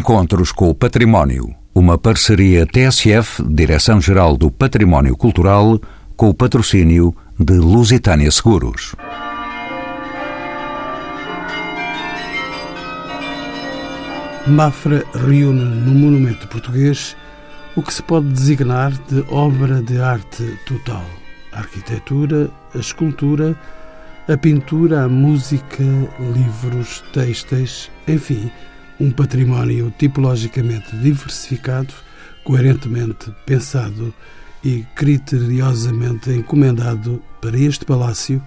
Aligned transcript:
Encontros 0.00 0.50
com 0.50 0.70
o 0.70 0.74
Património. 0.74 1.54
Uma 1.74 1.98
parceria 1.98 2.66
TSF, 2.66 3.42
Direção-Geral 3.46 4.34
do 4.34 4.50
Património 4.50 5.14
Cultural, 5.14 5.78
com 6.16 6.30
o 6.30 6.34
patrocínio 6.34 7.14
de 7.38 7.52
Lusitânia 7.58 8.30
Seguros. 8.30 8.94
Mafra 14.46 15.04
reúne 15.12 15.64
no 15.64 15.92
monumento 15.92 16.48
português 16.48 17.14
o 17.76 17.82
que 17.82 17.92
se 17.92 18.02
pode 18.02 18.28
designar 18.28 18.92
de 19.06 19.22
obra 19.28 19.82
de 19.82 20.00
arte 20.00 20.58
total. 20.64 21.04
A 21.52 21.58
arquitetura, 21.58 22.50
a 22.74 22.78
escultura, 22.78 23.54
a 24.26 24.36
pintura, 24.38 25.02
a 25.04 25.08
música, 25.10 25.84
livros, 26.34 27.04
textos, 27.12 27.90
enfim, 28.08 28.50
um 29.00 29.10
património 29.10 29.92
tipologicamente 29.98 30.94
diversificado, 30.96 31.94
coerentemente 32.44 33.32
pensado 33.46 34.12
e 34.62 34.84
criteriosamente 34.94 36.30
encomendado 36.30 37.22
para 37.40 37.58
este 37.58 37.84
palácio, 37.84 38.42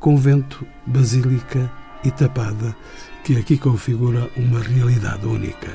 convento, 0.00 0.66
basílica 0.86 1.70
e 2.02 2.10
tapada, 2.10 2.74
que 3.22 3.36
aqui 3.36 3.58
configura 3.58 4.30
uma 4.36 4.60
realidade 4.60 5.26
única. 5.26 5.70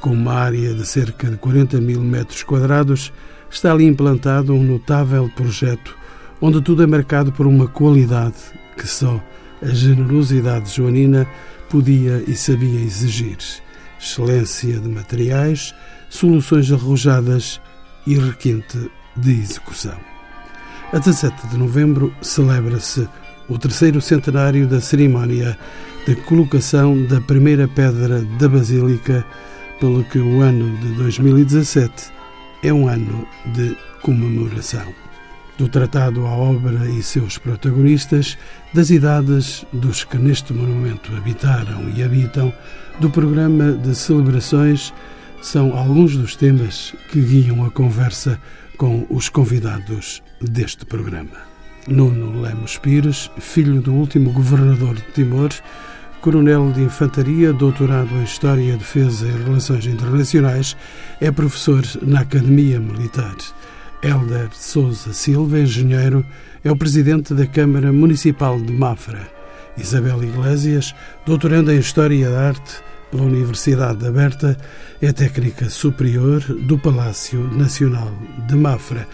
Com 0.00 0.10
uma 0.10 0.34
área 0.34 0.74
de 0.74 0.86
cerca 0.86 1.30
de 1.30 1.38
40 1.38 1.80
mil 1.80 2.02
metros 2.02 2.42
quadrados, 2.42 3.10
está 3.50 3.72
ali 3.72 3.86
implantado 3.86 4.52
um 4.52 4.62
notável 4.62 5.30
projeto 5.34 5.96
onde 6.40 6.60
tudo 6.60 6.82
é 6.82 6.86
marcado 6.86 7.32
por 7.32 7.46
uma 7.46 7.66
qualidade 7.66 8.36
que 8.76 8.86
só 8.86 9.18
a 9.62 9.68
generosidade 9.68 10.70
joanina 10.70 11.26
podia 11.68 12.22
e 12.26 12.34
sabia 12.36 12.80
exigir. 12.80 13.38
Excelência 14.00 14.78
de 14.78 14.88
materiais, 14.88 15.74
soluções 16.10 16.70
arrojadas 16.70 17.60
e 18.06 18.18
requinte 18.18 18.90
de 19.16 19.32
execução. 19.32 19.98
A 20.92 20.98
17 20.98 21.48
de 21.48 21.56
novembro 21.56 22.14
celebra-se 22.20 23.08
o 23.48 23.58
terceiro 23.58 24.00
centenário 24.00 24.66
da 24.66 24.80
cerimónia 24.80 25.58
de 26.06 26.14
colocação 26.16 27.02
da 27.04 27.20
primeira 27.20 27.66
pedra 27.66 28.22
da 28.38 28.48
Basílica, 28.48 29.24
pelo 29.80 30.04
que 30.04 30.18
o 30.18 30.40
ano 30.40 30.76
de 30.78 30.88
2017 30.94 32.12
é 32.62 32.72
um 32.72 32.88
ano 32.88 33.26
de 33.54 33.76
comemoração. 34.02 35.03
Do 35.56 35.68
tratado 35.68 36.26
à 36.26 36.30
obra 36.30 36.88
e 36.90 37.02
seus 37.02 37.38
protagonistas, 37.38 38.36
das 38.72 38.90
idades 38.90 39.64
dos 39.72 40.02
que 40.02 40.18
neste 40.18 40.52
monumento 40.52 41.14
habitaram 41.16 41.88
e 41.94 42.02
habitam, 42.02 42.52
do 42.98 43.08
programa 43.08 43.72
de 43.72 43.94
celebrações, 43.94 44.92
são 45.40 45.76
alguns 45.76 46.16
dos 46.16 46.34
temas 46.34 46.94
que 47.10 47.20
guiam 47.20 47.64
a 47.64 47.70
conversa 47.70 48.40
com 48.76 49.06
os 49.08 49.28
convidados 49.28 50.22
deste 50.40 50.84
programa. 50.84 51.54
Nuno 51.86 52.40
Lemos 52.40 52.78
Pires, 52.78 53.30
filho 53.38 53.80
do 53.80 53.92
último 53.92 54.32
governador 54.32 54.94
de 54.94 55.02
Timor, 55.12 55.50
coronel 56.20 56.72
de 56.72 56.80
infantaria, 56.80 57.52
doutorado 57.52 58.12
em 58.14 58.24
História, 58.24 58.76
Defesa 58.76 59.26
e 59.28 59.44
Relações 59.44 59.86
Internacionais, 59.86 60.76
é 61.20 61.30
professor 61.30 61.84
na 62.02 62.20
Academia 62.20 62.80
Militar. 62.80 63.36
Helder 64.04 64.50
Souza 64.52 65.14
Silva, 65.14 65.60
engenheiro, 65.60 66.26
é 66.62 66.70
o 66.70 66.76
presidente 66.76 67.32
da 67.32 67.46
Câmara 67.46 67.90
Municipal 67.90 68.60
de 68.60 68.70
Mafra. 68.70 69.26
Isabel 69.78 70.22
Iglesias, 70.22 70.94
doutoranda 71.24 71.74
em 71.74 71.78
História 71.78 72.28
da 72.28 72.48
Arte 72.48 72.82
pela 73.10 73.22
Universidade 73.22 74.06
Aberta, 74.06 74.58
é 75.00 75.10
técnica 75.10 75.70
superior 75.70 76.40
do 76.40 76.78
Palácio 76.78 77.40
Nacional 77.56 78.12
de 78.46 78.54
Mafra. 78.54 79.08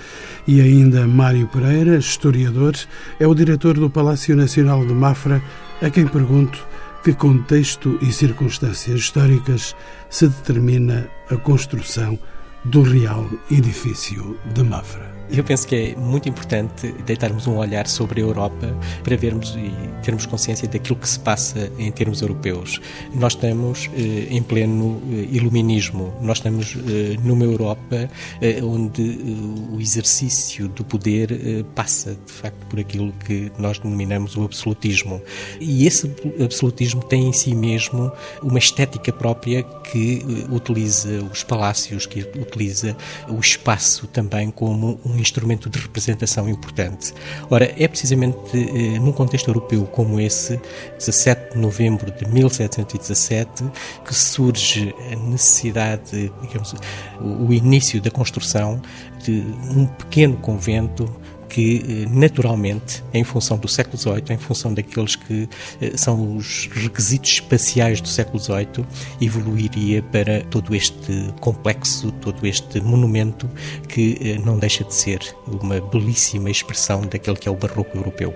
E 0.45 0.61
ainda 0.61 1.07
Mário 1.07 1.47
Pereira, 1.47 1.97
historiador, 1.97 2.75
é 3.21 3.29
o 3.29 3.35
diretor 3.35 3.75
do 3.75 3.89
Palácio 3.89 4.35
Nacional 4.35 4.85
de 4.85 4.93
Mafra, 4.93 5.41
a 5.81 5.89
quem 5.89 6.09
pergunto 6.09 6.67
que 7.05 7.13
contexto 7.13 7.97
e 8.03 8.13
circunstâncias 8.13 8.99
históricas 8.99 9.77
se 10.09 10.27
determina 10.27 11.07
a 11.31 11.37
construção 11.37 12.19
do 12.65 12.83
real 12.83 13.27
edifício 13.51 14.39
de 14.55 14.63
Mafra. 14.63 15.20
Eu 15.33 15.45
penso 15.45 15.67
que 15.69 15.77
é 15.77 15.97
muito 15.97 16.29
importante 16.29 16.93
deitarmos 17.07 17.47
um 17.47 17.57
olhar 17.57 17.87
sobre 17.87 18.21
a 18.21 18.25
Europa 18.25 18.77
para 19.05 19.17
vermos 19.17 19.57
e 19.57 19.73
termos 20.03 20.27
consciência 20.27 20.67
daquilo 20.67 20.97
que 20.97 21.09
se 21.09 21.21
passa 21.21 21.71
em 21.79 21.91
termos 21.93 22.21
europeus. 22.21 22.81
Nós 23.15 23.35
estamos 23.35 23.89
eh, 23.97 24.27
em 24.29 24.43
pleno 24.43 25.01
eh, 25.13 25.29
iluminismo, 25.31 26.13
nós 26.21 26.39
estamos 26.39 26.75
eh, 26.77 27.17
numa 27.23 27.45
Europa 27.45 28.11
eh, 28.41 28.61
onde 28.61 29.03
eh, 29.03 29.73
o 29.73 29.81
exercício 29.81 30.67
do 30.67 30.83
poder 30.85 31.31
eh, 31.31 31.65
passa, 31.77 32.17
de 32.27 32.33
facto, 32.33 32.67
por 32.67 32.81
aquilo 32.81 33.13
que 33.25 33.53
nós 33.57 33.79
denominamos 33.79 34.37
o 34.37 34.43
absolutismo. 34.43 35.23
E 35.61 35.87
esse 35.87 36.11
absolutismo 36.43 37.05
tem 37.05 37.29
em 37.29 37.33
si 37.33 37.55
mesmo 37.55 38.11
uma 38.43 38.59
estética 38.59 39.13
própria 39.13 39.63
que 39.63 40.25
utiliza 40.51 41.23
os 41.33 41.45
palácios, 41.45 42.05
que 42.05 42.21
utiliza 42.21 42.97
o 43.29 43.39
espaço 43.39 44.09
também 44.09 44.51
como 44.51 44.99
um 45.05 45.20
instrumento 45.21 45.69
de 45.69 45.79
representação 45.79 46.49
importante. 46.49 47.13
Ora, 47.51 47.73
é 47.77 47.87
precisamente 47.89 48.39
eh, 48.57 48.99
num 48.99 49.13
contexto 49.13 49.49
europeu 49.49 49.85
como 49.87 50.21
esse, 50.21 50.61
17 50.99 51.55
de 51.55 51.59
novembro 51.59 52.11
de 52.11 52.27
1717, 52.29 53.65
que 54.05 54.15
surge 54.15 54.95
a 55.13 55.17
necessidade, 55.17 56.33
digamos, 56.43 56.75
o 57.21 57.53
início 57.53 58.01
da 58.01 58.11
construção 58.11 58.81
de 59.23 59.45
um 59.71 59.87
pequeno 59.87 60.37
convento 60.37 61.09
que 61.51 61.85
eh, 61.87 62.09
naturalmente, 62.09 63.03
em 63.13 63.25
função 63.25 63.59
do 63.59 63.69
século 63.69 63.99
XVIII, 63.99 64.25
em 64.31 64.39
função 64.39 64.73
daqueles 64.73 65.17
que 65.17 65.49
eh, 65.81 65.93
são 65.97 66.37
os 66.37 66.71
requisitos 66.73 67.33
espaciais 67.33 68.01
do 68.01 68.09
século 68.09 68.39
XVIII, 68.39 68.87
evoluiria 69.21 70.03
para 70.03 70.43
todo 70.45 70.75
este 70.75 71.35
complexo, 71.41 72.13
todo 72.13 72.47
este 72.47 72.81
monumento 72.81 73.51
que 73.89 74.17
eh, 74.21 74.39
não 74.45 74.59
deixa 74.59 74.85
de 74.85 74.95
ser 74.95 75.21
uma 75.47 75.81
belíssima 75.81 76.51
expressão 76.51 77.03
daquele 77.03 77.37
que 77.37 77.49
é 77.49 77.51
o 77.53 77.57
barroco 77.57 77.97
europeu. 77.99 78.35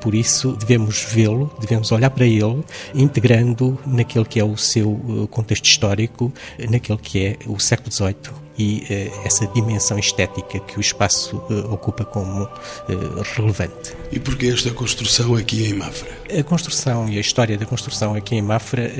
Por 0.00 0.14
isso, 0.14 0.52
devemos 0.52 1.02
vê-lo, 1.02 1.52
devemos 1.60 1.90
olhar 1.90 2.10
para 2.10 2.26
ele, 2.26 2.62
integrando 2.94 3.78
naquele 3.84 4.24
que 4.24 4.38
é 4.38 4.44
o 4.44 4.56
seu 4.56 5.28
contexto 5.30 5.64
histórico, 5.64 6.32
naquele 6.70 6.98
que 6.98 7.26
é 7.26 7.36
o 7.46 7.58
século 7.58 7.90
XVIII 7.90 8.43
e 8.56 8.86
eh, 8.88 9.10
essa 9.24 9.46
dimensão 9.48 9.98
estética 9.98 10.60
que 10.60 10.78
o 10.78 10.80
espaço 10.80 11.42
eh, 11.50 11.54
ocupa 11.68 12.04
como 12.04 12.44
eh, 12.44 12.94
relevante. 13.36 13.94
E 14.12 14.20
porquê 14.20 14.46
esta 14.46 14.70
construção 14.70 15.34
aqui 15.34 15.66
em 15.66 15.74
Mafra? 15.74 16.08
A 16.38 16.42
construção 16.42 17.08
e 17.08 17.18
a 17.18 17.20
história 17.20 17.58
da 17.58 17.66
construção 17.66 18.14
aqui 18.14 18.36
em 18.36 18.42
Mafra 18.42 18.90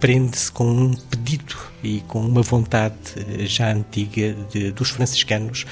prende-se 0.00 0.50
com 0.50 0.66
um 0.66 0.94
pedido 0.94 1.56
e 1.82 2.00
com 2.08 2.20
uma 2.20 2.42
vontade 2.42 2.94
já 3.46 3.72
antiga 3.72 4.36
de, 4.50 4.70
dos 4.72 4.90
franciscanos 4.90 5.64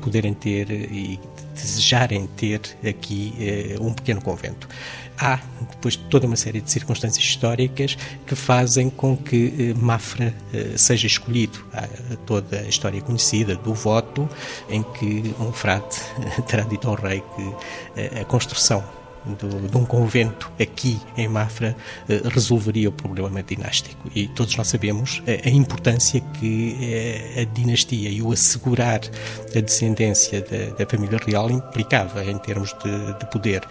poderem 0.00 0.34
ter 0.34 0.70
e 0.70 1.18
desejarem 1.54 2.26
ter 2.36 2.60
aqui 2.86 3.34
um 3.80 3.92
pequeno 3.92 4.20
convento 4.20 4.68
há 5.18 5.40
depois 5.70 5.96
toda 5.96 6.26
uma 6.26 6.36
série 6.36 6.60
de 6.60 6.70
circunstâncias 6.70 7.24
históricas 7.24 7.96
que 8.26 8.34
fazem 8.34 8.88
com 8.90 9.16
que 9.16 9.72
eh, 9.72 9.74
Mafra 9.74 10.34
eh, 10.52 10.72
seja 10.76 11.06
escolhido. 11.06 11.64
Há 11.72 11.86
toda 12.26 12.60
a 12.60 12.68
história 12.68 13.00
conhecida 13.00 13.54
do 13.56 13.74
voto, 13.74 14.28
em 14.68 14.82
que 14.82 15.34
um 15.38 15.52
frade 15.52 15.96
terá 16.46 16.64
dito 16.64 16.88
ao 16.88 16.94
rei 16.94 17.22
que 17.36 17.54
eh, 17.96 18.20
a 18.20 18.24
construção 18.24 18.82
do, 19.24 19.68
de 19.68 19.76
um 19.76 19.84
convento 19.84 20.50
aqui 20.60 21.00
em 21.16 21.28
Mafra 21.28 21.76
eh, 22.08 22.20
resolveria 22.24 22.88
o 22.88 22.92
problema 22.92 23.42
dinástico. 23.42 24.10
E 24.14 24.28
todos 24.28 24.56
nós 24.56 24.68
sabemos 24.68 25.22
a, 25.26 25.48
a 25.48 25.50
importância 25.50 26.20
que 26.20 26.76
eh, 26.80 27.42
a 27.42 27.44
dinastia 27.54 28.08
e 28.08 28.22
o 28.22 28.32
assegurar 28.32 29.00
a 29.54 29.60
descendência 29.60 30.40
da, 30.42 30.76
da 30.76 30.86
família 30.88 31.18
real 31.24 31.50
implicava 31.50 32.24
em 32.24 32.38
termos 32.38 32.74
de, 32.82 33.18
de 33.18 33.30
poder. 33.30 33.62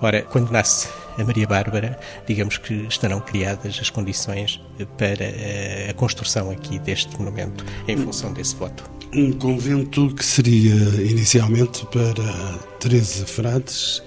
Ora, 0.00 0.22
quando 0.22 0.50
nasce 0.50 0.88
a 1.18 1.24
Maria 1.24 1.46
Bárbara, 1.46 1.98
digamos 2.26 2.58
que 2.58 2.74
estarão 2.88 3.20
criadas 3.20 3.78
as 3.80 3.90
condições 3.90 4.60
para 4.98 5.90
a 5.90 5.94
construção 5.94 6.50
aqui 6.50 6.78
deste 6.78 7.16
monumento 7.18 7.64
em 7.88 7.96
função 7.96 8.32
desse 8.32 8.54
voto. 8.56 8.84
Um 9.14 9.32
convento 9.32 10.14
que 10.14 10.24
seria 10.24 10.74
inicialmente 11.02 11.86
para 11.86 12.58
13 12.80 13.24
frades 13.24 14.02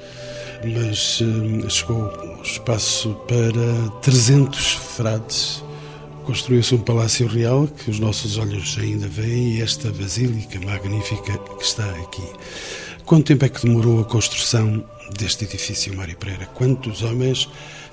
mas 0.63 1.21
uh, 1.21 1.69
chegou 1.69 2.11
espaço 2.43 3.15
para 3.27 3.89
300 4.01 4.73
frades. 4.73 5.63
Construiu-se 6.23 6.75
um 6.75 6.79
palácio 6.79 7.27
real 7.27 7.67
que 7.67 7.89
os 7.89 7.99
nossos 7.99 8.37
olhos 8.37 8.77
ainda 8.79 9.07
veem 9.07 9.55
e 9.55 9.61
esta 9.61 9.91
basílica 9.91 10.59
magnífica 10.59 11.37
que 11.37 11.63
está 11.63 11.89
aqui. 11.91 12.23
Quanto 13.05 13.25
tempo 13.25 13.45
é 13.45 13.49
que 13.49 13.65
demorou 13.65 14.01
a 14.01 14.05
construção 14.05 14.83
deste 15.17 15.45
edifício, 15.45 15.95
Mário 15.95 16.15
Pereira? 16.17 16.45
Quantos 16.45 17.01
homens 17.01 17.49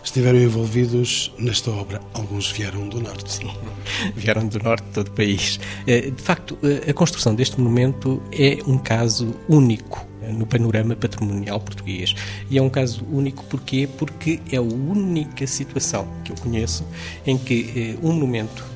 estiveram 0.07 0.39
envolvidos 0.39 1.33
nesta 1.39 1.71
obra. 1.71 2.01
Alguns 2.15 2.51
vieram 2.51 2.89
do 2.89 3.01
Norte. 3.01 3.41
Vieram 4.15 4.47
do 4.47 4.59
Norte 4.61 4.85
de 4.85 4.91
todo 4.91 5.09
o 5.09 5.13
país. 5.13 5.59
Eh, 5.87 6.11
de 6.11 6.23
facto, 6.23 6.57
eh, 6.63 6.91
a 6.91 6.95
construção 6.95 7.35
deste 7.35 7.61
monumento 7.61 8.23
é 8.33 8.59
um 8.67 8.79
caso 8.79 9.35
único 9.49 10.07
no 10.33 10.47
panorama 10.47 10.97
patrimonial 10.97 11.61
português. 11.61 12.15
E 12.51 12.59
é 12.59 12.63
um 12.63 12.71
caso 12.71 13.05
único 13.11 13.45
porquê? 13.45 13.89
Porque 13.99 14.41
é 14.51 14.57
a 14.57 14.63
única 14.63 15.47
situação 15.47 16.09
que 16.25 16.33
eu 16.33 16.37
conheço 16.37 16.87
em 17.27 17.37
que 17.39 17.99
um 18.03 18.13
monumento 18.13 18.76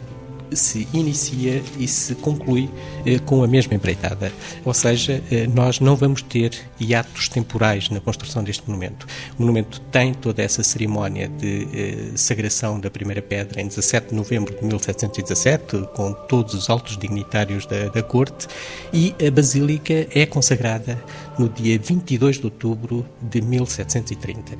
se 0.53 0.87
inicia 0.93 1.63
e 1.79 1.87
se 1.87 2.15
conclui 2.15 2.69
eh, 3.07 3.19
com 3.19 3.43
a 3.43 3.47
mesma 3.47 3.75
empreitada. 3.75 4.33
Ou 4.65 4.75
seja, 4.75 5.23
eh, 5.31 5.47
nós 5.47 5.81
não 5.81 5.97
vamos 5.97 6.23
ter 6.23 6.53
hiatos 6.79 7.29
temporais 7.29 7.89
na 7.91 8.01
construção 8.01 8.43
deste 8.43 8.69
monumento. 8.69 9.07
O 9.39 9.43
monumento 9.43 9.81
tem 9.93 10.15
toda 10.15 10.43
essa 10.43 10.63
cerimónia 10.63 11.29
de 11.29 11.69
eh, 11.73 12.13
sagração 12.17 12.79
da 12.79 12.91
primeira 12.91 13.23
pedra 13.23 13.61
em 13.61 13.69
17 13.69 14.09
de 14.09 14.15
novembro 14.15 14.55
de 14.55 14.65
1717, 14.65 15.89
com 15.95 16.13
todos 16.13 16.55
os 16.55 16.69
altos 16.69 16.97
dignitários 16.97 17.67
da, 17.67 17.89
da 17.89 18.03
corte, 18.03 18.47
e 18.93 19.15
a 19.25 19.31
basílica 19.31 20.07
é 20.15 20.27
consagrada 20.27 21.03
no 21.39 21.49
dia 21.49 21.79
22 21.79 22.39
de 22.39 22.45
outubro 22.45 23.07
de 23.21 23.41
1730, 23.41 24.59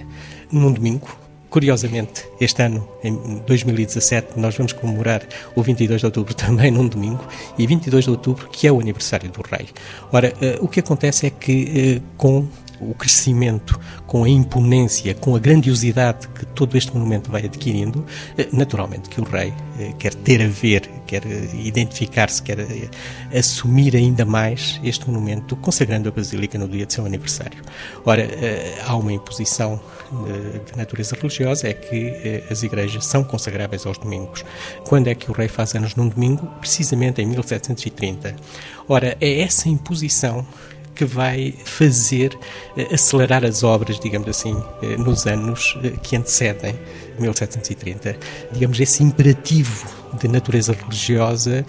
num 0.51 0.73
domingo, 0.73 1.09
Curiosamente, 1.51 2.27
este 2.41 2.63
ano, 2.63 2.89
em 3.03 3.43
2017, 3.45 4.39
nós 4.39 4.57
vamos 4.57 4.73
comemorar 4.73 5.23
o 5.55 5.63
22 5.63 6.01
de 6.01 6.07
outubro 6.07 6.33
também 6.35 6.71
num 6.71 6.87
domingo, 6.87 7.27
e 7.59 7.67
22 7.67 8.05
de 8.05 8.11
outubro 8.11 8.49
que 8.49 8.67
é 8.67 8.73
o 8.73 8.81
aniversário 8.81 9.31
do 9.31 9.43
Rei. 9.43 9.69
Ora, 10.13 10.33
uh, 10.41 10.65
o 10.65 10.69
que 10.69 10.79
acontece 10.79 11.27
é 11.27 11.31
que 11.31 11.99
uh, 11.99 12.03
com 12.17 12.47
o 12.81 12.95
crescimento, 12.95 13.79
com 14.07 14.25
a 14.25 14.29
imponência, 14.29 15.15
com 15.15 15.37
a 15.37 15.39
grandiosidade 15.39 16.29
que 16.29 16.47
todo 16.47 16.77
este 16.77 16.93
monumento 16.95 17.31
vai 17.31 17.45
adquirindo, 17.45 18.05
eh, 18.37 18.49
naturalmente 18.53 19.09
que 19.09 19.21
o 19.21 19.25
rei 19.25 19.53
eh, 19.79 19.93
quer 19.99 20.15
ter 20.15 20.43
a 20.43 20.49
ver, 20.49 20.89
quer 21.07 21.25
eh, 21.27 21.49
identificar-se, 21.63 22.43
quer 22.43 22.59
assumir 23.37 23.95
ainda 23.95 24.25
mais 24.25 24.81
este 24.83 25.07
monumento, 25.07 25.55
consagrando 25.57 26.09
a 26.09 26.13
Basílica 26.13 26.59
no 26.59 26.69
dia 26.69 26.87
de 26.87 26.93
seu 26.95 27.05
aniversário. 27.05 27.63
Ora, 28.05 28.27
há 28.87 28.97
uma 28.97 29.13
imposição 29.13 29.81
de 30.67 30.77
natureza 30.77 31.15
religiosa, 31.15 31.69
é 31.69 31.73
que 31.73 32.43
as 32.51 32.63
igrejas 32.63 33.07
são 33.07 33.23
consagráveis 33.23 33.87
aos 33.87 33.99
domingos. 33.99 34.45
Quando 34.85 35.09
é 35.09 35.15
que 35.15 35.31
o 35.31 35.35
rei 35.35 35.49
faz 35.49 35.75
anos 35.75 35.95
num 35.95 36.09
domingo? 36.09 36.47
Precisamente 36.61 37.23
em 37.23 37.27
1730. 37.27 38.35
Ora, 38.89 39.17
é 39.21 39.41
essa 39.41 39.69
imposição 39.69 40.47
que 40.95 41.05
vai 41.05 41.55
fazer 41.65 42.37
eh, 42.77 42.89
acelerar 42.93 43.45
as 43.45 43.63
obras, 43.63 43.99
digamos 43.99 44.29
assim, 44.29 44.57
eh, 44.83 44.97
nos 44.97 45.27
anos 45.27 45.79
eh, 45.83 45.93
que 46.03 46.17
antecedem 46.17 46.79
1730. 47.21 48.17
Digamos, 48.53 48.81
esse 48.81 49.03
imperativo 49.03 50.01
de 50.21 50.27
natureza 50.27 50.73
religiosa 50.73 51.65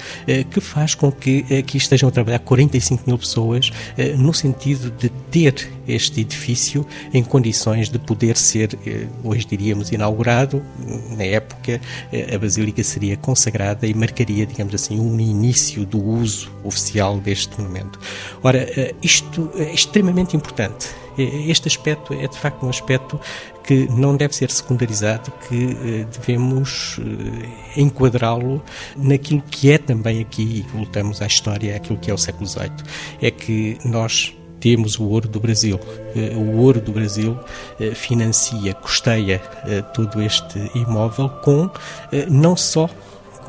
que 0.50 0.60
faz 0.60 0.96
com 0.96 1.12
que 1.12 1.46
aqui 1.60 1.78
estejam 1.78 2.10
a 2.10 2.12
trabalhar 2.12 2.40
45 2.40 3.04
mil 3.06 3.18
pessoas 3.18 3.72
no 4.18 4.34
sentido 4.34 4.90
de 4.90 5.10
ter 5.30 5.70
este 5.88 6.22
edifício 6.22 6.86
em 7.14 7.24
condições 7.24 7.88
de 7.88 8.00
poder 8.00 8.36
ser, 8.36 8.78
hoje 9.24 9.46
diríamos, 9.46 9.92
inaugurado. 9.92 10.64
Na 11.16 11.24
época, 11.24 11.80
a 12.34 12.38
Basílica 12.40 12.84
seria 12.84 13.16
consagrada 13.16 13.86
e 13.86 13.94
marcaria, 13.94 14.46
digamos 14.46 14.74
assim, 14.74 15.00
um 15.00 15.20
início 15.20 15.86
do 15.86 16.04
uso 16.04 16.52
oficial 16.64 17.20
deste 17.20 17.60
monumento. 17.62 18.00
Ora, 18.42 18.68
isto 19.04 19.52
é 19.56 19.72
extremamente 19.72 20.36
importante. 20.36 20.88
Este 21.50 21.68
aspecto 21.68 22.14
é 22.14 22.28
de 22.28 22.38
facto 22.38 22.66
um 22.66 22.70
aspecto 22.70 23.20
que 23.64 23.88
não 23.90 24.16
deve 24.18 24.36
ser 24.36 24.50
secundarizado, 24.52 25.32
que 25.48 25.78
eh, 25.84 26.06
devemos 26.12 27.00
eh, 27.00 27.80
enquadrá-lo 27.82 28.62
naquilo 28.98 29.42
que 29.50 29.72
é 29.72 29.78
também 29.78 30.20
aqui, 30.20 30.42
e 30.42 30.62
voltamos 30.76 31.22
à 31.22 31.28
história, 31.28 31.76
aquilo 31.76 31.98
que 31.98 32.10
é 32.10 32.14
o 32.14 32.18
século 32.18 32.48
XVIII, 32.48 32.72
é 33.22 33.32
que 33.32 33.78
nós 33.86 34.36
temos 34.60 35.00
o 35.00 35.04
ouro 35.06 35.28
do 35.28 35.40
Brasil. 35.40 35.80
Eh, 36.16 36.36
o 36.36 36.58
ouro 36.58 36.82
do 36.82 36.92
Brasil 36.92 37.38
financia, 37.96 38.74
custeia 38.74 39.40
todo 39.94 40.22
este 40.22 40.60
imóvel 40.76 41.30
com 41.44 41.70
não 42.30 42.56
só 42.56 42.90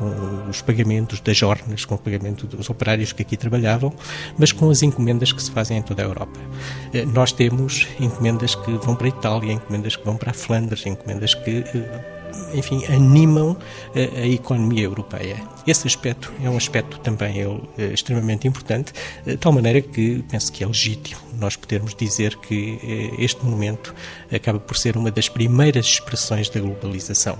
com 0.03 0.49
os 0.49 0.61
pagamentos 0.61 1.19
das 1.21 1.37
jornas, 1.37 1.85
com 1.85 1.95
o 1.95 1.97
pagamento 1.97 2.45
dos 2.45 2.69
operários 2.69 3.13
que 3.13 3.21
aqui 3.21 3.37
trabalhavam, 3.37 3.93
mas 4.37 4.51
com 4.51 4.69
as 4.69 4.83
encomendas 4.83 5.31
que 5.31 5.41
se 5.41 5.51
fazem 5.51 5.77
em 5.77 5.81
toda 5.81 6.01
a 6.01 6.05
Europa. 6.05 6.39
Eh, 6.93 7.05
nós 7.05 7.31
temos 7.31 7.87
encomendas 7.99 8.55
que 8.55 8.71
vão 8.71 8.95
para 8.95 9.07
a 9.07 9.09
Itália, 9.09 9.53
encomendas 9.53 9.95
que 9.95 10.05
vão 10.05 10.17
para 10.17 10.31
a 10.31 10.33
Flandres, 10.33 10.85
encomendas 10.85 11.33
que 11.33 11.63
eh, 11.73 12.01
enfim, 12.53 12.83
animam 12.87 13.55
a, 13.95 14.21
a, 14.21 14.27
economia 14.27 14.83
europeia. 14.83 15.37
Esse 15.67 15.87
aspecto 15.87 16.33
é 16.43 16.49
um 16.49 16.57
aspecto 16.57 16.99
também 16.99 17.41
eh, 17.41 17.93
extremamente 17.93 18.47
importante, 18.47 18.91
de 19.25 19.37
tal 19.37 19.51
maneira 19.51 19.81
que 19.81 20.23
penso 20.29 20.51
que 20.51 20.63
é 20.63 20.67
legítimo 20.67 21.21
nós 21.43 21.55
podermos 21.55 21.93
dizer 21.93 22.37
que 22.37 22.79
eh, 22.83 23.23
este 23.23 23.43
monumento 23.43 23.93
acaba 24.31 24.59
por 24.59 24.77
ser 24.77 24.97
uma 24.97 25.11
das 25.11 25.29
primeiras 25.29 25.85
expressões 25.85 26.49
da 26.49 26.59
globalização. 26.59 27.37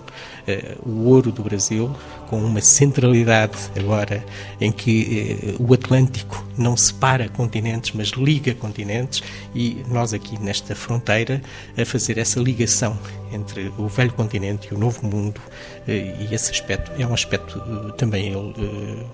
Eh, 0.47 0.75
o 0.85 1.05
ouro 1.05 1.31
do 1.31 1.41
Brasil, 1.41 1.95
com 2.29 2.43
uma 2.43 2.61
centralidade 2.61 3.57
agora 3.77 4.23
em 4.59 4.71
que 4.71 5.55
o 5.59 5.73
Atlântico 5.73 6.45
não 6.57 6.75
separa 6.75 7.29
continentes, 7.29 7.91
mas 7.93 8.09
liga 8.09 8.53
continentes, 8.53 9.23
e 9.55 9.83
nós 9.87 10.13
aqui 10.13 10.39
nesta 10.39 10.75
fronteira 10.75 11.41
a 11.77 11.85
fazer 11.85 12.17
essa 12.17 12.39
ligação 12.39 12.97
entre 13.31 13.71
o 13.77 13.87
velho 13.87 14.13
continente 14.13 14.69
e 14.71 14.75
o 14.75 14.77
novo 14.77 15.05
mundo, 15.05 15.41
e 15.87 16.33
esse 16.33 16.51
aspecto 16.51 16.91
é 16.99 17.05
um 17.05 17.13
aspecto 17.13 17.59
também 17.97 18.27
ele, 18.27 19.05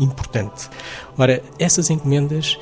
importante. 0.00 0.68
Ora, 1.16 1.42
essas 1.58 1.90
encomendas 1.90 2.58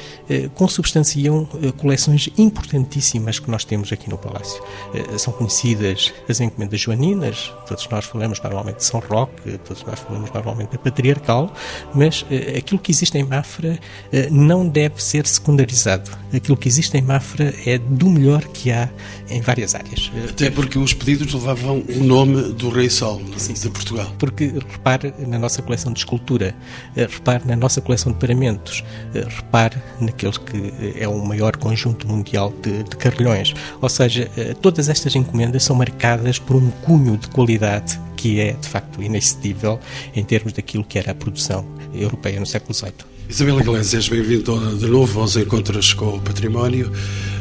consubstanciam 0.55 1.49
coleções 1.79 2.29
importantíssimas 2.37 3.39
que 3.39 3.51
nós 3.51 3.65
temos 3.65 3.93
aqui 3.93 4.09
no 4.09 4.19
Palácio. 4.19 4.63
Eh, 4.95 5.19
são 5.19 5.33
conhecidas 5.33 6.13
as 6.29 6.41
encomendas 6.41 6.81
joaninas, 6.81 7.53
todos 7.67 7.89
nós 7.89 8.05
falamos 8.05 8.41
normalmente 8.41 8.77
de 8.77 8.85
São 8.85 9.01
Roque, 9.01 9.59
todos 9.59 9.83
nós 9.85 9.99
falamos 10.01 10.31
normalmente 10.33 10.73
da 10.73 10.79
Patriarcal, 10.79 11.53
mas 11.95 12.25
eh, 12.31 12.59
aquilo 12.59 12.81
que 12.81 12.91
existe 12.91 13.17
em 13.19 13.25
Mafra 13.25 13.79
eh, 14.13 14.29
não 14.31 14.69
deve 14.69 15.03
ser 15.03 15.27
secundarizado. 15.27 16.11
Aquilo 16.33 16.57
que 16.57 16.69
existe 16.69 16.97
em 16.97 17.03
Mafra 17.03 17.55
é 17.67 17.79
do 17.79 18.09
melhor 18.09 18.45
que 18.45 18.71
há 18.71 18.89
em 19.29 19.41
várias 19.41 19.75
áreas. 19.75 20.11
Até 20.29 20.51
porque 20.51 20.79
os 20.79 20.93
pedidos 20.95 21.33
levavam 21.33 21.83
o 21.89 22.05
nome 22.05 22.53
do 22.53 22.71
Rei 22.71 22.91
Sol 22.91 23.21
Sim, 23.37 23.52
de 23.61 23.71
Portugal. 23.71 24.13
Porque 24.19 24.53
repare 24.69 25.13
na 25.19 25.39
nossa 25.39 25.63
coleção 25.63 25.93
de 25.93 26.01
escultura, 26.01 26.55
repare 26.97 27.45
na 27.47 27.57
nossa 27.57 27.81
coleção 27.81 28.13
de 28.13 28.19
paramentos, 28.19 28.83
repare 29.13 29.77
naqueles 30.01 30.39
que 30.39 30.95
é 30.99 31.07
o 31.09 31.19
maior 31.19 31.57
conjunto 31.57 32.07
mundial 32.07 32.53
de, 32.63 32.83
de 32.83 32.97
carrilhões. 32.97 33.55
Ou 33.81 33.89
seja, 33.89 34.31
eh, 34.37 34.55
todas 34.61 34.89
estas 34.89 35.15
encomendas 35.15 35.63
são 35.65 35.77
marcadas 35.77 36.39
por 36.39 36.57
um 36.57 36.71
cunho 36.71 37.17
de 37.17 37.29
qualidade 37.29 38.01
que 38.17 38.39
é, 38.39 38.53
de 38.53 38.69
facto, 38.69 39.03
inexcedível 39.03 39.81
em 40.15 40.23
termos 40.25 40.53
daquilo 40.53 40.85
que 40.85 40.97
era 40.97 41.11
a 41.11 41.15
produção 41.15 41.67
europeia 41.93 42.39
no 42.39 42.47
século 42.47 42.73
XVIII. 42.73 42.93
Isabel 43.29 43.61
Iglesias, 43.61 44.09
bem-vindo 44.09 44.77
de 44.77 44.87
novo 44.87 45.21
aos 45.21 45.37
Encontros 45.37 45.93
com 45.95 46.17
o 46.17 46.21
Património. 46.21 46.93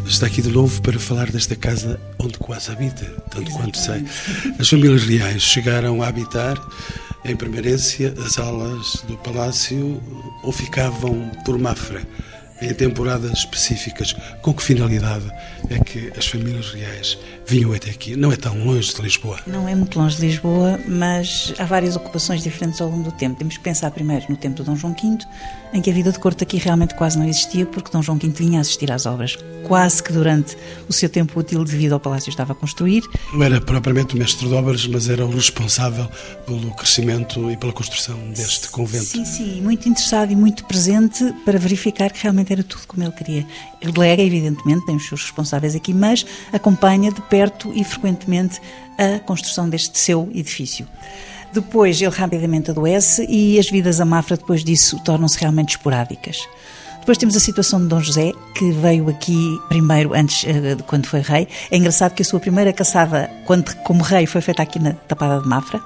Está 0.06 0.28
aqui 0.28 0.42
de 0.42 0.50
novo 0.50 0.82
para 0.82 1.00
falar 1.00 1.32
desta 1.32 1.56
casa 1.56 2.00
onde 2.20 2.38
quase 2.38 2.72
habita, 2.72 3.06
tanto 3.30 3.50
quanto 3.52 3.78
sei. 3.78 4.04
As 4.60 4.70
famílias 4.70 5.04
reais 5.04 5.42
chegaram 5.42 6.02
a 6.04 6.08
habitar, 6.08 6.58
em 7.24 7.36
preferência, 7.36 8.14
as 8.26 8.38
alas 8.38 9.04
do 9.08 9.18
palácio 9.18 10.02
ou 10.44 10.52
ficavam 10.52 11.32
por 11.46 11.58
Mafra 11.58 12.02
em 12.62 12.74
temporadas 12.74 13.40
específicas. 13.40 14.14
Com 14.42 14.54
que 14.54 14.64
finalidade 14.64 15.26
é 15.70 15.80
que 15.80 16.12
as 16.18 16.28
famílias 16.28 16.72
reais 16.72 17.18
vinham 17.52 17.74
até 17.74 17.90
aqui? 17.90 18.16
Não 18.16 18.32
é 18.32 18.38
tão 18.38 18.58
longe 18.64 18.96
de 18.96 19.02
Lisboa. 19.02 19.38
Não 19.46 19.68
é 19.68 19.76
muito 19.76 20.00
longe 20.00 20.16
de 20.16 20.26
Lisboa, 20.26 20.80
mas 20.88 21.54
há 21.60 21.66
várias 21.66 21.98
ocupações 21.98 22.42
diferentes 22.42 22.80
ao 22.80 22.88
longo 22.88 23.04
do 23.04 23.12
tempo. 23.12 23.36
Temos 23.36 23.58
que 23.58 23.64
pensar 23.64 23.92
primeiro 23.92 24.26
no 24.30 24.38
tempo 24.38 24.56
de 24.56 24.64
Dom 24.64 24.76
João 24.78 24.94
V, 24.94 25.18
em 25.74 25.82
que 25.82 25.90
a 25.90 25.94
vida 25.94 26.14
de 26.14 26.20
corte 26.20 26.44
aqui 26.44 26.58
realmente 26.58 26.96
quase 26.96 27.20
não 27.20 27.28
existia, 27.28 27.66
porque 27.66 27.92
Dom 27.92 28.02
João 28.02 28.18
V 28.18 28.30
vinha 28.30 28.62
assistir 28.62 28.90
às 28.90 29.06
obras 29.06 29.38
quase 29.68 30.02
que 30.02 30.12
durante 30.12 30.58
o 30.90 30.94
seu 30.94 31.10
tempo 31.10 31.40
útil 31.40 31.64
devido 31.64 31.94
ao 31.94 32.00
palácio 32.00 32.30
estava 32.30 32.54
a 32.54 32.56
construir. 32.56 33.04
Não 33.34 33.44
era 33.44 33.62
propriamente 33.62 34.16
o 34.16 34.18
mestre 34.18 34.48
de 34.48 34.54
obras, 34.54 34.86
mas 34.88 35.10
era 35.10 35.26
o 35.26 35.30
responsável 35.30 36.10
pelo 36.46 36.72
crescimento 36.72 37.52
e 37.52 37.58
pela 37.58 37.74
construção 37.74 38.18
deste 38.32 38.70
convento. 38.70 39.06
Sim, 39.06 39.26
sim, 39.26 39.62
muito 39.62 39.88
interessado 39.88 40.32
e 40.32 40.36
muito 40.36 40.66
presente 40.66 41.34
para 41.46 41.58
verificar 41.60 42.12
que 42.12 42.22
realmente 42.22 42.52
era 42.52 42.64
tudo 42.64 42.88
como 42.88 43.04
ele 43.04 43.12
queria. 43.12 43.46
Ele 43.82 43.92
delega, 43.92 44.22
evidentemente, 44.22 44.86
tem 44.86 44.96
os 44.96 45.08
seus 45.08 45.24
responsáveis 45.24 45.76
aqui, 45.76 45.94
mas 45.94 46.26
acompanha 46.52 47.12
de 47.12 47.22
perto 47.22 47.41
e 47.74 47.84
frequentemente 47.84 48.62
a 48.98 49.20
construção 49.20 49.70
deste 49.70 49.98
seu 49.98 50.30
edifício. 50.34 50.88
Depois 51.54 52.02
ele 52.02 52.12
rapidamente 52.12 52.72
adoece 52.72 53.26
e 53.28 53.60
as 53.60 53.70
vidas 53.70 54.00
a 54.00 54.06
Mafra 54.06 54.38
depois 54.38 54.64
disso 54.64 55.00
tornam-se 55.04 55.38
realmente 55.40 55.72
esporádicas. 55.72 56.48
Depois 57.02 57.18
temos 57.18 57.36
a 57.36 57.40
situação 57.40 57.82
de 57.82 57.88
Dom 57.88 58.00
José, 58.00 58.32
que 58.54 58.72
veio 58.72 59.10
aqui 59.10 59.60
primeiro, 59.68 60.14
antes, 60.14 60.46
eh, 60.46 60.76
de 60.76 60.84
quando 60.84 61.08
foi 61.08 61.22
rei. 61.22 61.48
É 61.72 61.76
engraçado 61.76 62.14
que 62.14 62.22
a 62.22 62.26
sua 62.26 62.40
primeira 62.40 62.72
caçada, 62.72 63.30
quando, 63.44 63.76
como 63.78 64.04
rei, 64.04 64.28
foi 64.28 64.40
feita 64.40 64.62
aqui 64.62 64.78
na 64.78 64.94
Tapada 64.94 65.42
de 65.42 65.48
Mafra. 65.48 65.82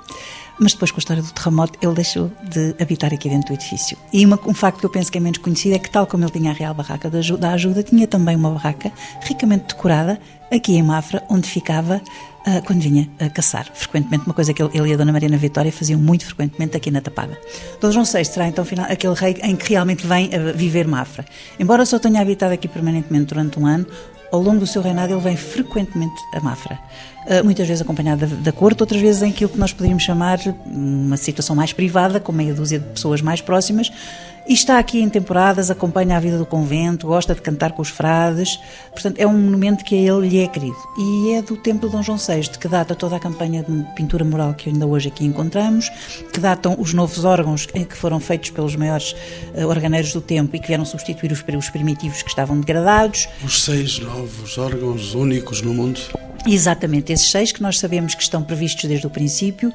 Mas 0.59 0.73
depois, 0.73 0.91
com 0.91 0.97
a 0.97 0.99
história 0.99 1.21
do 1.21 1.31
terremoto, 1.31 1.77
ele 1.81 1.93
deixou 1.93 2.31
de 2.49 2.75
habitar 2.79 3.13
aqui 3.13 3.29
dentro 3.29 3.49
do 3.49 3.53
edifício. 3.53 3.97
E 4.13 4.25
uma, 4.25 4.39
um 4.45 4.53
facto 4.53 4.79
que 4.79 4.85
eu 4.85 4.89
penso 4.89 5.11
que 5.11 5.17
é 5.17 5.21
menos 5.21 5.37
conhecido 5.39 5.75
é 5.75 5.79
que, 5.79 5.89
tal 5.89 6.07
como 6.07 6.23
ele 6.23 6.31
tinha 6.31 6.51
a 6.51 6.53
Real 6.53 6.73
Barraca 6.73 7.09
da 7.09 7.51
Ajuda, 7.51 7.83
tinha 7.83 8.07
também 8.07 8.35
uma 8.35 8.51
barraca 8.51 8.91
ricamente 9.21 9.75
decorada 9.75 10.19
aqui 10.51 10.75
em 10.75 10.83
Mafra, 10.83 11.23
onde 11.29 11.49
ficava 11.49 12.01
uh, 12.45 12.65
quando 12.65 12.81
vinha 12.81 13.09
a 13.19 13.29
caçar. 13.29 13.69
Frequentemente, 13.73 14.25
uma 14.25 14.33
coisa 14.33 14.53
que 14.53 14.61
ele, 14.61 14.77
ele 14.77 14.89
e 14.89 14.93
a 14.93 14.97
Dona 14.97 15.11
Mariana 15.11 15.37
Vitória 15.37 15.71
faziam 15.71 15.99
muito 15.99 16.25
frequentemente 16.25 16.77
aqui 16.77 16.89
na 16.89 17.01
Tapada. 17.01 17.37
Dom 17.81 17.91
João 17.91 18.05
VI 18.05 18.23
será 18.25 18.47
então 18.47 18.63
final, 18.63 18.85
aquele 18.89 19.13
rei 19.13 19.37
em 19.43 19.55
que 19.55 19.71
realmente 19.71 20.05
vem 20.05 20.29
a 20.33 20.53
viver 20.53 20.87
Mafra. 20.87 21.25
Embora 21.59 21.85
só 21.85 21.99
tenha 21.99 22.21
habitado 22.21 22.53
aqui 22.53 22.67
permanentemente 22.67 23.25
durante 23.25 23.59
um 23.59 23.65
ano, 23.65 23.85
ao 24.31 24.41
longo 24.41 24.59
do 24.59 24.67
seu 24.67 24.81
reinado 24.81 25.13
ele 25.13 25.21
vem 25.21 25.37
frequentemente 25.37 26.15
a 26.33 26.39
Mafra. 26.39 26.79
Uh, 27.25 27.43
muitas 27.43 27.67
vezes 27.67 27.81
acompanhado 27.81 28.27
da, 28.27 28.35
da, 28.35 28.51
corte, 28.51 28.83
outras 28.83 29.01
vezes 29.01 29.23
em 29.23 29.31
aquilo 29.31 29.49
que 29.49 29.57
nós 29.57 29.73
poderíamos 29.73 30.03
chamar 30.03 30.39
uma 30.65 31.17
situação 31.17 31.55
mais 31.55 31.73
privada, 31.73 32.19
com 32.19 32.31
meia 32.31 32.53
dúzia 32.53 32.77
de 32.77 32.85
pessoas 32.85 33.19
mais 33.19 33.41
próximas, 33.41 33.91
e 34.47 34.53
está 34.53 34.77
aqui 34.77 35.01
em 35.01 35.09
temporadas, 35.09 35.71
acompanha 35.71 36.17
a 36.17 36.19
vida 36.19 36.37
do 36.37 36.45
convento, 36.45 37.07
gosta 37.07 37.33
de 37.33 37.41
cantar 37.41 37.71
com 37.71 37.81
os 37.81 37.89
frades. 37.89 38.59
Portanto, 38.91 39.19
é 39.19 39.25
um 39.25 39.33
monumento 39.33 39.83
que 39.83 39.95
a 39.95 39.97
ele 39.97 40.29
lhe 40.29 40.39
é 40.39 40.47
querido. 40.47 40.77
E 40.97 41.31
é 41.31 41.41
do 41.41 41.57
tempo 41.57 41.87
de 41.87 41.91
Dom 41.91 42.03
João 42.03 42.17
VI, 42.17 42.49
que 42.59 42.67
data 42.67 42.93
toda 42.93 43.15
a 43.15 43.19
campanha 43.19 43.63
de 43.63 43.85
pintura 43.95 44.23
mural 44.23 44.53
que 44.53 44.69
ainda 44.69 44.85
hoje 44.85 45.07
aqui 45.07 45.25
encontramos, 45.25 45.89
que 46.31 46.39
datam 46.39 46.75
os 46.77 46.93
novos 46.93 47.25
órgãos 47.25 47.65
que 47.65 47.95
foram 47.95 48.19
feitos 48.19 48.51
pelos 48.51 48.75
maiores 48.75 49.15
uh, 49.55 49.65
organeiros 49.67 50.13
do 50.13 50.21
tempo 50.21 50.55
e 50.55 50.59
que 50.59 50.67
vieram 50.67 50.85
substituir 50.85 51.31
os, 51.31 51.43
os 51.57 51.69
primitivos 51.69 52.21
que 52.21 52.29
estavam 52.29 52.59
degradados. 52.59 53.27
Os 53.43 53.63
seis 53.63 53.99
novos 53.99 54.57
órgãos 54.57 55.15
únicos 55.15 55.61
no 55.61 55.73
mundo? 55.73 55.99
Exatamente, 56.47 57.11
esses 57.11 57.31
seis 57.31 57.51
que 57.51 57.61
nós 57.61 57.79
sabemos 57.79 58.13
que 58.13 58.21
estão 58.21 58.43
previstos 58.43 58.85
desde 58.87 59.07
o 59.07 59.09
princípio, 59.09 59.73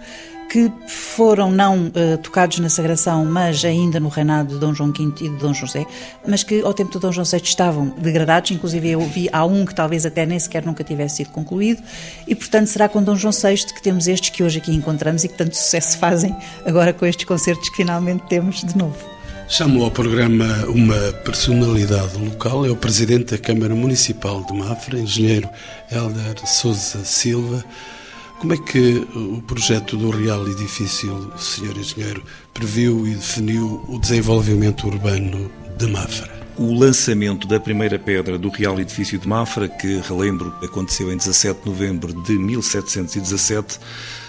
que 0.51 0.71
foram 0.89 1.49
não 1.49 1.87
uh, 1.87 2.19
tocados 2.21 2.59
na 2.59 2.69
sagração, 2.69 3.25
mas 3.25 3.65
ainda 3.65 4.01
no 4.01 4.09
reinado 4.09 4.55
de 4.55 4.61
Dom 4.61 4.75
João 4.75 4.91
V 4.91 5.05
e 5.21 5.29
de 5.29 5.37
Dom 5.37 5.55
José, 5.55 5.87
mas 6.27 6.43
que 6.43 6.61
ao 6.63 6.75
tempo 6.75 6.91
de 6.91 6.99
Dom 6.99 7.13
João 7.13 7.25
VI 7.25 7.37
estavam 7.37 7.95
degradados, 7.97 8.51
inclusive 8.51 8.91
eu 8.91 9.01
vi 9.01 9.29
há 9.33 9.45
um 9.45 9.65
que 9.65 9.73
talvez 9.73 10.05
até 10.05 10.27
nem 10.27 10.41
sequer 10.41 10.67
nunca 10.67 10.83
tivesse 10.83 11.19
sido 11.19 11.31
concluído, 11.31 11.81
e 12.27 12.35
portanto 12.35 12.67
será 12.67 12.89
com 12.89 13.01
Dom 13.01 13.15
João 13.15 13.33
VI 13.33 13.73
que 13.73 13.81
temos 13.81 14.09
estes 14.09 14.31
que 14.31 14.43
hoje 14.43 14.59
aqui 14.59 14.75
encontramos 14.75 15.23
e 15.23 15.29
que 15.29 15.35
tanto 15.35 15.57
sucesso 15.57 15.97
fazem 15.99 16.35
agora 16.67 16.93
com 16.93 17.07
estes 17.07 17.25
concertos 17.25 17.69
que 17.69 17.77
finalmente 17.77 18.25
temos 18.29 18.65
de 18.65 18.77
novo. 18.77 18.99
Chamo 19.49 19.85
ao 19.85 19.91
programa 19.93 20.47
uma 20.67 21.13
personalidade 21.25 22.17
local, 22.19 22.67
é 22.67 22.71
o 22.71 22.77
Presidente 22.77 23.37
da 23.37 23.39
Câmara 23.39 23.75
Municipal 23.75 24.43
de 24.45 24.53
Mafra, 24.53 24.99
Engenheiro 24.99 25.49
Helder 25.93 26.45
Souza 26.45 27.05
Silva. 27.05 27.65
Como 28.41 28.55
é 28.55 28.57
que 28.57 29.07
o 29.15 29.43
projeto 29.43 29.99
do 29.99 30.09
Real 30.09 30.49
Edifício, 30.49 31.31
Sr. 31.37 31.77
Engenheiro, 31.77 32.23
previu 32.55 33.07
e 33.07 33.15
definiu 33.15 33.85
o 33.87 33.99
desenvolvimento 33.99 34.87
urbano 34.87 35.51
de 35.77 35.87
Mafra? 35.87 36.41
O 36.57 36.73
lançamento 36.73 37.47
da 37.47 37.61
primeira 37.61 37.99
pedra 37.99 38.39
do 38.39 38.49
Real 38.49 38.81
Edifício 38.81 39.19
de 39.19 39.29
Mafra, 39.29 39.69
que, 39.69 40.01
relembro, 40.09 40.55
aconteceu 40.63 41.13
em 41.13 41.19
17 41.19 41.61
de 41.61 41.69
novembro 41.69 42.15
de 42.23 42.33
1717, 42.39 43.79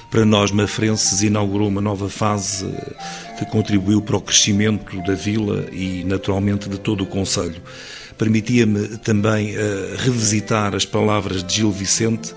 para 0.10 0.26
nós 0.26 0.52
mafrenses 0.52 1.24
inaugurou 1.24 1.70
uma 1.70 1.80
nova 1.80 2.10
fase 2.10 2.70
que 3.40 3.46
contribuiu 3.46 4.02
para 4.02 4.18
o 4.18 4.22
crescimento 4.22 5.02
da 5.04 5.16
vila 5.16 5.70
e, 5.72 6.04
naturalmente, 6.04 6.68
de 6.68 6.78
todo 6.78 7.06
o 7.06 7.08
Conselho. 7.08 7.62
Permitia-me 8.18 8.98
também 8.98 9.56
uh, 9.56 9.96
revisitar 10.00 10.76
as 10.76 10.86
palavras 10.86 11.42
de 11.42 11.56
Gil 11.56 11.72
Vicente, 11.72 12.36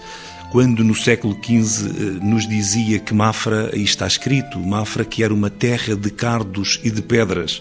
quando 0.54 0.84
no 0.84 0.94
século 0.94 1.36
XV 1.44 1.88
eh, 1.88 2.24
nos 2.24 2.46
dizia 2.46 3.00
que 3.00 3.12
Mafra, 3.12 3.70
aí 3.72 3.82
está 3.82 4.06
escrito, 4.06 4.56
Mafra 4.60 5.04
que 5.04 5.24
era 5.24 5.34
uma 5.34 5.50
terra 5.50 5.96
de 5.96 6.10
cardos 6.12 6.78
e 6.84 6.92
de 6.92 7.02
pedras. 7.02 7.60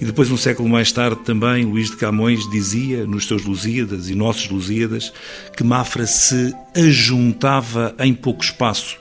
E 0.00 0.04
depois, 0.06 0.30
um 0.30 0.36
século 0.38 0.66
mais 0.66 0.90
tarde, 0.90 1.20
também 1.26 1.66
Luís 1.66 1.90
de 1.90 1.96
Camões 1.98 2.48
dizia, 2.50 3.04
nos 3.04 3.26
seus 3.26 3.44
Lusíadas 3.44 4.08
e 4.08 4.14
nossos 4.14 4.48
Lusíadas, 4.48 5.12
que 5.54 5.62
Mafra 5.62 6.06
se 6.06 6.54
ajuntava 6.74 7.94
em 7.98 8.14
pouco 8.14 8.42
espaço. 8.42 8.96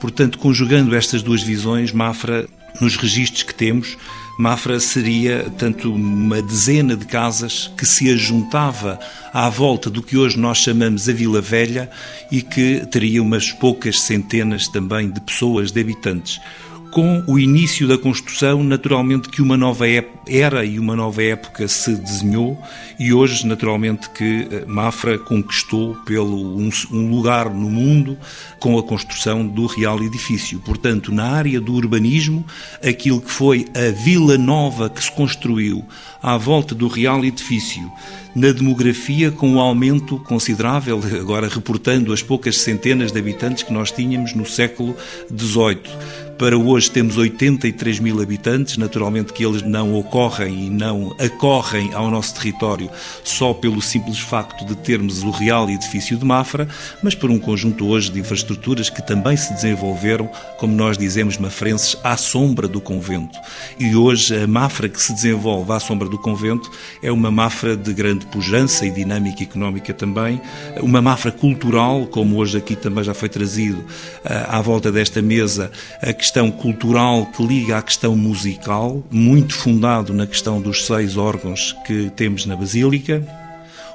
Portanto, 0.00 0.36
conjugando 0.36 0.96
estas 0.96 1.22
duas 1.22 1.44
visões, 1.44 1.92
Mafra, 1.92 2.44
nos 2.80 2.96
registros 2.96 3.44
que 3.44 3.54
temos, 3.54 3.96
Mafra 4.36 4.80
seria 4.80 5.48
tanto 5.56 5.92
uma 5.94 6.42
dezena 6.42 6.96
de 6.96 7.06
casas 7.06 7.70
que 7.76 7.86
se 7.86 8.10
ajuntava 8.10 8.98
à 9.32 9.48
volta 9.48 9.88
do 9.88 10.02
que 10.02 10.16
hoje 10.16 10.36
nós 10.36 10.58
chamamos 10.58 11.08
a 11.08 11.12
Vila 11.12 11.40
Velha 11.40 11.88
e 12.32 12.42
que 12.42 12.84
teria 12.90 13.22
umas 13.22 13.52
poucas 13.52 14.00
centenas 14.00 14.66
também 14.66 15.08
de 15.08 15.20
pessoas, 15.20 15.70
de 15.70 15.80
habitantes 15.80 16.40
com 16.94 17.24
o 17.26 17.40
início 17.40 17.88
da 17.88 17.98
construção, 17.98 18.62
naturalmente 18.62 19.28
que 19.28 19.42
uma 19.42 19.56
nova 19.56 19.84
era 20.28 20.64
e 20.64 20.78
uma 20.78 20.94
nova 20.94 21.24
época 21.24 21.66
se 21.66 21.92
desenhou 21.96 22.56
e 23.00 23.12
hoje, 23.12 23.44
naturalmente, 23.44 24.08
que 24.10 24.46
eh, 24.48 24.64
Mafra 24.64 25.18
conquistou 25.18 25.96
pelo 26.06 26.56
um, 26.56 26.70
um 26.92 27.10
lugar 27.10 27.50
no 27.50 27.68
mundo 27.68 28.16
com 28.60 28.78
a 28.78 28.82
construção 28.82 29.44
do 29.44 29.66
real 29.66 30.00
edifício. 30.04 30.60
Portanto, 30.60 31.12
na 31.12 31.32
área 31.32 31.60
do 31.60 31.74
urbanismo, 31.74 32.46
aquilo 32.80 33.20
que 33.20 33.30
foi 33.30 33.66
a 33.74 33.90
Vila 33.90 34.38
Nova 34.38 34.88
que 34.88 35.02
se 35.02 35.10
construiu 35.10 35.84
à 36.22 36.36
volta 36.36 36.76
do 36.76 36.86
real 36.86 37.24
edifício, 37.24 37.90
na 38.36 38.52
demografia 38.52 39.32
com 39.32 39.48
um 39.48 39.58
aumento 39.58 40.16
considerável, 40.20 41.00
agora 41.18 41.48
reportando 41.48 42.12
as 42.12 42.22
poucas 42.22 42.58
centenas 42.58 43.10
de 43.10 43.18
habitantes 43.18 43.64
que 43.64 43.72
nós 43.72 43.90
tínhamos 43.90 44.32
no 44.32 44.46
século 44.46 44.96
XVIII 45.28 46.23
para 46.38 46.56
hoje 46.58 46.90
temos 46.90 47.16
83 47.16 48.00
mil 48.00 48.20
habitantes, 48.20 48.76
naturalmente 48.76 49.32
que 49.32 49.44
eles 49.44 49.62
não 49.62 49.94
ocorrem 49.94 50.66
e 50.66 50.70
não 50.70 51.14
acorrem 51.18 51.92
ao 51.94 52.10
nosso 52.10 52.34
território 52.34 52.90
só 53.22 53.54
pelo 53.54 53.80
simples 53.80 54.18
facto 54.18 54.64
de 54.64 54.74
termos 54.76 55.22
o 55.22 55.30
real 55.30 55.68
edifício 55.70 56.16
de 56.16 56.24
Mafra, 56.24 56.68
mas 57.02 57.14
por 57.14 57.30
um 57.30 57.38
conjunto 57.38 57.86
hoje 57.86 58.10
de 58.10 58.20
infraestruturas 58.20 58.90
que 58.90 59.06
também 59.06 59.36
se 59.36 59.52
desenvolveram, 59.54 60.28
como 60.58 60.74
nós 60.74 60.98
dizemos 60.98 61.38
mafrenses, 61.38 61.96
à 62.02 62.16
sombra 62.16 62.66
do 62.66 62.80
convento. 62.80 63.38
E 63.78 63.94
hoje 63.94 64.36
a 64.36 64.46
Mafra 64.46 64.88
que 64.88 65.00
se 65.00 65.12
desenvolve 65.12 65.72
à 65.72 65.80
sombra 65.80 66.08
do 66.08 66.18
convento 66.18 66.70
é 67.02 67.12
uma 67.12 67.30
Mafra 67.30 67.76
de 67.76 67.92
grande 67.92 68.26
pujança 68.26 68.84
e 68.86 68.90
dinâmica 68.90 69.42
económica 69.42 69.94
também, 69.94 70.40
uma 70.80 71.00
Mafra 71.00 71.30
cultural, 71.30 72.06
como 72.06 72.36
hoje 72.36 72.58
aqui 72.58 72.74
também 72.74 73.04
já 73.04 73.14
foi 73.14 73.28
trazido 73.28 73.84
eh, 74.24 74.46
à 74.48 74.60
volta 74.60 74.90
desta 74.90 75.22
mesa, 75.22 75.70
a 76.02 76.12
questão 76.24 76.50
cultural 76.50 77.26
que 77.26 77.46
liga 77.46 77.76
à 77.76 77.82
questão 77.82 78.16
musical, 78.16 79.04
muito 79.10 79.52
fundado 79.52 80.14
na 80.14 80.26
questão 80.26 80.58
dos 80.58 80.86
seis 80.86 81.18
órgãos 81.18 81.76
que 81.86 82.10
temos 82.16 82.46
na 82.46 82.56
Basílica 82.56 83.22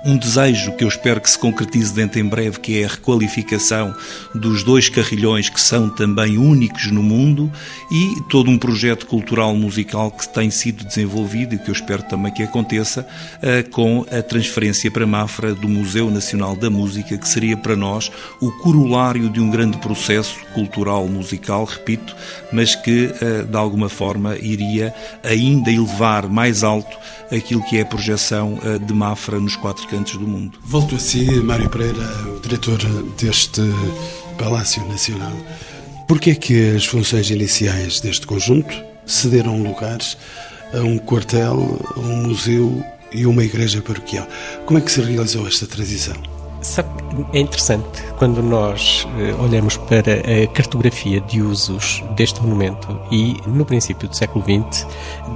um 0.05 0.17
desejo 0.17 0.71
que 0.73 0.83
eu 0.83 0.87
espero 0.87 1.19
que 1.19 1.29
se 1.29 1.37
concretize 1.37 1.93
dentro 1.93 2.19
em 2.19 2.25
breve, 2.25 2.59
que 2.59 2.81
é 2.81 2.85
a 2.85 2.89
requalificação 2.89 3.93
dos 4.33 4.63
dois 4.63 4.87
carrilhões 4.87 5.49
que 5.49 5.59
são 5.59 5.89
também 5.89 6.37
únicos 6.37 6.91
no 6.91 7.03
mundo 7.03 7.51
e 7.91 8.15
todo 8.29 8.49
um 8.49 8.57
projeto 8.57 9.05
cultural 9.05 9.53
musical 9.55 10.09
que 10.11 10.27
tem 10.27 10.49
sido 10.49 10.85
desenvolvido 10.85 11.55
e 11.55 11.59
que 11.59 11.69
eu 11.69 11.73
espero 11.73 12.03
também 12.03 12.31
que 12.31 12.43
aconteça 12.43 13.05
eh, 13.41 13.63
com 13.63 14.05
a 14.11 14.21
transferência 14.21 14.89
para 14.89 15.05
Mafra 15.05 15.53
do 15.53 15.67
Museu 15.67 16.09
Nacional 16.09 16.55
da 16.55 16.69
Música, 16.69 17.17
que 17.17 17.27
seria 17.27 17.57
para 17.57 17.75
nós 17.75 18.11
o 18.39 18.51
corolário 18.51 19.29
de 19.29 19.39
um 19.39 19.49
grande 19.49 19.77
processo 19.79 20.39
cultural 20.53 21.07
musical, 21.07 21.65
repito, 21.65 22.15
mas 22.51 22.73
que 22.73 23.11
eh, 23.21 23.43
de 23.43 23.57
alguma 23.57 23.89
forma 23.89 24.37
iria 24.37 24.93
ainda 25.23 25.69
elevar 25.71 26.29
mais 26.29 26.63
alto 26.63 26.97
aquilo 27.31 27.63
que 27.63 27.77
é 27.77 27.81
a 27.81 27.85
projeção 27.85 28.57
eh, 28.63 28.79
de 28.79 28.93
Mafra 28.93 29.39
nos 29.39 29.55
quatro 29.55 29.88
cantos 29.89 30.17
do 30.17 30.27
mundo. 30.27 30.59
Volto 30.63 30.95
a 30.95 30.99
si, 30.99 31.25
Mário 31.41 31.69
Pereira, 31.69 32.05
o 32.35 32.39
diretor 32.39 32.77
deste 33.17 33.61
Palácio 34.37 34.85
Nacional. 34.87 35.35
Porquê 36.07 36.31
é 36.31 36.35
que 36.35 36.75
as 36.75 36.85
funções 36.85 37.29
iniciais 37.29 37.99
deste 37.99 38.27
conjunto 38.27 38.73
cederam 39.05 39.61
lugares 39.61 40.17
a 40.73 40.79
um 40.79 40.97
quartel, 40.97 41.79
a 41.95 41.99
um 41.99 42.27
museu 42.27 42.83
e 43.11 43.25
uma 43.25 43.43
igreja 43.43 43.81
paroquial? 43.81 44.27
Como 44.65 44.77
é 44.77 44.81
que 44.81 44.91
se 44.91 45.01
realizou 45.01 45.47
esta 45.47 45.65
transição? 45.65 46.38
É 47.33 47.39
interessante 47.39 48.03
quando 48.17 48.43
nós 48.43 49.05
uh, 49.05 49.43
olhamos 49.43 49.77
para 49.77 50.13
a 50.13 50.47
cartografia 50.47 51.21
de 51.21 51.41
usos 51.41 52.03
deste 52.15 52.41
monumento 52.41 52.99
e 53.09 53.37
no 53.47 53.65
princípio 53.65 54.09
do 54.09 54.15
século 54.15 54.43
XX, 54.43 54.85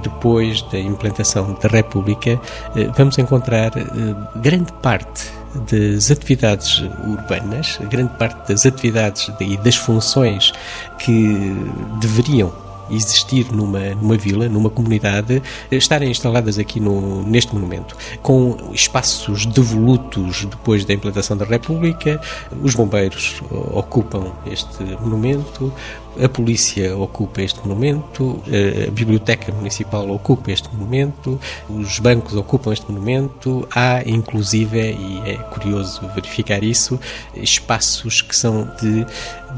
depois 0.02 0.60
da 0.62 0.78
implantação 0.78 1.56
da 1.60 1.68
República, 1.68 2.34
uh, 2.34 2.92
vamos 2.96 3.16
encontrar 3.16 3.72
uh, 3.74 4.38
grande 4.40 4.72
parte 4.74 5.30
das 5.70 6.10
atividades 6.10 6.80
urbanas, 7.06 7.78
grande 7.90 8.12
parte 8.18 8.48
das 8.48 8.66
atividades 8.66 9.30
e 9.40 9.56
das 9.56 9.76
funções 9.76 10.52
que 10.98 11.56
deveriam 12.00 12.52
existir 12.90 13.50
numa, 13.52 13.94
numa 13.94 14.16
vila, 14.16 14.48
numa 14.48 14.70
comunidade, 14.70 15.42
estarem 15.70 16.10
instaladas 16.10 16.58
aqui 16.58 16.80
no, 16.80 17.22
neste 17.22 17.54
monumento, 17.54 17.96
com 18.22 18.56
espaços 18.72 19.46
devolutos 19.46 20.44
depois 20.44 20.84
da 20.84 20.94
implantação 20.94 21.36
da 21.36 21.44
República. 21.44 22.20
Os 22.62 22.74
bombeiros 22.74 23.42
ocupam 23.72 24.32
este 24.46 24.84
monumento, 25.00 25.72
a 26.22 26.28
polícia 26.28 26.96
ocupa 26.96 27.42
este 27.42 27.60
monumento, 27.66 28.42
a 28.46 28.90
biblioteca 28.90 29.52
municipal 29.52 30.08
ocupa 30.10 30.50
este 30.50 30.68
monumento, 30.72 31.40
os 31.68 31.98
bancos 31.98 32.34
ocupam 32.34 32.72
este 32.72 32.90
monumento. 32.90 33.66
Há, 33.74 34.02
inclusive, 34.06 34.78
e 34.78 35.22
é 35.26 35.34
curioso 35.50 36.00
verificar 36.14 36.62
isso, 36.62 36.98
espaços 37.34 38.22
que 38.22 38.34
são 38.34 38.68
de, 38.80 39.06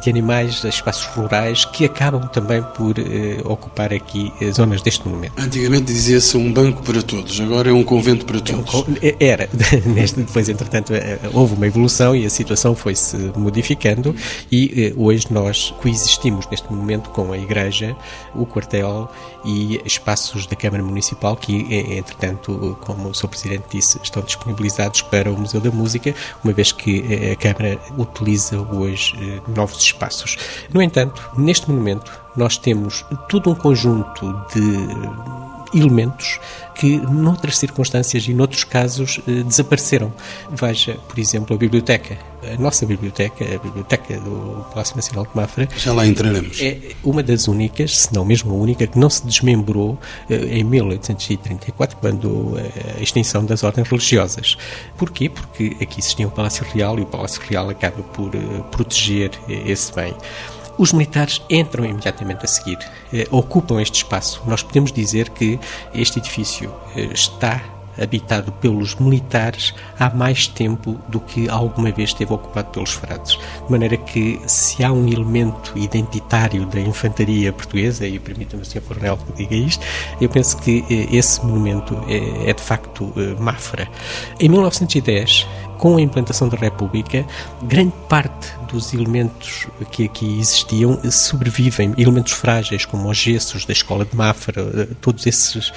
de 0.02 0.10
animais, 0.10 0.64
espaços 0.64 1.06
rurais, 1.06 1.64
que 1.64 1.84
acabam 1.84 2.28
também 2.28 2.62
por 2.74 2.98
eh, 2.98 3.40
ocupar 3.44 3.92
aqui 3.92 4.32
zonas 4.52 4.82
deste 4.82 5.06
monumento. 5.06 5.34
Antigamente 5.40 5.84
dizia-se 5.84 6.36
um 6.36 6.52
banco 6.52 6.82
para 6.82 7.02
todos, 7.02 7.40
agora 7.40 7.70
é 7.70 7.72
um 7.72 7.84
convento 7.84 8.24
para 8.24 8.40
todos. 8.40 8.84
Era. 9.20 9.48
Depois, 10.16 10.48
entretanto, 10.48 10.94
eh, 10.94 11.18
houve 11.32 11.54
uma 11.54 11.66
evolução 11.66 12.14
e 12.14 12.26
a 12.26 12.30
situação 12.30 12.74
foi-se 12.74 13.16
modificando 13.36 14.14
e 14.50 14.92
eh, 14.92 14.92
hoje 14.96 15.26
nós 15.30 15.74
coexistimos 15.80 16.45
neste 16.50 16.72
momento 16.72 17.10
com 17.10 17.32
a 17.32 17.38
Igreja, 17.38 17.96
o 18.34 18.46
quartel 18.46 19.10
e 19.44 19.80
espaços 19.84 20.46
da 20.46 20.56
Câmara 20.56 20.82
Municipal 20.82 21.36
que, 21.36 21.74
entretanto, 21.96 22.76
como 22.80 23.08
o 23.08 23.14
Sr. 23.14 23.28
Presidente 23.28 23.64
disse, 23.70 23.98
estão 24.02 24.22
disponibilizados 24.22 25.02
para 25.02 25.30
o 25.30 25.38
Museu 25.38 25.60
da 25.60 25.70
Música, 25.70 26.14
uma 26.42 26.52
vez 26.52 26.72
que 26.72 27.32
a 27.32 27.36
Câmara 27.36 27.78
utiliza 27.96 28.60
hoje 28.60 29.14
eh, 29.20 29.40
novos 29.54 29.80
espaços. 29.80 30.36
No 30.72 30.82
entanto, 30.82 31.30
neste 31.36 31.70
monumento 31.70 32.10
nós 32.36 32.58
temos 32.58 33.04
todo 33.28 33.50
um 33.50 33.54
conjunto 33.54 34.32
de 34.54 35.45
elementos 35.74 36.38
que, 36.74 36.98
noutras 36.98 37.58
circunstâncias 37.58 38.26
e 38.28 38.34
noutros 38.34 38.64
casos, 38.64 39.20
eh, 39.26 39.42
desapareceram. 39.42 40.12
Veja, 40.50 40.96
por 41.08 41.18
exemplo, 41.18 41.56
a 41.56 41.58
biblioteca. 41.58 42.18
A 42.52 42.60
nossa 42.60 42.86
biblioteca, 42.86 43.44
a 43.44 43.58
biblioteca 43.58 44.20
do 44.20 44.64
Palácio 44.70 44.94
Nacional 44.94 45.24
de 45.24 45.30
Mafra. 45.34 45.68
Já 45.76 45.92
lá 45.92 46.06
entraremos. 46.06 46.60
É 46.60 46.92
uma 47.02 47.22
das 47.22 47.48
únicas, 47.48 47.96
se 47.96 48.14
não 48.14 48.24
mesmo 48.24 48.52
a 48.52 48.56
única, 48.56 48.86
que 48.86 48.98
não 48.98 49.10
se 49.10 49.24
desmembrou 49.26 49.98
eh, 50.28 50.58
em 50.58 50.64
1834, 50.64 51.96
quando 51.96 52.58
eh, 52.58 52.96
a 52.98 53.02
extinção 53.02 53.44
das 53.44 53.64
ordens 53.64 53.88
religiosas. 53.88 54.56
Porquê? 54.96 55.28
Porque 55.28 55.76
aqui 55.80 56.00
existia 56.00 56.26
um 56.26 56.30
Palácio 56.30 56.64
Real 56.72 56.98
e 56.98 57.02
o 57.02 57.06
Palácio 57.06 57.42
Real 57.48 57.70
acaba 57.70 58.02
por 58.02 58.30
proteger 58.70 59.30
esse 59.48 59.92
bem. 59.94 60.14
Os 60.78 60.92
militares 60.92 61.42
entram 61.48 61.84
imediatamente 61.84 62.44
a 62.44 62.48
seguir, 62.48 62.78
eh, 63.12 63.26
ocupam 63.30 63.80
este 63.80 63.96
espaço. 63.96 64.42
Nós 64.46 64.62
podemos 64.62 64.92
dizer 64.92 65.30
que 65.30 65.58
este 65.94 66.18
edifício 66.18 66.72
eh, 66.94 67.08
está 67.12 67.62
habitado 67.98 68.52
pelos 68.52 68.94
militares 68.96 69.74
há 69.98 70.10
mais 70.10 70.46
tempo 70.46 71.00
do 71.08 71.20
que 71.20 71.48
alguma 71.48 71.90
vez 71.90 72.10
esteve 72.10 72.32
ocupado 72.32 72.70
pelos 72.70 72.92
frades. 72.92 73.38
De 73.64 73.70
maneira 73.70 73.96
que, 73.96 74.40
se 74.46 74.84
há 74.84 74.92
um 74.92 75.08
elemento 75.08 75.72
identitário 75.76 76.66
da 76.66 76.80
infantaria 76.80 77.52
portuguesa, 77.52 78.06
e 78.06 78.18
permita-me, 78.18 78.64
Sr. 78.64 78.82
Coronel, 78.82 79.16
que 79.16 79.32
diga 79.32 79.54
isto, 79.54 79.84
eu 80.20 80.28
penso 80.28 80.56
que 80.58 80.84
eh, 80.90 81.16
esse 81.16 81.44
monumento 81.44 81.96
é, 82.08 82.50
é 82.50 82.52
de 82.52 82.62
facto 82.62 83.12
eh. 83.16 83.86
Em 84.40 84.48
1910, 84.48 85.46
com 85.78 85.96
a 85.96 86.00
implantação 86.00 86.48
da 86.48 86.56
República, 86.56 87.24
grande 87.62 87.92
parte 88.08 88.52
dos 88.72 88.92
elementos 88.92 89.66
que 89.90 90.04
aqui 90.04 90.38
existiam 90.38 90.98
sobrevivem. 91.10 91.94
Elementos 91.96 92.32
frágeis, 92.32 92.84
como 92.84 93.08
os 93.08 93.16
gessos 93.16 93.64
da 93.64 93.72
escola 93.72 94.04
de 94.04 94.16
Mafra, 94.16 94.62
eh, 94.62 94.88
todos 95.00 95.26
esses 95.26 95.72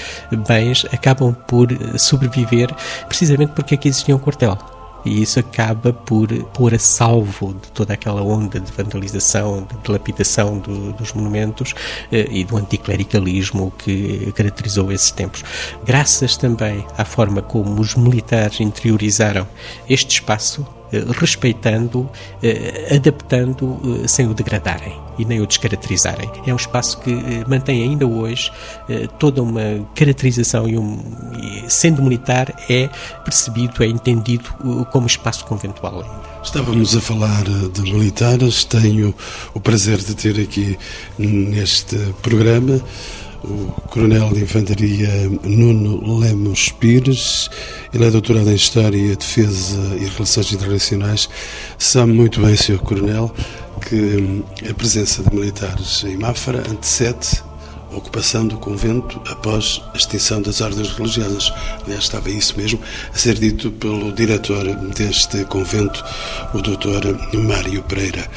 bens 0.47 0.85
acabam 0.91 1.33
por 1.47 1.67
sobreviver 1.97 2.73
precisamente 3.07 3.51
porque 3.53 3.75
aqui 3.75 3.87
existia 3.87 4.15
um 4.15 4.19
quartel 4.19 4.57
e 5.05 5.21
isso 5.21 5.39
acaba 5.39 5.93
por 5.93 6.27
pôr 6.53 6.73
a 6.73 6.79
salvo 6.79 7.53
de 7.53 7.71
toda 7.71 7.93
aquela 7.93 8.21
onda 8.21 8.59
de 8.59 8.71
vandalização, 8.71 9.67
de 9.69 9.77
dilapidação 9.83 10.57
do, 10.57 10.93
dos 10.93 11.13
monumentos 11.13 11.73
eh, 12.11 12.27
e 12.29 12.43
do 12.43 12.57
anticlericalismo 12.57 13.71
que 13.77 14.31
caracterizou 14.35 14.91
esses 14.91 15.11
tempos. 15.11 15.43
Graças 15.85 16.37
também 16.37 16.85
à 16.97 17.05
forma 17.05 17.41
como 17.41 17.79
os 17.79 17.95
militares 17.95 18.59
interiorizaram 18.59 19.47
este 19.87 20.15
espaço, 20.15 20.65
respeitando, 21.17 22.09
eh, 22.41 22.95
adaptando, 22.95 23.79
eh, 24.03 24.07
sem 24.07 24.27
o 24.27 24.33
degradarem 24.33 24.93
e 25.17 25.25
nem 25.25 25.41
o 25.41 25.47
descaracterizarem. 25.47 26.29
É 26.45 26.53
um 26.53 26.57
espaço 26.57 26.99
que 27.01 27.11
mantém 27.47 27.83
ainda 27.83 28.07
hoje 28.07 28.51
toda 29.17 29.43
uma 29.43 29.85
caracterização 29.93 30.67
e, 30.67 30.77
um, 30.77 30.97
e 31.37 31.69
sendo 31.69 32.01
militar 32.01 32.55
é 32.69 32.89
percebido, 33.25 33.83
é 33.83 33.87
entendido 33.87 34.49
como 34.91 35.07
espaço 35.07 35.45
conventual 35.45 35.95
ainda. 35.95 36.29
Estávamos 36.41 36.95
a 36.95 37.01
falar 37.01 37.43
de 37.43 37.81
militares, 37.81 38.63
tenho 38.63 39.13
o 39.53 39.59
prazer 39.59 39.97
de 39.97 40.15
ter 40.15 40.39
aqui 40.39 40.79
neste 41.17 41.97
programa 42.21 42.81
o 43.43 43.71
Coronel 43.89 44.29
de 44.33 44.41
Infantaria 44.41 45.09
Nuno 45.43 46.19
Lemos 46.19 46.69
Pires. 46.69 47.49
Ele 47.93 48.05
é 48.05 48.11
doutorado 48.11 48.49
em 48.49 48.55
História, 48.55 49.15
Defesa 49.15 49.95
e 49.99 50.05
Relações 50.05 50.51
Internacionais. 50.53 51.29
Sabe 51.77 52.11
muito 52.11 52.41
bem, 52.41 52.55
Sr. 52.55 52.79
Coronel, 52.79 53.33
que 53.87 54.43
a 54.69 54.73
presença 54.73 55.23
de 55.23 55.35
militares 55.35 56.03
em 56.03 56.17
Mafra 56.17 56.59
antecede 56.69 57.41
ocupação 57.91 58.47
do 58.47 58.57
convento 58.57 59.21
após 59.29 59.81
a 59.93 59.97
extinção 59.97 60.41
das 60.41 60.61
ordens 60.61 60.89
religiosas. 60.89 61.51
Aliás, 61.83 62.03
estava 62.03 62.29
isso 62.29 62.57
mesmo 62.57 62.79
a 63.13 63.17
ser 63.17 63.35
dito 63.35 63.71
pelo 63.71 64.11
diretor 64.11 64.65
deste 64.95 65.43
convento, 65.45 66.03
o 66.53 66.61
Dr. 66.61 67.37
Mário 67.37 67.83
Pereira. 67.83 68.29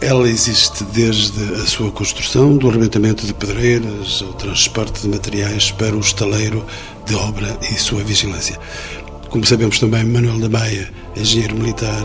Ela 0.00 0.28
existe 0.28 0.82
desde 0.84 1.42
a 1.54 1.66
sua 1.66 1.90
construção, 1.90 2.56
do 2.56 2.68
arrebentamento 2.68 3.26
de 3.26 3.34
pedreiras 3.34 4.22
ao 4.22 4.32
transporte 4.34 5.02
de 5.02 5.08
materiais 5.08 5.70
para 5.72 5.94
o 5.94 6.00
estaleiro 6.00 6.64
de 7.06 7.14
obra 7.14 7.58
e 7.70 7.74
sua 7.74 8.02
vigilância. 8.02 8.58
Como 9.28 9.46
sabemos 9.46 9.78
também, 9.78 10.04
Manuel 10.04 10.40
da 10.40 10.48
Maia, 10.48 10.90
engenheiro 11.16 11.54
militar, 11.54 12.02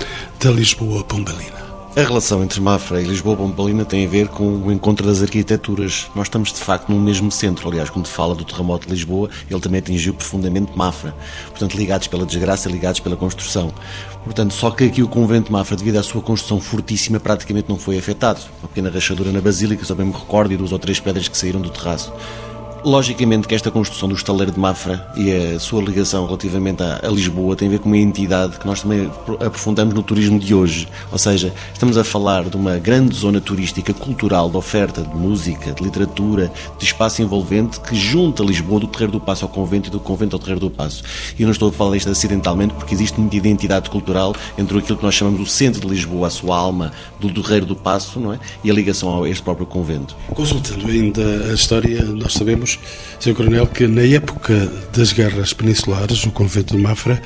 da 0.40 0.50
Lisboa 0.50 1.04
Pombalina? 1.04 1.63
A 1.96 2.00
relação 2.00 2.42
entre 2.42 2.60
Mafra 2.60 3.00
e 3.00 3.04
Lisboa-Bombalina 3.04 3.84
tem 3.84 4.04
a 4.04 4.08
ver 4.08 4.26
com 4.26 4.44
o 4.44 4.72
encontro 4.72 5.06
das 5.06 5.22
arquiteturas. 5.22 6.10
Nós 6.12 6.26
estamos, 6.26 6.52
de 6.52 6.58
facto, 6.58 6.88
no 6.88 6.98
mesmo 6.98 7.30
centro. 7.30 7.68
Aliás, 7.68 7.88
quando 7.88 8.08
fala 8.08 8.34
do 8.34 8.44
terremoto 8.44 8.88
de 8.88 8.92
Lisboa, 8.92 9.30
ele 9.48 9.60
também 9.60 9.78
atingiu 9.78 10.12
profundamente 10.12 10.76
Mafra. 10.76 11.14
Portanto, 11.50 11.76
ligados 11.76 12.08
pela 12.08 12.26
desgraça, 12.26 12.68
ligados 12.68 12.98
pela 12.98 13.14
construção. 13.14 13.72
Portanto, 14.24 14.54
só 14.54 14.72
que 14.72 14.82
aqui 14.82 15.04
o 15.04 15.08
convento 15.08 15.46
de 15.46 15.52
Mafra, 15.52 15.76
devido 15.76 15.96
à 15.96 16.02
sua 16.02 16.20
construção 16.20 16.60
fortíssima, 16.60 17.20
praticamente 17.20 17.68
não 17.68 17.78
foi 17.78 17.96
afetado. 17.96 18.40
Uma 18.60 18.68
pequena 18.68 18.90
rachadura 18.90 19.30
na 19.30 19.40
basílica, 19.40 19.84
só 19.84 19.94
bem 19.94 20.06
me 20.06 20.12
recordo, 20.12 20.52
e 20.52 20.56
duas 20.56 20.72
ou 20.72 20.80
três 20.80 20.98
pedras 20.98 21.28
que 21.28 21.38
saíram 21.38 21.60
do 21.60 21.70
terraço. 21.70 22.12
Logicamente 22.84 23.48
que 23.48 23.54
esta 23.54 23.70
construção 23.70 24.10
do 24.10 24.14
estaleiro 24.14 24.52
de 24.52 24.60
Mafra 24.60 25.10
e 25.16 25.32
a 25.32 25.58
sua 25.58 25.80
ligação 25.80 26.26
relativamente 26.26 26.82
a, 26.82 27.00
a, 27.02 27.08
Lisboa 27.08 27.56
tem 27.56 27.66
a 27.66 27.70
ver 27.70 27.78
com 27.78 27.88
uma 27.88 27.96
entidade 27.96 28.58
que 28.58 28.66
nós 28.66 28.82
também 28.82 29.10
aprofundamos 29.40 29.94
no 29.94 30.02
turismo 30.02 30.38
de 30.38 30.54
hoje. 30.54 30.86
Ou 31.10 31.16
seja, 31.16 31.50
estamos 31.72 31.96
a 31.96 32.04
falar 32.04 32.44
de 32.44 32.54
uma 32.56 32.76
grande 32.76 33.16
zona 33.16 33.40
turística 33.40 33.94
cultural, 33.94 34.50
de 34.50 34.58
oferta 34.58 35.00
de 35.00 35.16
música, 35.16 35.72
de 35.72 35.82
literatura, 35.82 36.52
de 36.78 36.84
espaço 36.84 37.22
envolvente 37.22 37.80
que 37.80 37.96
junta 37.96 38.42
Lisboa 38.42 38.80
do 38.80 38.86
Terreiro 38.86 39.12
do 39.12 39.20
Passo 39.20 39.46
ao 39.46 39.48
convento 39.48 39.88
e 39.88 39.90
do 39.90 39.98
convento 39.98 40.36
ao 40.36 40.40
Terreiro 40.40 40.60
do 40.60 40.70
Passo. 40.70 41.02
E 41.38 41.42
eu 41.42 41.46
não 41.46 41.52
estou 41.52 41.70
a 41.70 41.72
falar 41.72 41.96
isto 41.96 42.10
acidentalmente 42.10 42.74
porque 42.74 42.94
existe 42.94 43.18
muita 43.18 43.36
identidade 43.36 43.88
cultural 43.88 44.36
entre 44.58 44.76
aquilo 44.76 44.98
que 44.98 45.04
nós 45.04 45.14
chamamos 45.14 45.40
o 45.40 45.46
centro 45.46 45.80
de 45.80 45.88
Lisboa, 45.88 46.26
a 46.26 46.30
sua 46.30 46.54
alma, 46.54 46.92
do 47.18 47.32
Terreiro 47.32 47.64
do 47.64 47.76
Passo, 47.76 48.20
não 48.20 48.34
é? 48.34 48.38
E 48.62 48.70
a 48.70 48.74
ligação 48.74 49.24
a 49.24 49.26
este 49.26 49.42
próprio 49.42 49.66
convento. 49.66 50.14
Consultando 50.34 50.86
ainda 50.86 51.50
a 51.50 51.54
história, 51.54 52.02
nós 52.04 52.34
sabemos 52.34 52.73
Sr. 53.20 53.34
Coronel, 53.34 53.66
que 53.66 53.86
na 53.86 54.02
época 54.02 54.70
das 54.92 55.12
guerras 55.12 55.52
peninsulares, 55.52 56.24
o 56.24 56.30
convento 56.30 56.76
de 56.76 56.82
Mafra 56.82 57.20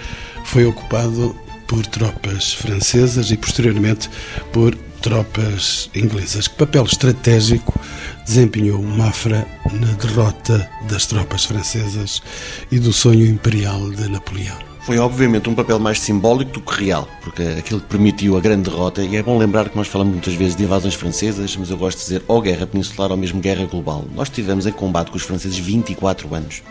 foi 0.44 0.64
ocupado 0.64 1.36
por 1.66 1.86
tropas 1.86 2.54
francesas 2.54 3.30
e 3.30 3.36
posteriormente 3.36 4.08
por 4.52 4.74
tropas 5.02 5.90
inglesas. 5.94 6.48
Que 6.48 6.54
papel 6.56 6.84
estratégico 6.84 7.78
desempenhou 8.24 8.82
Mafra 8.82 9.46
na 9.72 9.92
derrota 9.92 10.68
das 10.88 11.06
tropas 11.06 11.44
francesas 11.44 12.22
e 12.70 12.78
do 12.78 12.92
sonho 12.92 13.26
imperial 13.26 13.90
de 13.90 14.08
Napoleão? 14.08 14.77
Foi 14.88 14.98
obviamente 14.98 15.50
um 15.50 15.54
papel 15.54 15.78
mais 15.78 16.00
simbólico 16.00 16.50
do 16.52 16.60
que 16.62 16.84
real, 16.84 17.06
porque 17.20 17.42
aquilo 17.42 17.78
que 17.78 17.88
permitiu 17.88 18.38
a 18.38 18.40
grande 18.40 18.70
derrota, 18.70 19.02
e 19.02 19.16
é 19.16 19.22
bom 19.22 19.36
lembrar 19.36 19.68
que 19.68 19.76
nós 19.76 19.86
falamos 19.86 20.14
muitas 20.14 20.32
vezes 20.32 20.56
de 20.56 20.64
invasões 20.64 20.94
francesas, 20.94 21.54
mas 21.58 21.68
eu 21.68 21.76
gosto 21.76 21.98
de 21.98 22.04
dizer 22.04 22.22
ou 22.26 22.40
guerra 22.40 22.66
peninsular 22.66 23.10
ou 23.10 23.16
mesmo 23.18 23.38
guerra 23.38 23.66
global. 23.66 24.06
Nós 24.14 24.30
tivemos 24.30 24.66
em 24.66 24.72
combate 24.72 25.10
com 25.10 25.18
os 25.18 25.22
franceses 25.22 25.58
24 25.58 26.34
anos. 26.34 26.62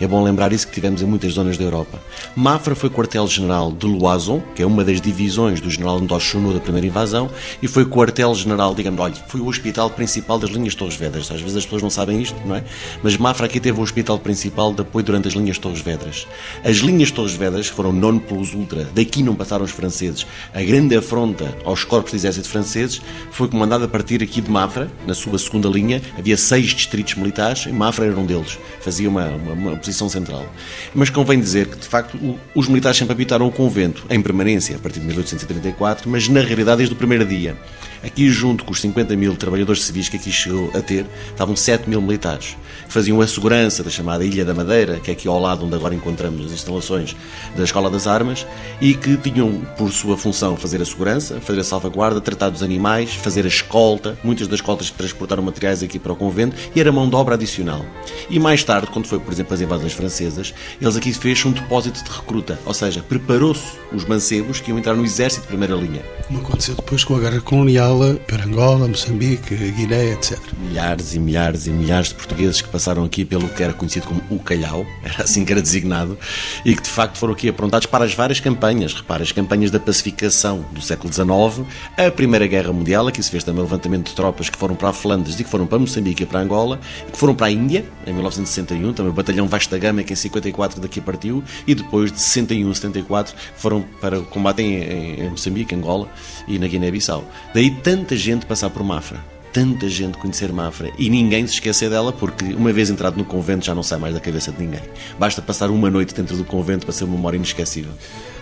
É 0.00 0.06
bom 0.06 0.22
lembrar 0.22 0.52
isso 0.52 0.66
que 0.66 0.74
tivemos 0.74 1.02
em 1.02 1.06
muitas 1.06 1.32
zonas 1.32 1.56
da 1.56 1.64
Europa. 1.64 2.00
Mafra 2.34 2.74
foi 2.74 2.90
quartel-general 2.90 3.70
de 3.70 3.86
Loison, 3.86 4.42
que 4.54 4.62
é 4.62 4.66
uma 4.66 4.84
das 4.84 5.00
divisões 5.00 5.60
do 5.60 5.70
general 5.70 6.00
Ndochuno 6.00 6.52
da 6.52 6.60
primeira 6.60 6.86
invasão, 6.86 7.30
e 7.62 7.68
foi 7.68 7.84
quartel-general, 7.84 8.74
digamos, 8.74 9.00
olha, 9.00 9.14
foi 9.28 9.40
o 9.40 9.46
hospital 9.46 9.90
principal 9.90 10.38
das 10.38 10.50
linhas 10.50 10.74
Torres 10.74 10.96
Vedras. 10.96 11.30
Às 11.30 11.40
vezes 11.40 11.58
as 11.58 11.64
pessoas 11.64 11.82
não 11.82 11.90
sabem 11.90 12.20
isto, 12.20 12.36
não 12.44 12.56
é? 12.56 12.64
Mas 13.02 13.16
Mafra 13.16 13.46
aqui 13.46 13.60
teve 13.60 13.78
o 13.78 13.82
hospital 13.82 14.18
principal 14.18 14.72
de 14.72 14.82
apoio 14.82 15.04
durante 15.04 15.28
as 15.28 15.34
linhas 15.34 15.58
Torres 15.58 15.80
Vedras. 15.80 16.26
As 16.64 16.78
linhas 16.78 17.10
Torres 17.10 17.34
Vedras 17.34 17.68
foram 17.68 17.92
non 17.92 18.18
plus 18.18 18.52
ultra, 18.52 18.84
daqui 18.94 19.22
não 19.22 19.34
passaram 19.34 19.64
os 19.64 19.70
franceses. 19.70 20.26
A 20.52 20.62
grande 20.62 20.96
afronta 20.96 21.56
aos 21.64 21.84
corpos 21.84 22.10
de 22.10 22.16
exército 22.16 22.48
franceses 22.48 23.00
foi 23.30 23.48
comandada 23.48 23.84
a 23.84 23.88
partir 23.88 24.22
aqui 24.22 24.40
de 24.40 24.50
Mafra, 24.50 24.90
na 25.06 25.14
sua 25.14 25.38
segunda 25.38 25.68
linha. 25.68 26.02
Havia 26.18 26.36
seis 26.36 26.66
distritos 26.70 27.14
militares 27.14 27.66
e 27.66 27.72
Mafra 27.72 28.06
era 28.06 28.18
um 28.18 28.26
deles. 28.26 28.58
Fazia 28.80 29.08
uma, 29.08 29.28
uma, 29.28 29.52
uma 29.52 29.76
posição 29.84 30.08
central. 30.08 30.46
Mas 30.94 31.10
convém 31.10 31.38
dizer 31.38 31.66
que, 31.66 31.76
de 31.76 31.86
facto, 31.86 32.18
os 32.54 32.68
militares 32.68 32.96
sempre 32.96 33.12
habitaram 33.12 33.46
o 33.46 33.52
convento, 33.52 34.04
em 34.08 34.20
permanência, 34.22 34.76
a 34.76 34.78
partir 34.78 35.00
de 35.00 35.06
1834, 35.06 36.08
mas 36.08 36.28
na 36.28 36.40
realidade 36.40 36.78
desde 36.78 36.94
o 36.94 36.98
primeiro 36.98 37.24
dia. 37.24 37.56
Aqui, 38.04 38.28
junto 38.28 38.64
com 38.64 38.72
os 38.72 38.80
50 38.82 39.16
mil 39.16 39.34
trabalhadores 39.34 39.82
civis 39.82 40.10
que 40.10 40.16
aqui 40.16 40.30
chegou 40.30 40.70
a 40.74 40.80
ter, 40.80 41.06
estavam 41.30 41.56
7 41.56 41.88
mil 41.88 42.02
militares, 42.02 42.56
que 42.86 42.92
faziam 42.92 43.18
a 43.20 43.26
segurança 43.26 43.82
da 43.82 43.88
chamada 43.88 44.24
Ilha 44.24 44.44
da 44.44 44.52
Madeira, 44.52 45.00
que 45.00 45.10
é 45.10 45.14
aqui 45.14 45.26
ao 45.26 45.40
lado 45.40 45.64
onde 45.64 45.74
agora 45.74 45.94
encontramos 45.94 46.44
as 46.44 46.52
instalações 46.52 47.16
da 47.56 47.64
Escola 47.64 47.88
das 47.88 48.06
Armas, 48.06 48.46
e 48.78 48.92
que 48.92 49.16
tinham 49.16 49.62
por 49.78 49.90
sua 49.90 50.18
função 50.18 50.54
fazer 50.54 50.82
a 50.82 50.84
segurança, 50.84 51.40
fazer 51.40 51.60
a 51.60 51.64
salvaguarda, 51.64 52.20
tratar 52.20 52.50
dos 52.50 52.62
animais, 52.62 53.14
fazer 53.14 53.46
a 53.46 53.48
escolta, 53.48 54.18
muitas 54.22 54.46
das 54.48 54.58
escoltas 54.58 54.90
que 54.90 54.96
transportaram 54.98 55.42
materiais 55.42 55.82
aqui 55.82 55.98
para 55.98 56.12
o 56.12 56.16
convento, 56.16 56.54
e 56.76 56.80
era 56.80 56.92
mão 56.92 57.08
de 57.08 57.16
obra 57.16 57.36
adicional. 57.36 57.84
E 58.28 58.38
mais 58.38 58.62
tarde, 58.62 58.88
quando 58.88 59.06
foi, 59.06 59.18
por 59.18 59.32
exemplo, 59.32 59.54
as 59.54 59.62
invasões 59.62 59.94
francesas, 59.94 60.52
eles 60.78 60.94
aqui 60.94 61.12
fecham 61.14 61.50
um 61.50 61.54
depósito 61.54 62.04
de 62.04 62.10
recruta, 62.10 62.58
ou 62.66 62.74
seja, 62.74 63.02
preparou-se 63.02 63.78
os 63.92 64.04
mancebos 64.04 64.60
que 64.60 64.70
iam 64.70 64.78
entrar 64.78 64.94
no 64.94 65.04
exército 65.04 65.42
de 65.42 65.48
primeira 65.48 65.74
linha. 65.74 66.02
Como 66.26 66.40
aconteceu 66.40 66.74
depois 66.74 67.02
com 67.02 67.16
a 67.16 67.20
Guerra 67.20 67.40
Colonial 67.40 67.93
para 68.26 68.44
Angola, 68.44 68.88
Moçambique, 68.88 69.54
Guiné, 69.54 70.12
etc. 70.12 70.38
Milhares 70.58 71.14
e 71.14 71.18
milhares 71.20 71.66
e 71.68 71.70
milhares 71.70 72.08
de 72.08 72.14
portugueses 72.14 72.60
que 72.60 72.68
passaram 72.68 73.04
aqui 73.04 73.24
pelo 73.24 73.48
que 73.48 73.62
era 73.62 73.72
conhecido 73.72 74.06
como 74.08 74.20
o 74.30 74.40
Calhau, 74.40 74.84
era 75.04 75.22
assim 75.22 75.44
que 75.44 75.52
era 75.52 75.62
designado, 75.62 76.18
e 76.64 76.74
que 76.74 76.82
de 76.82 76.88
facto 76.88 77.18
foram 77.18 77.34
aqui 77.34 77.48
aprontados 77.48 77.86
para 77.86 78.04
as 78.04 78.12
várias 78.12 78.40
campanhas. 78.40 78.92
Repara, 78.92 79.22
as 79.22 79.30
campanhas 79.30 79.70
da 79.70 79.78
pacificação 79.78 80.64
do 80.72 80.82
século 80.82 81.12
XIX, 81.12 81.68
a 81.96 82.10
Primeira 82.10 82.48
Guerra 82.48 82.72
Mundial, 82.72 83.06
aqui 83.06 83.22
se 83.22 83.30
fez 83.30 83.44
também 83.44 83.60
o 83.60 83.64
levantamento 83.64 84.08
de 84.08 84.14
tropas 84.14 84.48
que 84.48 84.58
foram 84.58 84.74
para 84.74 84.88
a 84.88 84.92
Flandres 84.92 85.38
e 85.38 85.44
que 85.44 85.50
foram 85.50 85.66
para 85.66 85.78
Moçambique 85.78 86.24
e 86.24 86.26
para 86.26 86.40
Angola, 86.40 86.80
que 87.12 87.16
foram 87.16 87.34
para 87.34 87.46
a 87.46 87.50
Índia, 87.52 87.84
em 88.04 88.12
1961, 88.12 88.92
também 88.92 89.12
o 89.12 89.14
batalhão 89.14 89.46
Vasta 89.46 89.78
Gama, 89.78 90.02
que 90.02 90.12
em 90.12 90.16
54 90.16 90.80
daqui 90.80 91.00
partiu, 91.00 91.44
e 91.64 91.76
depois 91.76 92.10
de 92.10 92.20
61, 92.20 92.74
74, 92.74 93.36
foram 93.56 93.84
para 94.00 94.18
o 94.18 94.24
combate 94.24 94.62
em, 94.62 95.20
em 95.20 95.30
Moçambique, 95.30 95.74
Angola 95.74 96.08
e 96.48 96.58
na 96.58 96.66
Guiné-Bissau. 96.66 97.24
Daí 97.54 97.83
tanta 97.84 98.16
gente 98.16 98.46
passar 98.46 98.70
por 98.70 98.82
Mafra, 98.82 99.22
tanta 99.52 99.90
gente 99.90 100.16
conhecer 100.16 100.50
Mafra 100.50 100.90
e 100.98 101.10
ninguém 101.10 101.46
se 101.46 101.52
esquecer 101.52 101.90
dela 101.90 102.14
porque 102.14 102.46
uma 102.46 102.72
vez 102.72 102.88
entrado 102.88 103.18
no 103.18 103.26
convento 103.26 103.66
já 103.66 103.74
não 103.74 103.82
sai 103.82 103.98
mais 103.98 104.14
da 104.14 104.20
cabeça 104.20 104.50
de 104.50 104.62
ninguém. 104.62 104.80
Basta 105.18 105.42
passar 105.42 105.70
uma 105.70 105.90
noite 105.90 106.14
dentro 106.14 106.34
do 106.34 106.44
convento 106.44 106.86
para 106.86 106.94
ser 106.94 107.04
uma 107.04 107.14
memória 107.14 107.36
inesquecível. 107.36 107.92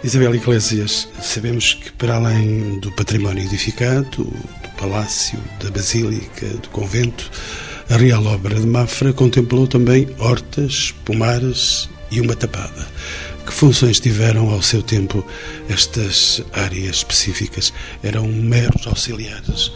Isabel 0.05 0.33
Iglesias, 0.37 1.09
sabemos 1.21 1.75
que 1.75 1.91
para 1.91 2.15
além 2.15 2.79
do 2.79 2.93
património 2.93 3.43
edificado, 3.43 4.23
do 4.23 4.69
palácio, 4.79 5.41
da 5.61 5.73
basílica, 5.73 6.47
do 6.47 6.69
convento, 6.69 7.29
a 7.91 7.97
Real 7.97 8.25
Obra 8.25 8.55
de 8.55 8.67
Mafra 8.67 9.13
contemplou 9.13 9.67
também 9.67 10.09
hortas, 10.21 10.95
pomares 11.05 11.91
e 12.13 12.21
uma 12.21 12.37
tapada. 12.37 12.87
Que 13.47 13.53
funções 13.53 14.01
tiveram 14.01 14.51
ao 14.51 14.63
seu 14.63 14.83
tempo 14.83 15.25
estas 15.69 16.43
áreas 16.53 16.97
específicas? 16.97 17.73
Eram 18.03 18.27
meros 18.27 18.87
auxiliares 18.87 19.73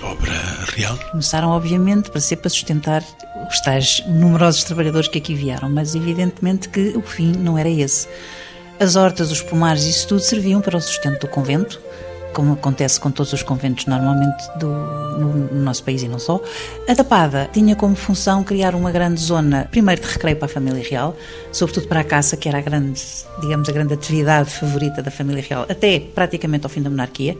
da 0.00 0.06
obra 0.06 0.32
real? 0.76 0.98
Começaram, 1.10 1.50
obviamente, 1.50 2.10
para 2.10 2.20
ser 2.20 2.36
para 2.36 2.50
sustentar 2.50 3.04
os 3.48 3.60
tais 3.60 4.02
numerosos 4.06 4.64
trabalhadores 4.64 5.08
que 5.08 5.18
aqui 5.18 5.34
vieram, 5.34 5.68
mas 5.70 5.94
evidentemente 5.94 6.68
que 6.68 6.96
o 6.96 7.02
fim 7.02 7.32
não 7.32 7.56
era 7.56 7.68
esse. 7.68 8.08
As 8.80 8.96
hortas, 8.96 9.30
os 9.30 9.42
pomares, 9.42 9.84
isso 9.84 10.06
tudo 10.08 10.20
serviam 10.20 10.60
para 10.60 10.76
o 10.76 10.80
sustento 10.80 11.20
do 11.20 11.28
convento, 11.28 11.80
como 12.32 12.52
acontece 12.52 13.00
com 13.00 13.10
todos 13.10 13.32
os 13.32 13.42
conventos 13.42 13.86
normalmente 13.86 14.44
do, 14.58 14.68
no, 14.68 15.34
no, 15.34 15.62
nosso 15.62 15.82
país 15.82 16.02
e 16.02 16.08
não 16.08 16.18
só. 16.18 16.40
A 16.88 16.94
Tapada 16.94 17.48
tinha 17.52 17.74
como 17.74 17.94
função 17.94 18.44
criar 18.44 18.74
uma 18.74 18.90
grande 18.90 19.20
zona, 19.20 19.66
primeiro 19.70 20.00
de 20.00 20.08
recreio 20.08 20.36
para 20.36 20.46
a 20.46 20.48
família 20.48 20.82
real, 20.88 21.16
sobretudo 21.52 21.88
para 21.88 22.00
a 22.00 22.04
caça, 22.04 22.36
que 22.36 22.48
era 22.48 22.58
a 22.58 22.62
grande, 22.62 23.02
digamos, 23.40 23.68
a 23.68 23.72
grande 23.72 23.94
atividade 23.94 24.50
favorita 24.50 25.02
da 25.02 25.10
família 25.10 25.44
real, 25.46 25.66
até 25.68 26.00
praticamente 26.00 26.64
ao 26.64 26.70
fim 26.70 26.82
da 26.82 26.90
monarquia 26.90 27.36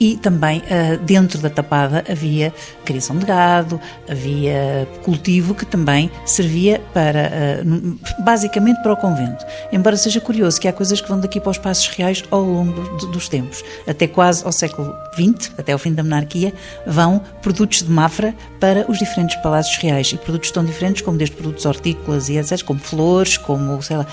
e 0.00 0.16
também 0.16 0.58
uh, 0.60 0.98
dentro 1.04 1.38
da 1.38 1.50
tapada 1.50 2.04
havia 2.08 2.52
criação 2.84 3.16
de 3.16 3.26
gado, 3.26 3.80
havia 4.08 4.88
cultivo 5.02 5.54
que 5.54 5.66
também 5.66 6.10
servia 6.24 6.80
para, 6.92 7.30
uh, 7.64 8.22
basicamente 8.22 8.82
para 8.82 8.92
o 8.92 8.96
convento. 8.96 9.44
Embora 9.72 9.96
seja 9.96 10.20
curioso 10.20 10.60
que 10.60 10.68
há 10.68 10.72
coisas 10.72 11.00
que 11.00 11.08
vão 11.08 11.20
daqui 11.20 11.40
para 11.40 11.50
os 11.50 11.58
passos 11.58 11.88
reais 11.88 12.24
ao 12.30 12.42
longo 12.42 12.80
dos 13.08 13.28
tempos. 13.28 13.64
Até 13.86 14.06
quase 14.06 14.44
ao 14.44 14.52
século 14.52 14.94
XX, 15.14 15.52
até 15.58 15.72
ao 15.72 15.78
fim 15.78 15.92
da 15.92 16.02
monarquia, 16.02 16.52
vão 16.86 17.20
produtos 17.42 17.82
de 17.82 17.90
Mafra 17.90 18.34
para 18.60 18.90
os 18.90 18.98
diferentes 18.98 19.36
palácios 19.42 19.76
reais 19.78 20.12
e 20.12 20.16
produtos 20.16 20.50
tão 20.50 20.64
diferentes 20.64 21.02
como 21.02 21.18
desde 21.18 21.36
produtos 21.36 21.64
hortícolas 21.66 22.28
e 22.28 22.36
etc., 22.36 22.62
como 22.62 22.80
flores, 22.80 23.36
como, 23.36 23.80
sei 23.82 23.96
lá, 23.96 24.06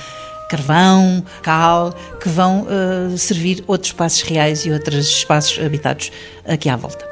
carvão, 0.49 1.23
cal, 1.41 1.93
que 2.21 2.29
vão 2.29 2.63
uh, 2.63 3.17
servir 3.17 3.63
outros 3.67 3.91
espaços 3.91 4.21
reais 4.21 4.65
e 4.65 4.71
outros 4.71 5.07
espaços 5.07 5.63
habitados 5.63 6.11
aqui 6.45 6.69
à 6.69 6.75
volta. 6.75 7.05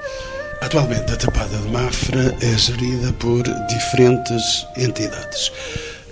Atualmente, 0.62 1.12
a 1.12 1.18
Tapada 1.18 1.58
de 1.58 1.68
Mafra 1.70 2.36
é 2.42 2.58
gerida 2.58 3.12
por 3.14 3.44
diferentes 3.68 4.66
entidades. 4.78 5.52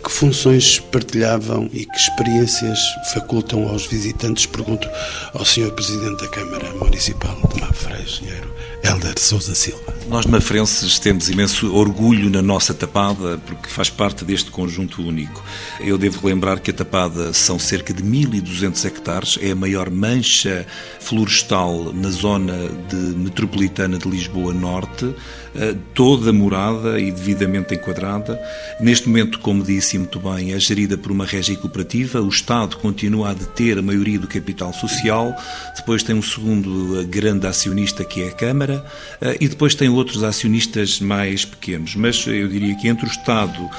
Que 0.04 0.12
funções 0.12 0.80
partilhavam 0.80 1.70
e 1.72 1.86
que 1.86 1.96
experiências 1.96 2.80
facultam 3.14 3.68
aos 3.70 3.86
visitantes? 3.86 4.46
Pergunto 4.46 4.90
ao 5.34 5.46
Sr. 5.46 5.72
Presidente 5.72 6.24
da 6.24 6.30
Câmara 6.30 6.70
Municipal 6.74 7.38
de 7.54 7.62
Mafra, 7.62 8.02
engenheiro 8.02 8.54
Helder 8.84 9.18
Souza 9.18 9.56
Silva. 9.56 10.01
Nós, 10.08 10.26
mafrenses, 10.26 11.00
temos 11.00 11.30
imenso 11.30 11.74
orgulho 11.74 12.30
na 12.30 12.42
nossa 12.42 12.74
tapada, 12.74 13.38
porque 13.46 13.70
faz 13.70 13.90
parte 13.90 14.26
deste 14.26 14.52
conjunto 14.52 15.02
único. 15.02 15.44
Eu 15.80 15.98
devo 15.98 16.28
lembrar 16.28 16.60
que 16.60 16.72
a 16.72 16.74
tapada 16.74 17.32
são 17.34 17.58
cerca 17.58 17.94
de 17.94 18.04
1.200 18.04 18.86
hectares, 18.86 19.40
é 19.42 19.52
a 19.52 19.56
maior 19.56 19.90
mancha 19.90 20.66
florestal 21.00 21.94
na 21.94 22.10
zona 22.10 22.54
de, 22.90 22.96
metropolitana 22.96 23.98
de 23.98 24.10
Lisboa 24.10 24.54
Norte, 24.54 25.14
eh, 25.54 25.76
toda 25.94 26.32
morada 26.32 27.00
e 27.00 27.12
devidamente 27.12 27.76
enquadrada. 27.76 28.40
Neste 28.80 29.08
momento, 29.08 29.40
como 29.40 29.64
disse 29.64 29.98
muito 29.98 30.20
bem, 30.20 30.54
é 30.54 30.60
gerida 30.60 30.98
por 30.98 31.12
uma 31.12 31.26
régia 31.26 31.58
cooperativa, 31.58 32.22
o 32.22 32.30
Estado 32.30 32.78
continua 32.78 33.32
a 33.32 33.34
deter 33.34 33.78
a 33.78 33.82
maioria 33.82 34.18
do 34.18 34.28
capital 34.28 34.74
social, 34.74 35.36
depois 35.76 36.04
tem 36.04 36.16
um 36.16 36.22
segundo 36.22 37.06
grande 37.08 37.48
acionista 37.48 38.04
que 38.04 38.24
é 38.24 38.30
a 38.30 38.32
Câmara, 38.32 38.86
eh, 39.20 39.38
e 39.42 39.48
depois 39.48 39.76
tem 39.76 39.90
outros 40.02 40.24
acionistas 40.24 41.00
mais 41.00 41.46
pequenos, 41.46 41.96
mas 41.96 42.26
eu 42.26 42.48
diria 42.48 42.76
que 42.76 42.88
entre 42.88 43.06
o 43.06 43.08
Estado, 43.08 43.70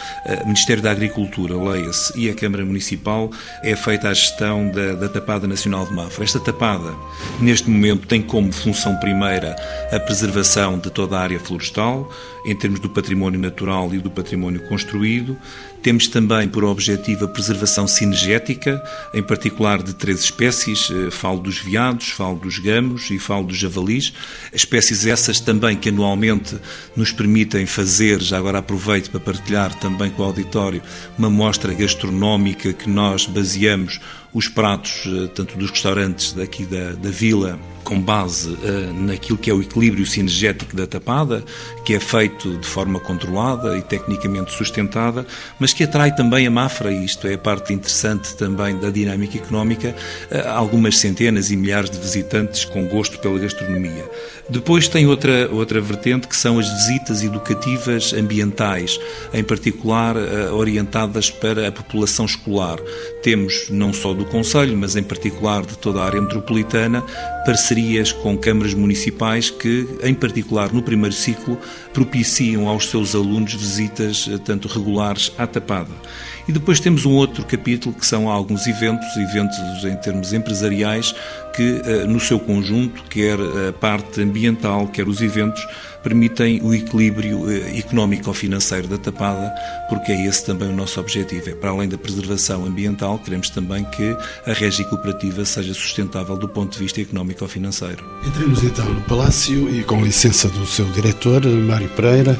o 0.43 0.47
Ministério 0.47 0.83
da 0.83 0.91
Agricultura, 0.93 1.57
leia-se, 1.57 2.17
e 2.19 2.31
a 2.31 2.35
Câmara 2.35 2.65
Municipal, 2.65 3.29
é 3.63 3.75
feita 3.75 4.09
a 4.09 4.15
gestão 4.15 4.69
da, 4.71 4.95
da 4.95 5.09
Tapada 5.09 5.49
Nacional 5.49 5.85
de 5.85 5.93
Mafra. 5.93 6.25
Esta 6.25 6.39
tapada, 6.39 6.95
neste 7.41 7.69
momento, 7.69 8.07
tem 8.07 8.23
como 8.23 8.53
função 8.53 8.95
primeira 8.97 9.57
a 9.91 9.99
preservação 9.99 10.79
de 10.79 10.91
toda 10.91 11.17
a 11.17 11.21
área 11.21 11.41
florestal, 11.41 12.09
em 12.45 12.55
termos 12.55 12.81
do 12.81 12.89
património 12.89 13.41
natural 13.41 13.95
e 13.95 13.99
do 13.99 14.11
património 14.11 14.67
construído. 14.69 15.37
Temos 15.83 16.07
também 16.07 16.49
por 16.49 16.65
objetivo 16.65 17.25
a 17.25 17.29
preservação 17.29 17.89
cinegética, 17.89 18.81
em 19.13 19.23
particular 19.23 19.83
de 19.83 19.95
três 19.95 20.21
espécies, 20.21 20.89
falo 21.11 21.41
dos 21.41 21.59
veados, 21.59 22.11
falo 22.11 22.39
dos 22.39 22.59
gamos 22.59 23.11
e 23.11 23.19
falo 23.19 23.47
dos 23.47 23.57
javalis, 23.57 24.13
espécies 24.53 25.07
essas 25.07 25.41
também 25.41 25.77
que 25.77 25.89
anualmente 25.89 26.57
nos 26.95 27.11
permitem 27.11 27.67
fazer, 27.67 28.21
já 28.23 28.39
agora 28.39 28.59
aproveito 28.59 29.11
para 29.11 29.19
partilhar 29.19 29.75
também 29.75 30.11
com 30.11 30.23
o 30.23 30.27
auditório, 30.27 30.83
uma 31.19 31.29
mostra 31.29 31.75
gastronómica 31.75 32.73
que 32.73 32.89
nós 32.89 33.27
baseamos 33.27 34.01
os 34.33 34.49
pratos, 34.49 35.05
eh, 35.07 35.29
tanto 35.35 35.57
dos 35.59 35.71
restaurantes 35.71 36.33
daqui 36.33 36.65
da, 36.65 36.93
da 36.93 37.11
vila, 37.11 37.59
com 37.83 38.01
base 38.01 38.49
uh, 38.49 38.95
naquilo 38.95 39.37
que 39.37 39.51
é 39.51 39.55
o 39.55 39.61
equilíbrio 39.61 40.07
sinergético 40.07 40.75
da 40.75 40.87
tapada, 40.87 41.45
que 41.85 41.95
é 41.95 42.01
feito 42.01 42.57
de 42.59 42.67
forma 42.67 43.01
controlada 43.01 43.77
e 43.77 43.83
tecnicamente 43.83 44.53
sustentada, 44.53 45.27
mas 45.59 45.73
que 45.73 45.85
atrai 45.85 46.15
também 46.15 46.47
a 46.47 46.51
Mafra, 46.51 46.93
e 46.93 47.05
isto 47.05 47.27
é 47.27 47.35
a 47.35 47.39
parte 47.39 47.73
interessante 47.73 48.37
também 48.37 48.79
da 48.79 48.91
dinâmica 48.91 49.37
económica, 49.37 49.95
uh, 50.31 50.49
algumas 50.51 50.99
centenas 50.99 51.51
e 51.51 51.57
milhares 51.57 51.91
de 51.91 51.99
visitantes 51.99 52.65
com 52.65 52.87
gosto 52.87 53.19
pela 53.19 53.39
gastronomia. 53.39 54.09
Depois 54.49 54.89
tem 54.89 55.07
outra, 55.07 55.49
outra 55.51 55.81
vertente 55.81 56.29
que 56.29 56.37
são 56.37 56.59
as 56.59 56.69
visitas 56.69 57.23
educativas 57.23 58.13
ambientais, 58.13 58.99
em 59.33 59.43
particular 59.43 60.17
uh, 60.17 60.55
orientadas 60.55 61.31
para 61.31 61.69
a 61.69 61.73
população 61.73 62.27
escolar. 62.27 62.79
Temos 63.23 63.69
não 63.71 63.93
só 63.93 64.13
do 64.13 64.22
Conselho, 64.27 64.77
mas 64.77 64.97
em 64.97 65.03
particular 65.03 65.65
de 65.65 65.77
toda 65.79 66.01
a 66.01 66.05
área 66.05 66.21
metropolitana, 66.21 67.03
parcerias 67.45 68.13
com 68.13 68.37
câmaras 68.37 68.75
municipais 68.75 69.51
que, 69.51 69.89
em 70.03 70.15
particular 70.15 70.73
no 70.73 70.83
primeiro 70.83 71.15
ciclo, 71.15 71.59
propiciam 71.93 72.69
aos 72.69 72.89
seus 72.89 73.15
alunos 73.15 73.55
visitas 73.55 74.29
eh, 74.31 74.39
tanto 74.39 74.69
regulares 74.69 75.33
à 75.39 75.47
tapada. 75.47 75.93
E 76.49 76.53
depois 76.53 76.81
temos 76.81 77.07
um 77.07 77.13
outro 77.13 77.45
capítulo 77.45 77.95
que 77.95 78.05
são 78.05 78.29
alguns 78.29 78.67
eventos, 78.67 79.17
eventos 79.17 79.59
em 79.85 79.97
termos 79.97 80.33
empresariais, 80.33 81.15
que 81.55 81.81
eh, 81.85 82.05
no 82.05 82.19
seu 82.19 82.39
conjunto, 82.39 83.03
quer 83.05 83.39
a 83.69 83.73
parte 83.73 84.21
ambiental, 84.21 84.89
quer 84.89 85.07
os 85.07 85.21
eventos, 85.21 85.65
permitem 86.03 86.61
o 86.63 86.75
equilíbrio 86.75 87.49
eh, 87.51 87.79
económico-financeiro 87.79 88.89
da 88.89 88.99
tapada, 88.99 89.55
porque 89.89 90.13
é 90.13 90.27
esse 90.27 90.45
também 90.45 90.69
o 90.69 90.73
nosso 90.73 90.99
objetivo. 90.99 91.51
É 91.51 91.55
para 91.55 91.71
além 91.71 91.89
da 91.89 91.97
preservação 91.97 92.65
ambiental, 92.65 93.19
queremos 93.19 93.49
também 93.51 93.85
que 93.85 94.17
a 94.47 94.53
régia 94.53 94.85
cooperativa 94.87 95.45
seja 95.45 95.73
sustentável 95.73 96.37
do 96.37 96.49
ponto 96.49 96.73
de 96.73 96.79
vista 96.81 97.01
económico-financeiro. 97.01 98.05
Entremos 98.27 98.65
então 98.65 98.85
no 98.87 99.01
Palácio 99.03 99.69
e 99.75 99.85
com 99.85 100.03
licença 100.03 100.49
do 100.49 100.67
seu 100.67 100.87
diretor, 100.87 101.45
Mário 101.47 101.89
Pereira, 101.91 102.39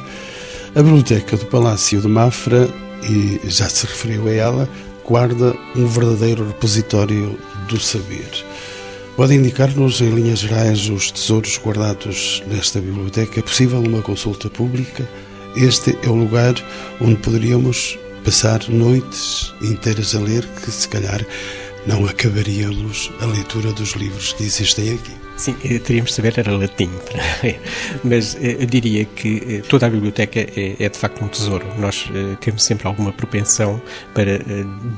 a 0.75 0.83
Biblioteca 0.83 1.37
do 1.37 1.47
Palácio 1.47 2.01
de 2.01 2.09
Mafra 2.09 2.69
e 3.03 3.41
já 3.45 3.69
se 3.69 3.87
referiu 3.87 4.29
a 4.29 4.33
ela, 4.33 4.69
guarda 5.05 5.55
um 5.77 5.87
verdadeiro 5.87 6.47
repositório 6.47 7.39
do 7.69 7.79
saber. 7.79 8.29
Pode 9.17 9.35
indicar-nos, 9.35 10.01
em 10.01 10.11
linhas 10.11 10.39
gerais, 10.39 10.89
os 10.89 11.11
tesouros 11.11 11.61
guardados 11.63 12.43
nesta 12.47 12.81
biblioteca? 12.81 13.41
É 13.41 13.43
possível 13.43 13.81
uma 13.81 14.01
consulta 14.01 14.49
pública? 14.49 15.07
Este 15.55 15.99
é 16.03 16.09
o 16.09 16.15
lugar 16.15 16.55
onde 17.01 17.17
poderíamos 17.17 17.99
passar 18.25 18.61
noites 18.71 19.53
inteiras 19.61 20.15
a 20.15 20.21
ler, 20.21 20.47
que 20.65 20.71
se 20.71 20.89
calhar 20.89 21.25
não 21.87 22.07
acabaríamos 22.07 23.11
a 23.21 23.27
leitura 23.27 23.73
dos 23.73 23.91
livros 23.93 24.33
que 24.33 24.45
existem 24.45 24.95
aqui. 24.95 25.22
Sim, 25.43 25.57
eh, 25.65 25.81
teríamos 25.81 26.11
de 26.11 26.15
saber 26.15 26.39
era 26.39 26.53
latim, 26.57 26.89
mas 28.05 28.37
eh, 28.37 28.59
eu 28.61 28.67
diria 28.67 29.05
que 29.05 29.43
eh, 29.49 29.63
toda 29.69 29.87
a 29.87 29.91
biblioteca 29.91 30.39
é, 30.39 30.77
é 30.79 30.89
de 30.89 30.97
facto 30.97 31.25
um 31.25 31.27
tesouro. 31.27 31.67
Nós 31.81 32.09
temos 32.41 32.63
sempre 32.63 32.87
alguma 32.87 33.13
propensão 33.13 33.83
para, 34.15 34.39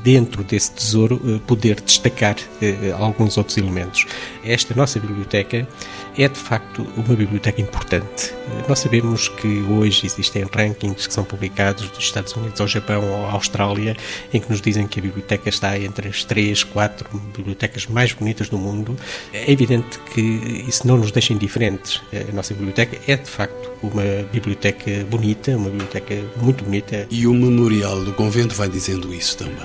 dentro 0.03 0.43
desse 0.43 0.71
tesouro, 0.71 1.41
poder 1.47 1.81
destacar 1.81 2.35
alguns 2.99 3.39
outros 3.39 3.57
elementos. 3.57 4.05
Esta 4.43 4.75
nossa 4.75 4.99
biblioteca 4.99 5.67
é 6.17 6.27
de 6.27 6.39
facto 6.39 6.85
uma 6.95 7.15
biblioteca 7.15 7.61
importante. 7.61 8.33
Nós 8.67 8.79
sabemos 8.79 9.27
que 9.27 9.61
hoje 9.63 10.05
existem 10.05 10.43
rankings 10.43 11.07
que 11.07 11.13
são 11.13 11.23
publicados 11.23 11.89
dos 11.89 11.99
Estados 12.03 12.33
Unidos 12.33 12.59
ao 12.61 12.67
Japão 12.67 13.03
ou 13.03 13.25
à 13.25 13.31
Austrália, 13.31 13.95
em 14.33 14.39
que 14.39 14.49
nos 14.49 14.61
dizem 14.61 14.87
que 14.87 14.99
a 14.99 15.03
biblioteca 15.03 15.49
está 15.49 15.77
entre 15.77 16.07
as 16.07 16.23
três, 16.23 16.63
quatro 16.63 17.07
bibliotecas 17.35 17.87
mais 17.87 18.13
bonitas 18.13 18.49
do 18.49 18.57
mundo. 18.57 18.95
É 19.33 19.51
evidente 19.51 19.99
que 20.13 20.21
isso 20.67 20.87
não 20.87 20.97
nos 20.97 21.11
deixa 21.11 21.33
indiferentes. 21.33 22.01
A 22.29 22.31
nossa 22.31 22.53
biblioteca 22.53 22.97
é 23.07 23.17
de 23.17 23.29
facto 23.29 23.71
uma 23.83 24.03
biblioteca 24.31 25.05
bonita, 25.09 25.55
uma 25.55 25.69
biblioteca 25.69 26.15
muito 26.37 26.63
bonita. 26.63 27.07
E 27.09 27.27
o 27.27 27.33
memorial 27.33 28.03
do 28.03 28.13
convento 28.13 28.55
vai 28.55 28.69
dizendo 28.69 29.13
isso 29.13 29.37
também. 29.37 29.55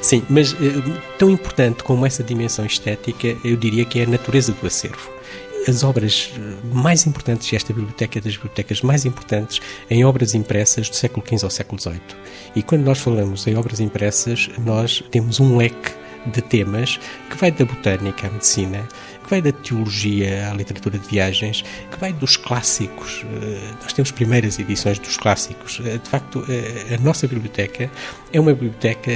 Sim, 0.00 0.22
mas 0.28 0.52
eh, 0.52 1.00
tão 1.18 1.30
importante 1.30 1.82
como 1.82 2.06
essa 2.06 2.22
dimensão 2.22 2.64
estética, 2.64 3.36
eu 3.44 3.56
diria 3.56 3.84
que 3.84 4.00
é 4.00 4.04
a 4.04 4.08
natureza 4.08 4.52
do 4.52 4.66
acervo 4.66 5.15
as 5.68 5.82
obras 5.82 6.30
mais 6.72 7.06
importantes, 7.06 7.50
e 7.52 7.56
esta 7.56 7.72
biblioteca 7.72 8.18
é 8.18 8.22
das 8.22 8.34
bibliotecas 8.34 8.82
mais 8.82 9.04
importantes, 9.04 9.60
em 9.90 10.04
obras 10.04 10.34
impressas 10.34 10.88
do 10.88 10.96
século 10.96 11.24
XV 11.26 11.44
ao 11.44 11.50
século 11.50 11.80
XVIII. 11.80 12.00
E 12.54 12.62
quando 12.62 12.84
nós 12.84 12.98
falamos 12.98 13.46
em 13.46 13.56
obras 13.56 13.80
impressas, 13.80 14.48
nós 14.58 15.02
temos 15.10 15.40
um 15.40 15.56
leque 15.56 15.90
de 16.26 16.42
temas 16.42 16.98
que 17.30 17.36
vai 17.36 17.50
da 17.50 17.64
botânica 17.64 18.26
à 18.26 18.30
medicina, 18.30 18.86
que 19.22 19.30
vai 19.30 19.42
da 19.42 19.52
teologia 19.52 20.50
à 20.50 20.54
literatura 20.54 20.98
de 20.98 21.06
viagens, 21.06 21.62
que 21.90 21.98
vai 21.98 22.12
dos 22.12 22.36
clássicos. 22.36 23.24
Eh, 23.42 23.74
nós 23.82 23.92
temos 23.92 24.10
primeiras 24.10 24.58
edições 24.58 24.98
dos 24.98 25.16
clássicos. 25.16 25.80
Eh, 25.84 25.98
de 25.98 26.08
facto, 26.08 26.44
eh, 26.48 26.94
a 26.94 26.98
nossa 26.98 27.26
biblioteca 27.26 27.90
é 28.32 28.40
uma 28.40 28.52
biblioteca 28.52 29.10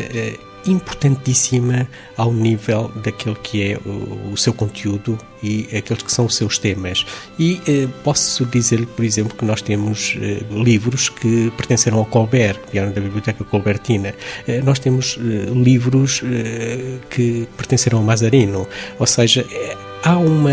importantíssima 0.66 1.88
ao 2.16 2.33
nível 2.33 2.90
daquele 3.03 3.37
que 3.37 3.62
é 3.62 3.79
o, 3.85 4.33
o, 4.33 4.37
seu 4.37 4.53
conteúdo 4.53 5.18
e 5.42 5.68
aqueles 5.77 6.03
que 6.03 6.12
são 6.12 6.27
os 6.27 6.37
seus 6.37 6.59
temas. 6.59 7.07
E 7.38 7.61
eh, 7.66 7.88
posso 8.05 8.44
dizer-lhe, 8.46 8.87
por 8.87 9.05
exemplo, 9.05 9.37
que 9.37 9.44
nós 9.44 9.62
temos 9.62 10.16
eh, 10.20 10.42
livros 10.51 11.09
que 11.09 11.51
pertenceram 11.57 11.99
ao 11.99 12.05
Colbert, 12.05 12.59
que 12.66 12.73
vieram 12.73 12.92
da 12.92 13.01
Biblioteca 13.01 13.44
Colbertina. 13.44 14.14
Eh, 14.46 14.61
nós 14.62 14.79
temos 14.79 15.18
livros 15.55 16.23
que 17.09 17.49
pertenceram 17.57 17.99
ao 17.99 18.05
Mazarino. 18.05 18.66
Ou 18.99 19.07
seja, 19.07 19.46
há 20.03 20.16
uma 20.16 20.51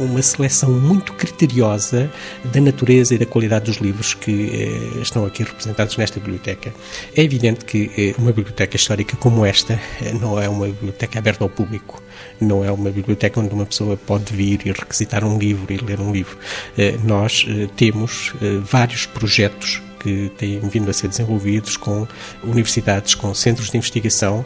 uma 0.00 0.22
seleção 0.22 0.70
muito 0.70 1.12
criteriosa 1.12 2.10
da 2.44 2.60
natureza 2.60 3.14
e 3.14 3.18
da 3.18 3.26
qualidade 3.26 3.66
dos 3.66 3.76
livros 3.76 4.14
que 4.14 4.50
eh, 4.96 5.00
estão 5.00 5.24
aqui 5.24 5.42
representados 5.42 5.96
nesta 5.96 6.20
biblioteca. 6.20 6.72
É 7.16 7.22
evidente 7.22 7.64
que 7.64 7.90
eh, 7.96 8.14
uma 8.18 8.32
biblioteca 8.32 8.76
histórica 8.76 9.16
como 9.16 9.44
esta 9.44 9.80
eh, 10.00 10.12
não 10.12 10.40
é 10.40 10.48
uma 10.48 10.66
biblioteca 10.66 11.18
aberta 11.18 11.44
ao 11.44 11.48
público, 11.48 12.02
não 12.40 12.64
é 12.64 12.70
uma 12.70 12.90
biblioteca 12.90 13.40
onde 13.40 13.54
uma 13.54 13.66
pessoa 13.66 13.96
pode 13.96 14.32
vir 14.34 14.60
e 14.66 14.72
requisitar 14.72 15.24
um 15.24 15.38
livro 15.38 15.72
e 15.72 15.76
ler 15.78 16.00
um 16.00 16.12
livro. 16.12 16.36
Eh, 16.76 16.96
nós 17.04 17.46
eh, 17.48 17.68
temos 17.76 18.32
eh, 18.42 18.58
vários 18.62 19.06
projetos 19.06 19.82
que 20.00 20.30
têm 20.36 20.58
vindo 20.60 20.90
a 20.90 20.92
ser 20.92 21.06
desenvolvidos 21.06 21.76
com 21.76 22.08
universidades, 22.42 23.14
com 23.14 23.32
centros 23.32 23.70
de 23.70 23.76
investigação 23.76 24.44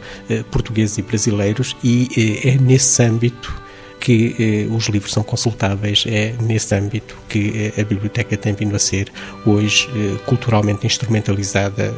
portugueses 0.51 0.99
e 0.99 1.01
brasileiros, 1.01 1.75
e 1.83 2.41
é 2.45 2.59
nesse 2.59 3.01
âmbito 3.01 3.59
que 4.07 4.33
eh, 4.39 4.73
os 4.73 4.85
livros 4.85 5.11
são 5.11 5.21
consultáveis. 5.21 6.05
É 6.07 6.33
nesse 6.41 6.73
âmbito 6.73 7.17
que 7.27 7.73
eh, 7.75 7.81
a 7.81 7.83
biblioteca 7.83 8.37
tem 8.37 8.53
vindo 8.53 8.73
a 8.73 8.79
ser 8.79 9.11
hoje 9.45 9.89
eh, 9.93 10.17
culturalmente 10.25 10.87
instrumentalizada, 10.87 11.93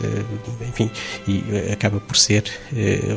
enfim, 0.68 0.90
e 1.28 1.44
acaba 1.72 2.00
por 2.00 2.18
ser 2.18 2.46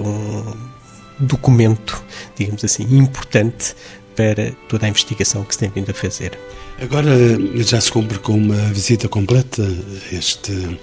um 0.05 1.25
documento, 1.25 2.05
digamos 2.37 2.63
assim, 2.67 2.83
importante 2.95 3.75
para 4.15 4.53
toda 4.69 4.85
a 4.85 4.91
investigação 4.91 5.43
que 5.43 5.55
se 5.55 5.61
tem 5.61 5.71
vindo 5.71 5.91
a 5.91 5.95
fazer. 5.95 6.39
Agora 6.79 7.17
já 7.63 7.81
se 7.81 7.91
cumpre 7.91 8.19
com 8.19 8.35
uma 8.35 8.57
visita 8.75 9.09
completa 9.09 9.67
este 10.13 10.79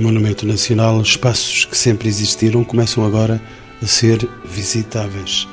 Monumento 0.00 0.44
Nacional. 0.44 1.00
Espaços 1.00 1.64
que 1.66 1.78
sempre 1.78 2.08
existiram 2.08 2.64
começam 2.64 3.06
agora 3.06 3.40
a 3.80 3.86
ser 3.86 4.28
visitáveis. 4.44 5.46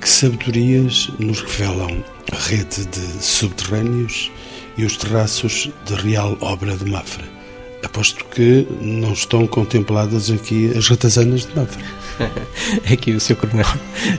Que 0.00 0.08
sabedorias 0.08 1.10
nos 1.18 1.40
revelam 1.40 2.04
a 2.32 2.36
rede 2.36 2.84
de 2.86 3.22
subterrâneos 3.22 4.30
e 4.76 4.84
os 4.84 4.96
terraços 4.96 5.70
da 5.88 5.96
Real 5.96 6.36
Obra 6.40 6.76
de 6.76 6.90
Mafra? 6.90 7.35
Aposto 7.86 8.24
que 8.24 8.66
não 8.80 9.12
estão 9.12 9.46
contempladas 9.46 10.28
aqui 10.28 10.76
as 10.76 10.88
ratazanas 10.88 11.46
de 11.46 11.54
Mafra. 11.54 11.84
aqui 12.92 13.12
o 13.12 13.20
Sr. 13.20 13.36
Coronel 13.36 13.66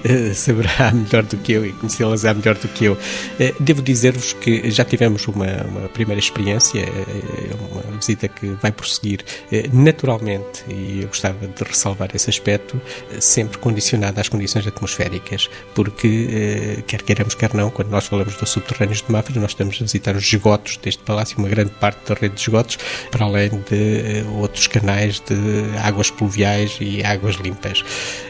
eh, 0.05 0.33
saberá 0.33 0.91
melhor 0.93 1.23
do 1.23 1.35
que 1.37 1.51
eu 1.51 1.65
e 1.65 1.73
conhecê-las 1.73 2.23
é 2.23 2.33
melhor 2.33 2.55
do 2.55 2.67
que 2.69 2.85
eu. 2.85 2.97
Eh, 3.37 3.53
devo 3.59 3.81
dizer-vos 3.81 4.31
que 4.31 4.71
já 4.71 4.85
tivemos 4.85 5.27
uma, 5.27 5.45
uma, 5.65 5.89
primeira 5.89 6.19
experiência, 6.19 6.79
eh, 6.79 7.55
uma 7.71 7.97
visita 7.97 8.29
que 8.29 8.47
vai 8.61 8.71
prosseguir 8.71 9.25
naturalmente, 9.73 10.63
e 10.69 11.01
eu 11.01 11.07
gostava 11.07 11.45
de 11.45 11.63
ressalvar 11.63 12.09
esse 12.13 12.29
aspecto, 12.29 12.79
sempre 13.19 13.57
condicionada 13.57 14.21
às 14.21 14.29
condições 14.29 14.65
atmosféricas, 14.65 15.49
porque, 15.75 16.83
quer 16.87 17.01
queiramos, 17.01 17.35
quer 17.35 17.53
não, 17.53 17.69
quando 17.69 17.89
nós 17.89 18.05
falamos 18.05 18.35
dos 18.35 18.49
subterrâneos 18.49 19.01
de 19.01 19.11
Mafra, 19.11 19.39
nós 19.41 19.51
estamos 19.51 19.75
a 19.75 19.83
visitar 19.83 20.15
os 20.15 20.23
esgotos 20.23 20.77
deste 20.77 21.03
palácio, 21.03 21.37
uma 21.37 21.49
grande 21.49 21.71
parte 21.71 22.07
da 22.07 22.15
rede 22.15 22.35
de 22.35 22.41
esgotos, 22.41 22.77
para 23.11 23.25
além 23.25 23.56
de 23.59 24.23
outros 24.37 24.67
canais 24.67 25.19
de 25.19 25.77
águas 25.77 26.09
pluviais 26.09 26.77
e 26.79 27.03
águas 27.03 27.35
limpas 27.35 27.83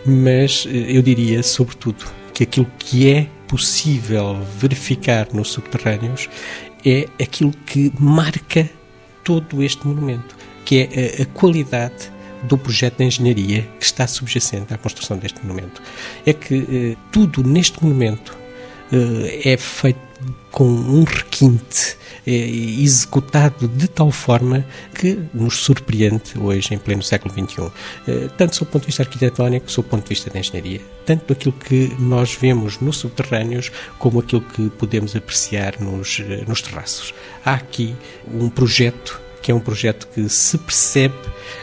mas 0.05 0.65
eh, 0.67 0.97
eu 0.97 1.01
diria, 1.01 1.43
sobretudo, 1.43 2.05
que 2.33 2.43
aquilo 2.43 2.67
que 2.77 3.09
é 3.09 3.27
possível 3.47 4.39
verificar 4.57 5.27
nos 5.33 5.49
subterrâneos 5.51 6.29
é 6.85 7.07
aquilo 7.21 7.51
que 7.65 7.91
marca 7.99 8.69
todo 9.23 9.63
este 9.63 9.85
monumento, 9.85 10.35
que 10.63 10.79
é 10.79 11.19
a, 11.19 11.23
a 11.23 11.25
qualidade 11.25 12.11
do 12.43 12.57
projeto 12.57 12.97
de 12.97 13.05
engenharia 13.05 13.67
que 13.79 13.85
está 13.85 14.05
subjacente 14.05 14.73
à 14.73 14.77
construção 14.77 15.17
deste 15.17 15.43
monumento. 15.43 15.81
É 16.25 16.33
que 16.33 16.55
eh, 16.55 16.97
tudo 17.11 17.43
neste 17.43 17.83
monumento 17.83 18.37
eh, 18.91 19.53
é 19.53 19.57
feito 19.57 19.99
com 20.51 20.67
um 20.67 21.03
requinte 21.03 21.97
é 22.25 22.31
executado 22.31 23.67
de 23.69 23.87
tal 23.87 24.11
forma 24.11 24.65
que 24.93 25.17
nos 25.33 25.59
surpreende 25.59 26.37
hoje, 26.37 26.73
em 26.73 26.77
pleno 26.77 27.01
século 27.01 27.33
XXI, 27.33 27.71
eh, 28.07 28.29
tanto 28.37 28.55
sob 28.55 28.69
o 28.69 28.71
ponto 28.73 28.81
de 28.81 28.87
vista 28.87 29.03
arquitetónico, 29.03 29.71
sob 29.71 29.87
o 29.87 29.91
ponto 29.91 30.03
de 30.03 30.09
vista 30.09 30.29
da 30.29 30.39
engenharia, 30.39 30.81
tanto 31.05 31.31
aquilo 31.31 31.53
que 31.53 31.95
nós 31.97 32.35
vemos 32.35 32.81
nos 32.81 32.97
subterrâneos, 32.97 33.71
como 33.97 34.19
aquilo 34.19 34.41
que 34.41 34.69
podemos 34.71 35.15
apreciar 35.15 35.79
nos, 35.79 36.19
eh, 36.19 36.43
nos 36.45 36.61
terraços. 36.61 37.13
Há 37.45 37.53
aqui 37.53 37.95
um 38.33 38.49
projeto 38.49 39.21
que 39.41 39.51
é 39.51 39.55
um 39.55 39.61
projeto 39.61 40.09
que 40.13 40.27
se 40.27 40.57
percebe 40.57 41.15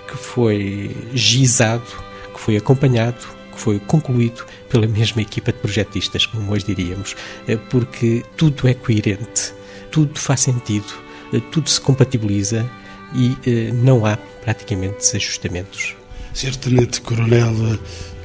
que 0.08 0.16
foi 0.16 0.96
gizado, 1.12 1.84
que 2.32 2.40
foi 2.40 2.56
acompanhado, 2.56 3.33
que 3.54 3.60
foi 3.60 3.78
concluído 3.78 4.44
pela 4.68 4.86
mesma 4.86 5.22
equipa 5.22 5.52
de 5.52 5.58
projetistas, 5.58 6.26
como 6.26 6.52
hoje 6.52 6.66
diríamos, 6.66 7.16
eh, 7.48 7.56
porque 7.70 8.22
tudo 8.36 8.68
é 8.68 8.74
coerente, 8.74 9.52
tudo 9.90 10.18
faz 10.18 10.40
sentido, 10.40 10.92
eh, 11.32 11.40
tudo 11.50 11.70
se 11.70 11.80
compatibiliza 11.80 12.68
e 13.14 13.36
eh, 13.46 13.72
não 13.72 14.04
há 14.04 14.16
praticamente 14.16 14.98
desajustamentos. 14.98 15.94
Sr. 16.34 16.56
Tenente 16.56 17.00
Coronel, 17.00 17.78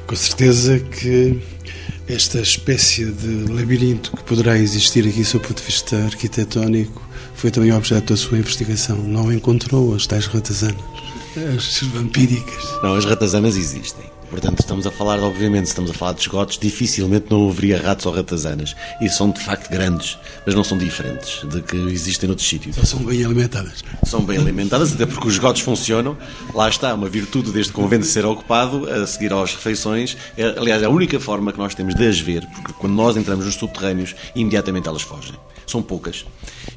com 0.07 0.15
certeza 0.15 0.79
que 0.79 1.39
esta 2.07 2.39
espécie 2.39 3.05
de 3.05 3.51
labirinto 3.51 4.17
que 4.17 4.23
poderá 4.23 4.57
existir 4.57 5.07
aqui 5.07 5.23
sob 5.23 5.45
o 5.45 5.47
ponto 5.47 5.59
de 5.59 5.65
vista 5.67 5.95
arquitetónico 6.05 7.07
foi 7.35 7.51
também 7.51 7.71
objeto 7.71 8.13
da 8.13 8.17
sua 8.17 8.39
investigação. 8.39 8.97
Não 8.97 9.31
encontrou 9.31 9.93
as 9.93 10.07
tais 10.07 10.25
ratazanas, 10.25 10.81
as 11.55 11.81
vampíricas? 11.93 12.63
Não, 12.81 12.95
as 12.95 13.05
ratazanas 13.05 13.55
existem. 13.55 14.03
Portanto, 14.29 14.59
estamos 14.59 14.85
a 14.85 14.91
falar, 14.91 15.19
obviamente, 15.19 15.65
se 15.65 15.71
estamos 15.71 15.89
a 15.91 15.93
falar 15.93 16.13
de 16.13 16.21
esgotos, 16.21 16.57
dificilmente 16.57 17.27
não 17.29 17.49
haveria 17.49 17.81
ratos 17.81 18.05
ou 18.05 18.13
ratazanas. 18.13 18.75
E 19.01 19.09
são 19.09 19.31
de 19.31 19.43
facto 19.43 19.69
grandes, 19.69 20.17
mas 20.45 20.53
não 20.53 20.63
são 20.63 20.77
diferentes 20.77 21.41
de 21.49 21.61
que 21.61 21.75
existem 21.75 22.27
noutros 22.27 22.47
sítios. 22.47 22.75
Só 22.75 22.83
são 22.83 22.99
bem 22.99 23.25
alimentadas. 23.25 23.83
São 24.03 24.21
bem 24.21 24.37
alimentadas, 24.37 24.93
até 24.93 25.05
porque 25.05 25.27
os 25.27 25.33
esgotos 25.33 25.61
funcionam. 25.61 26.17
Lá 26.53 26.69
está, 26.69 26.93
uma 26.93 27.09
virtude 27.09 27.51
deste 27.51 27.73
convento 27.73 28.05
ser 28.05 28.25
ocupado, 28.25 28.87
a 28.89 29.07
seguir 29.07 29.33
às 29.33 29.55
refeições. 29.55 30.15
É, 30.37 30.43
aliás, 30.45 30.83
é 30.83 30.85
a 30.85 30.89
única 30.89 31.19
forma 31.19 31.51
que 31.51 31.57
nós 31.57 31.73
temos 31.73 31.95
de 31.95 32.07
as 32.07 32.19
ver, 32.19 32.45
porque 32.47 32.73
quando 32.73 32.93
nós 32.93 33.17
entramos 33.17 33.45
nos 33.45 33.55
subterrâneos, 33.55 34.15
imediatamente 34.35 34.87
elas 34.87 35.01
fogem. 35.01 35.35
São 35.69 35.83
poucas. 35.83 36.25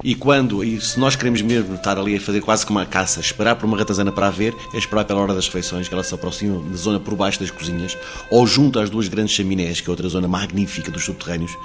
E 0.04 0.14
quando, 0.14 0.62
e 0.62 0.78
se 0.78 1.00
nós 1.00 1.16
queremos 1.16 1.40
mesmo 1.40 1.76
estar 1.76 1.98
ali 1.98 2.14
a 2.14 2.20
fazer 2.20 2.42
quase 2.42 2.66
como 2.66 2.78
uma 2.78 2.84
caça, 2.84 3.20
esperar 3.20 3.56
por 3.56 3.64
uma 3.64 3.78
ratazana 3.78 4.12
para 4.12 4.26
a 4.26 4.30
ver, 4.30 4.54
é 4.74 4.76
esperar 4.76 5.06
pela 5.06 5.18
hora 5.18 5.34
das 5.34 5.46
refeições, 5.46 5.88
que 5.88 5.94
ela 5.94 6.02
se 6.02 6.14
aproxima 6.14 6.60
da 6.60 6.76
zona 6.76 7.00
por 7.00 7.14
baixo 7.14 7.40
das 7.40 7.50
cozinhas, 7.50 7.96
ou 8.30 8.46
junto 8.46 8.78
às 8.78 8.90
duas 8.90 9.08
grandes 9.08 9.34
chaminés, 9.34 9.80
que 9.80 9.88
é 9.88 9.90
outra 9.90 10.06
zona 10.10 10.28
magnífica 10.28 10.90
dos 10.90 11.04
subterrâneos, 11.04 11.56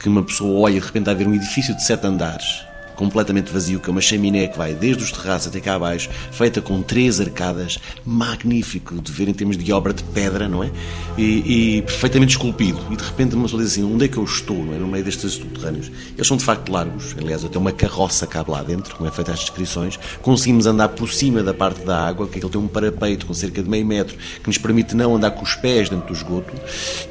que 0.00 0.08
uma 0.08 0.24
pessoa 0.24 0.58
olha 0.58 0.76
e 0.76 0.80
de 0.80 0.86
repente 0.86 1.08
a 1.08 1.14
ver 1.14 1.28
um 1.28 1.34
edifício 1.34 1.72
de 1.76 1.84
sete 1.84 2.04
andares, 2.04 2.64
completamente 2.96 3.52
vazio, 3.52 3.80
que 3.80 3.88
é 3.88 3.92
uma 3.92 4.00
chaminé 4.00 4.46
que 4.48 4.56
vai 4.56 4.74
desde 4.74 5.02
os 5.02 5.12
terraços 5.12 5.48
até 5.48 5.60
cá 5.60 5.74
abaixo, 5.74 6.10
feita 6.30 6.60
com 6.60 6.82
três 6.82 7.20
arcadas, 7.20 7.78
magnífico 8.04 9.00
de 9.00 9.12
ver 9.12 9.28
em 9.28 9.34
termos 9.34 9.56
de 9.56 9.72
obra 9.72 9.92
de 9.92 10.02
pedra, 10.02 10.48
não 10.48 10.62
é? 10.62 10.70
E, 11.16 11.78
e 11.78 11.82
perfeitamente 11.82 12.32
esculpido. 12.32 12.80
E 12.90 12.96
de 12.96 13.02
repente 13.02 13.34
uma 13.34 13.44
pessoa 13.44 13.62
diz 13.62 13.72
assim: 13.72 13.84
onde 13.84 14.04
é 14.04 14.08
que 14.08 14.16
eu 14.16 14.24
estou, 14.24 14.56
não 14.56 14.74
é? 14.74 14.78
No 14.78 14.86
meio 14.86 15.04
destes 15.04 15.32
subterrâneos. 15.32 15.90
Eles 16.16 16.26
são 16.26 16.36
de 16.36 16.44
facto 16.44 16.70
largos, 16.70 17.14
aliás, 17.18 17.44
até 17.44 17.58
uma 17.58 17.72
carroça 17.72 18.26
cabe 18.26 18.50
lá 18.50 18.62
dentro, 18.62 18.94
como 18.96 19.08
é 19.08 19.12
feita 19.12 19.32
as 19.32 19.40
descrições. 19.40 19.98
Conseguimos 20.20 20.66
andar 20.66 20.88
por 20.88 21.12
cima 21.12 21.42
da 21.42 21.54
parte 21.54 21.84
da 21.84 22.06
água, 22.06 22.26
que 22.28 22.38
ele 22.38 22.48
tem 22.48 22.60
um 22.60 22.68
parapeito 22.68 23.26
com 23.26 23.34
cerca 23.34 23.62
de 23.62 23.68
meio 23.68 23.86
metro, 23.86 24.16
que 24.16 24.46
nos 24.46 24.58
permite 24.58 24.94
não 24.94 25.16
andar 25.16 25.32
com 25.32 25.42
os 25.42 25.54
pés 25.54 25.88
dentro 25.88 26.06
do 26.06 26.12
esgoto. 26.12 26.52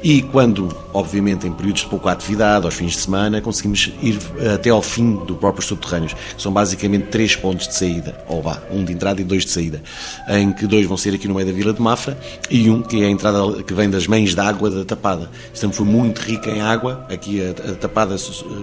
E 0.02 0.22
quando, 0.22 0.74
obviamente, 0.92 1.46
em 1.46 1.52
períodos 1.52 1.82
de 1.82 1.88
pouca 1.88 2.10
atividade, 2.10 2.64
aos 2.64 2.74
fins 2.74 2.92
de 2.92 2.98
semana, 2.98 3.40
conseguimos 3.40 3.92
ir 4.02 4.18
até 4.54 4.70
ao 4.70 4.82
fim 4.82 5.16
do 5.24 5.34
próprio 5.34 5.62
subterrâneos, 5.72 6.14
que 6.14 6.42
são 6.42 6.52
basicamente 6.52 7.06
três 7.06 7.34
pontos 7.36 7.68
de 7.68 7.74
saída, 7.74 8.16
ou 8.28 8.42
vá, 8.42 8.62
um 8.70 8.84
de 8.84 8.92
entrada 8.92 9.20
e 9.20 9.24
dois 9.24 9.44
de 9.44 9.50
saída, 9.50 9.82
em 10.28 10.52
que 10.52 10.66
dois 10.66 10.86
vão 10.86 10.96
ser 10.96 11.14
aqui 11.14 11.26
no 11.26 11.34
meio 11.34 11.46
da 11.46 11.52
Vila 11.52 11.72
de 11.72 11.80
Mafra 11.80 12.18
e 12.50 12.70
um 12.70 12.82
que 12.82 13.02
é 13.02 13.06
a 13.06 13.10
entrada 13.10 13.62
que 13.62 13.74
vem 13.74 13.88
das 13.88 14.06
mães 14.06 14.34
da 14.34 14.46
água 14.46 14.70
da 14.70 14.84
Tapada. 14.84 15.30
Isto 15.52 15.72
foi 15.72 15.86
muito 15.86 16.18
rica 16.20 16.50
em 16.50 16.60
água, 16.60 17.06
aqui 17.08 17.40
a, 17.42 17.72
a 17.72 17.74
Tapada 17.74 18.16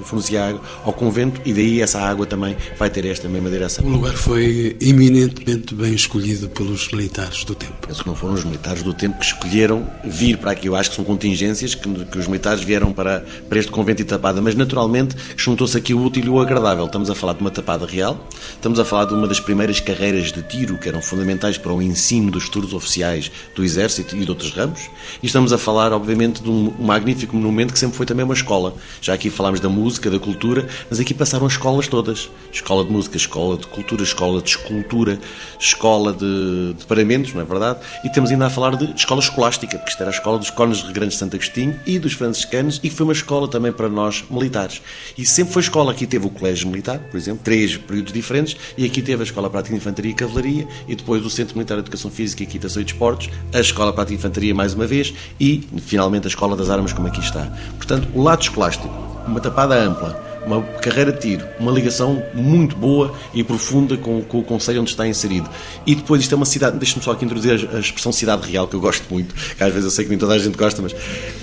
fornecia 0.03 0.47
água 0.47 0.61
ao 0.83 0.93
convento 0.93 1.41
e 1.45 1.53
daí 1.53 1.81
essa 1.81 1.99
água 1.99 2.25
também 2.25 2.55
vai 2.77 2.89
ter 2.89 3.05
esta 3.05 3.27
mesma 3.27 3.49
direção. 3.49 3.85
O 3.85 3.89
lugar 3.89 4.13
foi 4.13 4.77
eminentemente 4.81 5.73
bem 5.73 5.93
escolhido 5.93 6.49
pelos 6.49 6.91
militares 6.91 7.43
do 7.43 7.55
tempo. 7.55 7.73
Penso 7.87 8.03
que 8.03 8.07
não 8.07 8.15
foram 8.15 8.33
os 8.33 8.43
militares 8.43 8.83
do 8.83 8.93
tempo 8.93 9.17
que 9.19 9.25
escolheram 9.25 9.87
vir 10.03 10.37
para 10.37 10.51
aqui. 10.51 10.67
Eu 10.67 10.75
acho 10.75 10.89
que 10.91 10.95
são 10.95 11.05
contingências 11.05 11.75
que, 11.75 12.05
que 12.05 12.17
os 12.17 12.27
militares 12.27 12.63
vieram 12.63 12.91
para, 12.91 13.23
para 13.47 13.59
este 13.59 13.71
convento 13.71 14.01
e 14.01 14.05
Tapada, 14.05 14.41
mas 14.41 14.55
naturalmente 14.55 15.15
juntou-se 15.35 15.77
aqui 15.77 15.93
o 15.93 16.03
útil 16.03 16.25
e 16.25 16.29
o 16.29 16.39
agradável 16.39 16.87
estamos 16.99 17.09
a 17.09 17.15
falar 17.15 17.33
de 17.33 17.39
uma 17.39 17.51
tapada 17.51 17.85
real, 17.85 18.19
estamos 18.51 18.79
a 18.79 18.83
falar 18.83 19.05
de 19.05 19.13
uma 19.13 19.25
das 19.25 19.39
primeiras 19.39 19.79
carreiras 19.79 20.31
de 20.33 20.41
tiro 20.43 20.77
que 20.77 20.89
eram 20.89 21.01
fundamentais 21.01 21.57
para 21.57 21.71
o 21.71 21.81
ensino 21.81 22.29
dos 22.29 22.43
estudos 22.43 22.73
oficiais 22.73 23.31
do 23.55 23.63
Exército 23.63 24.17
e 24.17 24.25
de 24.25 24.29
outros 24.29 24.51
ramos, 24.51 24.89
e 25.23 25.25
estamos 25.25 25.53
a 25.53 25.57
falar, 25.57 25.93
obviamente, 25.93 26.43
de 26.43 26.49
um 26.49 26.73
magnífico 26.77 27.35
monumento 27.35 27.71
que 27.71 27.79
sempre 27.79 27.95
foi 27.95 28.05
também 28.05 28.25
uma 28.25 28.33
escola. 28.33 28.73
Já 29.01 29.13
aqui 29.13 29.29
falámos 29.29 29.61
da 29.61 29.69
música, 29.69 30.09
da 30.09 30.19
cultura, 30.19 30.67
mas 30.89 30.99
aqui 30.99 31.13
passaram 31.13 31.45
as 31.45 31.53
escolas 31.53 31.87
todas: 31.87 32.29
escola 32.51 32.83
de 32.83 32.91
música, 32.91 33.15
escola 33.15 33.57
de 33.57 33.67
cultura, 33.67 34.03
escola 34.03 34.41
de 34.41 34.49
escultura, 34.49 35.19
escola 35.57 36.11
de, 36.11 36.73
de 36.73 36.85
paramentos, 36.85 37.33
não 37.33 37.41
é 37.41 37.45
verdade? 37.45 37.79
E 38.03 38.09
temos 38.09 38.29
ainda 38.29 38.47
a 38.47 38.49
falar 38.49 38.75
de 38.75 38.93
escola 38.93 39.21
escolástica, 39.21 39.77
porque 39.77 39.91
isto 39.91 40.01
era 40.01 40.09
a 40.09 40.13
escola 40.13 40.37
dos 40.37 40.49
Cones 40.49 40.83
de 40.83 41.15
Santo 41.15 41.35
Agostinho 41.35 41.79
e 41.85 41.97
dos 41.97 42.13
franciscanos, 42.13 42.79
e 42.83 42.89
foi 42.89 43.05
uma 43.05 43.13
escola 43.13 43.47
também 43.47 43.71
para 43.71 43.87
nós 43.87 44.25
militares. 44.29 44.81
E 45.17 45.25
sempre 45.25 45.53
foi 45.53 45.61
escola. 45.61 45.91
Aqui 45.91 46.05
teve 46.05 46.27
o 46.27 46.29
colégio 46.29 46.67
militar 46.67 46.88
Militar, 46.89 46.99
por 47.09 47.17
exemplo, 47.17 47.41
três 47.43 47.77
períodos 47.77 48.11
diferentes, 48.11 48.57
e 48.77 48.85
aqui 48.85 49.01
teve 49.01 49.21
a 49.21 49.25
Escola 49.25 49.49
Prática 49.49 49.75
de 49.75 49.81
Infantaria 49.81 50.11
e 50.11 50.13
Cavalaria, 50.13 50.67
e 50.87 50.95
depois 50.95 51.23
o 51.25 51.29
Centro 51.29 51.55
Militar 51.55 51.75
de 51.75 51.81
Educação 51.81 52.09
Física, 52.09 52.43
Equitação 52.43 52.81
e 52.81 52.85
Desportos, 52.85 53.29
a 53.53 53.59
Escola 53.59 53.93
Prática 53.93 54.15
de 54.15 54.19
Infantaria 54.19 54.55
mais 54.55 54.73
uma 54.73 54.87
vez, 54.87 55.13
e 55.39 55.67
finalmente 55.79 56.25
a 56.25 56.29
Escola 56.29 56.55
das 56.55 56.69
Armas, 56.69 56.93
como 56.93 57.07
aqui 57.07 57.19
está. 57.19 57.45
Portanto, 57.77 58.07
o 58.13 58.21
lado 58.21 58.41
escolástico, 58.41 58.87
uma 59.27 59.39
tapada 59.39 59.75
ampla, 59.75 60.28
uma 60.45 60.61
carreira 60.61 61.11
de 61.11 61.19
tiro, 61.19 61.45
uma 61.59 61.71
ligação 61.71 62.23
muito 62.33 62.75
boa 62.75 63.13
e 63.33 63.43
profunda 63.43 63.97
com, 63.97 64.21
com 64.21 64.39
o 64.39 64.43
Conselho 64.43 64.81
onde 64.81 64.89
está 64.89 65.07
inserido. 65.07 65.49
E 65.85 65.95
depois 65.95 66.21
isto 66.21 66.33
é 66.33 66.35
uma 66.35 66.45
cidade, 66.45 66.77
deixe-me 66.77 67.03
só 67.03 67.11
aqui 67.11 67.25
introduzir 67.25 67.69
a, 67.73 67.79
expressão 67.79 68.11
cidade 68.11 68.49
real, 68.49 68.67
que 68.67 68.75
eu 68.75 68.79
gosto 68.79 69.05
muito, 69.09 69.33
que 69.33 69.63
às 69.63 69.71
vezes 69.71 69.85
eu 69.85 69.91
sei 69.91 70.05
que 70.05 70.09
nem 70.09 70.19
toda 70.19 70.33
a 70.33 70.39
gente 70.39 70.57
gosta, 70.57 70.81
mas 70.81 70.95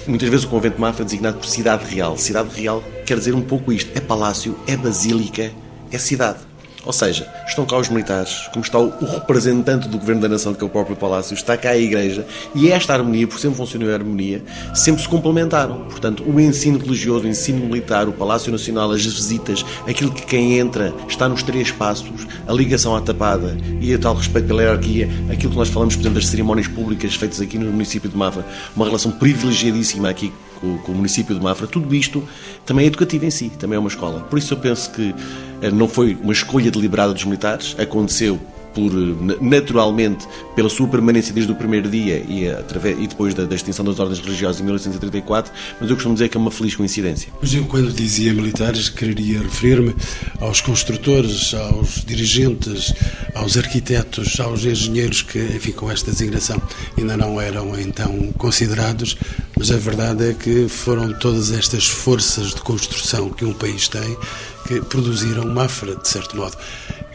muitas 0.06 0.28
vezes 0.28 0.44
o 0.44 0.48
Convento 0.48 0.76
de 0.76 0.80
Mafra 0.80 1.02
é 1.02 1.04
designado 1.04 1.38
por 1.38 1.46
cidade 1.46 1.84
real. 1.92 2.16
Cidade 2.16 2.48
real 2.54 2.82
quer 3.04 3.18
dizer 3.18 3.34
um 3.34 3.42
pouco 3.42 3.72
isto, 3.72 3.90
é 3.94 4.00
palácio, 4.00 4.58
é 4.66 4.76
basílica, 4.76 5.52
é 5.90 5.98
cidade. 5.98 6.38
Ou 6.86 6.92
seja, 6.92 7.26
estão 7.48 7.66
cá 7.66 7.76
os 7.76 7.88
militares, 7.88 8.48
como 8.52 8.64
está 8.64 8.78
o 8.78 9.04
representante 9.04 9.88
do 9.88 9.98
Governo 9.98 10.22
da 10.22 10.28
Nação, 10.28 10.54
que 10.54 10.62
é 10.62 10.66
o 10.66 10.70
próprio 10.70 10.94
Palácio, 10.94 11.34
está 11.34 11.56
cá 11.56 11.70
a 11.70 11.76
Igreja, 11.76 12.24
e 12.54 12.70
esta 12.70 12.94
harmonia, 12.94 13.26
porque 13.26 13.42
sempre 13.42 13.56
funcionou 13.56 13.90
a 13.90 13.94
harmonia, 13.94 14.40
sempre 14.72 15.02
se 15.02 15.08
complementaram. 15.08 15.80
Portanto, 15.86 16.22
o 16.24 16.40
ensino 16.40 16.78
religioso, 16.78 17.24
o 17.24 17.28
ensino 17.28 17.66
militar, 17.66 18.08
o 18.08 18.12
Palácio 18.12 18.52
Nacional, 18.52 18.92
as 18.92 19.04
visitas, 19.04 19.66
aquilo 19.86 20.12
que 20.12 20.24
quem 20.24 20.60
entra 20.60 20.94
está 21.08 21.28
nos 21.28 21.42
três 21.42 21.72
passos, 21.72 22.24
a 22.46 22.52
ligação 22.52 22.94
à 22.94 23.00
tapada 23.00 23.56
e 23.80 23.92
a 23.92 23.98
tal 23.98 24.14
respeito 24.14 24.46
pela 24.46 24.62
hierarquia, 24.62 25.10
aquilo 25.28 25.50
que 25.50 25.58
nós 25.58 25.68
falamos, 25.68 25.96
por 25.96 26.02
exemplo, 26.02 26.20
das 26.20 26.28
cerimónias 26.28 26.68
públicas 26.68 27.16
feitas 27.16 27.40
aqui 27.40 27.58
no 27.58 27.72
município 27.72 28.08
de 28.08 28.16
Mafra, 28.16 28.44
uma 28.76 28.86
relação 28.86 29.10
privilegiadíssima 29.10 30.08
aqui 30.08 30.32
com, 30.60 30.78
com, 30.78 30.92
o 30.92 30.94
município 30.94 31.34
de 31.34 31.40
Mafra, 31.40 31.66
tudo 31.66 31.94
isto 31.94 32.26
também 32.64 32.84
é 32.84 32.88
educativo 32.88 33.24
em 33.24 33.30
si, 33.30 33.50
também 33.50 33.76
é 33.76 33.78
uma 33.78 33.88
escola. 33.88 34.20
Por 34.20 34.38
isso 34.38 34.54
eu 34.54 34.58
penso 34.58 34.90
que 34.90 35.14
eh, 35.62 35.70
não 35.70 35.88
foi 35.88 36.16
uma 36.22 36.32
escolha 36.32 36.70
deliberada 36.70 37.12
dos 37.12 37.24
militares, 37.24 37.76
aconteceu 37.78 38.40
por, 38.76 38.92
naturalmente, 39.40 40.28
pela 40.54 40.68
sua 40.68 40.86
permanência 40.86 41.32
desde 41.32 41.50
o 41.50 41.54
primeiro 41.54 41.88
dia 41.88 42.22
e, 42.28 42.46
através, 42.46 42.98
e 43.00 43.06
depois 43.06 43.32
da, 43.32 43.46
da, 43.46 43.54
extinção 43.54 43.82
das 43.86 43.98
ordens 43.98 44.20
religiosas 44.20 44.60
em 44.60 44.64
1834, 44.64 45.50
mas 45.80 45.88
eu 45.88 45.96
costumo 45.96 46.14
dizer 46.14 46.28
que 46.28 46.36
é 46.36 46.40
uma 46.40 46.50
feliz 46.50 46.76
coincidência. 46.76 47.32
Mas 47.40 47.54
eu, 47.54 47.64
quando 47.64 47.90
dizia 47.90 48.34
militares, 48.34 48.90
queria 48.90 49.40
referir-me 49.40 49.96
aos 50.40 50.60
construtores, 50.60 51.54
aos 51.54 52.04
dirigentes, 52.04 52.92
aos 53.34 53.56
arquitetos, 53.56 54.38
aos 54.38 54.62
engenheiros 54.66 55.22
que, 55.22 55.38
enfim, 55.38 55.72
com 55.72 55.90
esta 55.90 56.10
designação 56.10 56.60
ainda 56.98 57.16
não 57.16 57.40
eram 57.40 57.80
então 57.80 58.30
considerados, 58.36 59.16
mas 59.56 59.70
a 59.70 59.78
verdade 59.78 60.28
é 60.30 60.34
que 60.34 60.68
foram 60.68 61.14
todas 61.14 61.50
estas 61.50 61.86
forças 61.86 62.48
de 62.48 62.60
construção 62.60 63.30
que 63.30 63.46
um 63.46 63.54
país 63.54 63.88
tem 63.88 64.16
que 64.66 64.80
produziram 64.80 65.46
Mafra, 65.46 65.96
de 65.96 66.08
certo 66.08 66.36
modo. 66.36 66.56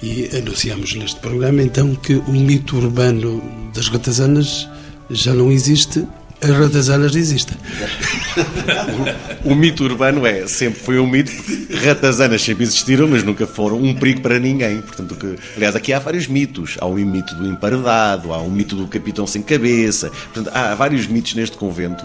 E 0.02 0.30
anunciamos 0.36 0.96
neste 0.96 1.20
programa 1.20 1.62
então 1.62 1.94
que 1.96 2.16
o 2.16 2.32
mito 2.32 2.78
urbano 2.78 3.42
das 3.74 3.88
ratazanas 3.88 4.68
já 5.10 5.34
não 5.34 5.52
existe, 5.52 6.08
as 6.42 6.50
ratazanas 6.50 7.16
existem. 7.16 7.56
o, 9.46 9.52
o, 9.54 9.56
mito 9.56 9.84
urbano 9.84 10.26
é, 10.26 10.48
sempre 10.48 10.80
foi 10.80 11.00
um 11.00 11.06
mito, 11.06 11.32
ratazanas 11.86 12.42
sempre 12.42 12.64
existiram, 12.64 13.08
mas 13.08 13.22
nunca 13.24 13.46
foram 13.46 13.78
um 13.78 13.94
perigo 13.94 14.22
para 14.22 14.40
ninguém. 14.40 14.82
Portanto, 14.82 15.14
que, 15.16 15.36
aliás, 15.56 15.76
aqui 15.76 15.94
há 15.94 16.00
vários 16.00 16.26
mitos. 16.26 16.78
Há 16.80 16.88
o 16.88 16.96
mito 16.96 17.36
do 17.36 17.48
emparedado, 17.48 18.34
há 18.34 18.40
o 18.40 18.50
mito 18.50 18.76
do 18.76 18.88
capitão 18.88 19.28
sem 19.28 19.44
cabeça. 19.44 20.10
Portanto, 20.10 20.50
há 20.52 20.74
vários 20.74 21.06
mitos 21.06 21.36
neste 21.36 21.58
convento 21.58 22.04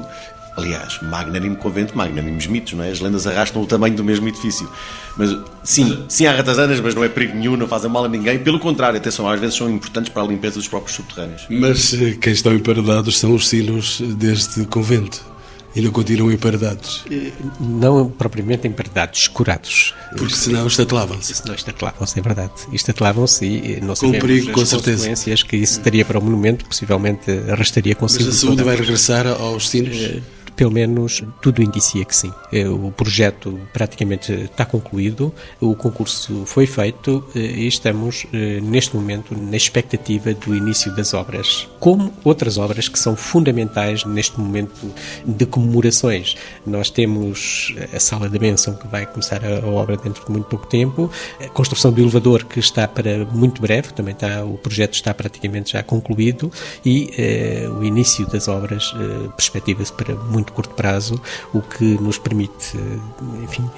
Aliás, 0.57 0.99
magnânimo 1.03 1.57
convento, 1.57 1.97
magnânimos 1.97 2.47
mitos, 2.47 2.73
não 2.73 2.83
é? 2.83 2.91
As 2.91 3.01
lendas 3.01 3.27
arrastam 3.27 3.63
o 3.63 3.67
tamanho 3.67 3.95
do 3.95 4.03
mesmo 4.03 4.27
edifício. 4.27 4.69
Mas 5.17 5.37
sim, 5.63 6.05
sim 6.09 6.27
há 6.27 6.35
ratazanas, 6.35 6.81
mas 6.81 6.95
não 6.95 7.05
é 7.05 7.09
perigo 7.09 7.37
nenhum, 7.37 7.57
não 7.57 7.69
fazem 7.69 7.91
mal 7.91 8.07
a 8.07 8.09
ninguém. 8.09 8.39
Pelo 8.39 8.59
contrário, 8.59 8.99
atenção, 8.99 9.29
às 9.29 9.39
vezes 9.39 9.55
são 9.55 9.69
importantes 9.69 10.11
para 10.11 10.23
a 10.23 10.27
limpeza 10.27 10.55
dos 10.55 10.67
próprios 10.67 10.97
subterrâneos. 10.97 11.43
Mas 11.51 11.93
eh, 11.93 12.17
quem 12.19 12.33
estão 12.33 12.55
emparedados 12.55 13.19
são 13.19 13.35
os 13.35 13.47
sinos 13.49 14.01
deste 14.01 14.65
convento. 14.65 15.37
E 15.75 15.81
não 15.83 15.91
continuam 15.91 16.33
emparedados? 16.33 17.05
Eh, 17.11 17.33
não 17.61 18.09
propriamente 18.09 18.67
emparedados, 18.67 19.21
escurados. 19.21 19.93
Porque 20.17 20.35
senão 20.35 20.67
estatelavam-se. 20.67 21.35
Senão 21.35 21.55
estatelavam-se, 21.55 22.19
é 22.19 22.23
verdade. 22.23 22.53
Estatelavam-se 22.73 23.45
e 23.45 23.75
eh, 23.75 23.81
não 23.81 23.89
com 23.89 23.97
sabemos 23.97 24.21
perigo, 24.21 24.47
as 24.49 24.55
com 24.55 24.61
consequências 24.61 25.19
certeza. 25.21 25.47
que 25.47 25.57
isso 25.59 25.81
teria 25.81 26.03
para 26.03 26.19
o 26.19 26.23
monumento, 26.23 26.65
possivelmente 26.65 27.31
arrastaria 27.51 27.95
consigo. 27.95 28.25
Mas 28.25 28.37
a 28.37 28.39
saúde 28.39 28.63
vai 28.63 28.75
regressar 28.75 29.27
aos 29.27 29.69
sinos? 29.69 30.23
Pelo 30.57 30.73
menos 30.73 31.23
tudo 31.41 31.63
indicia 31.63 32.05
que 32.05 32.17
sim. 32.17 32.33
É, 32.53 32.69
o 32.69 32.91
projeto 32.91 33.61
praticamente 33.73 34.33
está 34.33 34.65
concluído, 34.65 35.33
o 35.61 35.75
concurso 35.75 36.45
foi 36.47 36.67
feito 36.67 37.25
eh, 37.35 37.39
e 37.39 37.67
estamos 37.67 38.27
eh, 38.33 38.61
neste 38.63 38.97
momento 38.97 39.37
na 39.37 39.57
expectativa 39.57 40.33
do 40.35 40.55
início 40.55 40.95
das 40.95 41.15
obras, 41.15 41.69
como 41.79 42.13
outras 42.25 42.59
obras 42.59 42.89
que 42.89 42.99
são 42.99 43.15
fundamentais 43.15 44.05
neste 44.05 44.41
momento 44.41 44.93
de 45.25 45.47
comemorações. 45.47 46.37
Nós 46.67 46.91
temos 46.91 47.75
a 47.95 48.01
Sala 48.01 48.29
da 48.29 48.39
Benção 48.39 48.75
que 48.75 48.89
vai 48.89 49.07
começar 49.07 49.41
a 49.45 49.67
obra 49.67 49.97
dentro 49.97 50.25
de 50.25 50.31
muito 50.31 50.47
pouco 50.47 50.67
tempo, 50.67 51.11
a 51.41 51.49
construção 51.49 51.93
do 51.93 52.01
elevador 52.01 52.45
que 52.45 52.59
está 52.59 52.89
para 52.89 53.25
muito 53.25 53.61
breve, 53.61 53.93
também 53.93 54.15
está, 54.15 54.45
o 54.45 54.57
projeto 54.57 54.95
está 54.95 55.13
praticamente 55.13 55.73
já 55.73 55.83
concluído 55.83 56.51
e 56.85 57.11
eh, 57.19 57.69
o 57.69 57.85
início 57.85 58.27
das 58.27 58.49
obras 58.49 58.95
eh, 58.95 59.29
perspectiva-se 59.37 59.93
para 59.93 60.15
muito 60.15 60.46
muito 60.47 60.53
curto 60.53 60.75
prazo, 60.75 61.21
o 61.53 61.61
que 61.61 61.85
nos 62.01 62.19
permite, 62.19 62.77
enfim, 63.43 63.69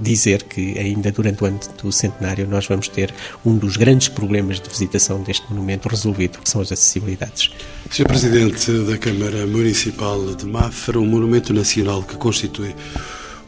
dizer 0.00 0.42
que 0.42 0.78
ainda 0.78 1.12
durante 1.12 1.42
o 1.42 1.46
ano 1.46 1.60
do 1.82 1.92
centenário 1.92 2.46
nós 2.48 2.66
vamos 2.66 2.88
ter 2.88 3.14
um 3.44 3.56
dos 3.56 3.76
grandes 3.76 4.08
problemas 4.08 4.60
de 4.60 4.68
visitação 4.68 5.22
deste 5.22 5.44
monumento 5.48 5.88
resolvido, 5.88 6.38
que 6.38 6.48
são 6.48 6.60
as 6.60 6.72
acessibilidades. 6.72 7.50
Sr. 7.90 8.06
Presidente 8.06 8.72
da 8.84 8.98
Câmara 8.98 9.46
Municipal 9.46 10.34
de 10.34 10.46
Mafra, 10.46 10.98
o 10.98 11.06
monumento 11.06 11.52
nacional 11.52 12.02
que 12.02 12.16
constitui 12.16 12.74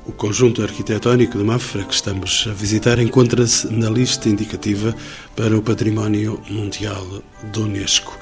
o 0.07 0.13
conjunto 0.13 0.63
arquitetónico 0.63 1.37
de 1.37 1.45
Mafra 1.45 1.85
que 1.85 1.93
estamos 1.93 2.47
a 2.49 2.55
visitar 2.55 2.99
encontra-se 2.99 3.67
na 3.73 3.91
lista 3.91 4.29
indicativa 4.29 4.95
para 5.37 5.57
o 5.57 5.63
Património 5.63 6.41
Mundial 6.49 7.23
da 7.53 7.61
Unesco. 7.61 8.17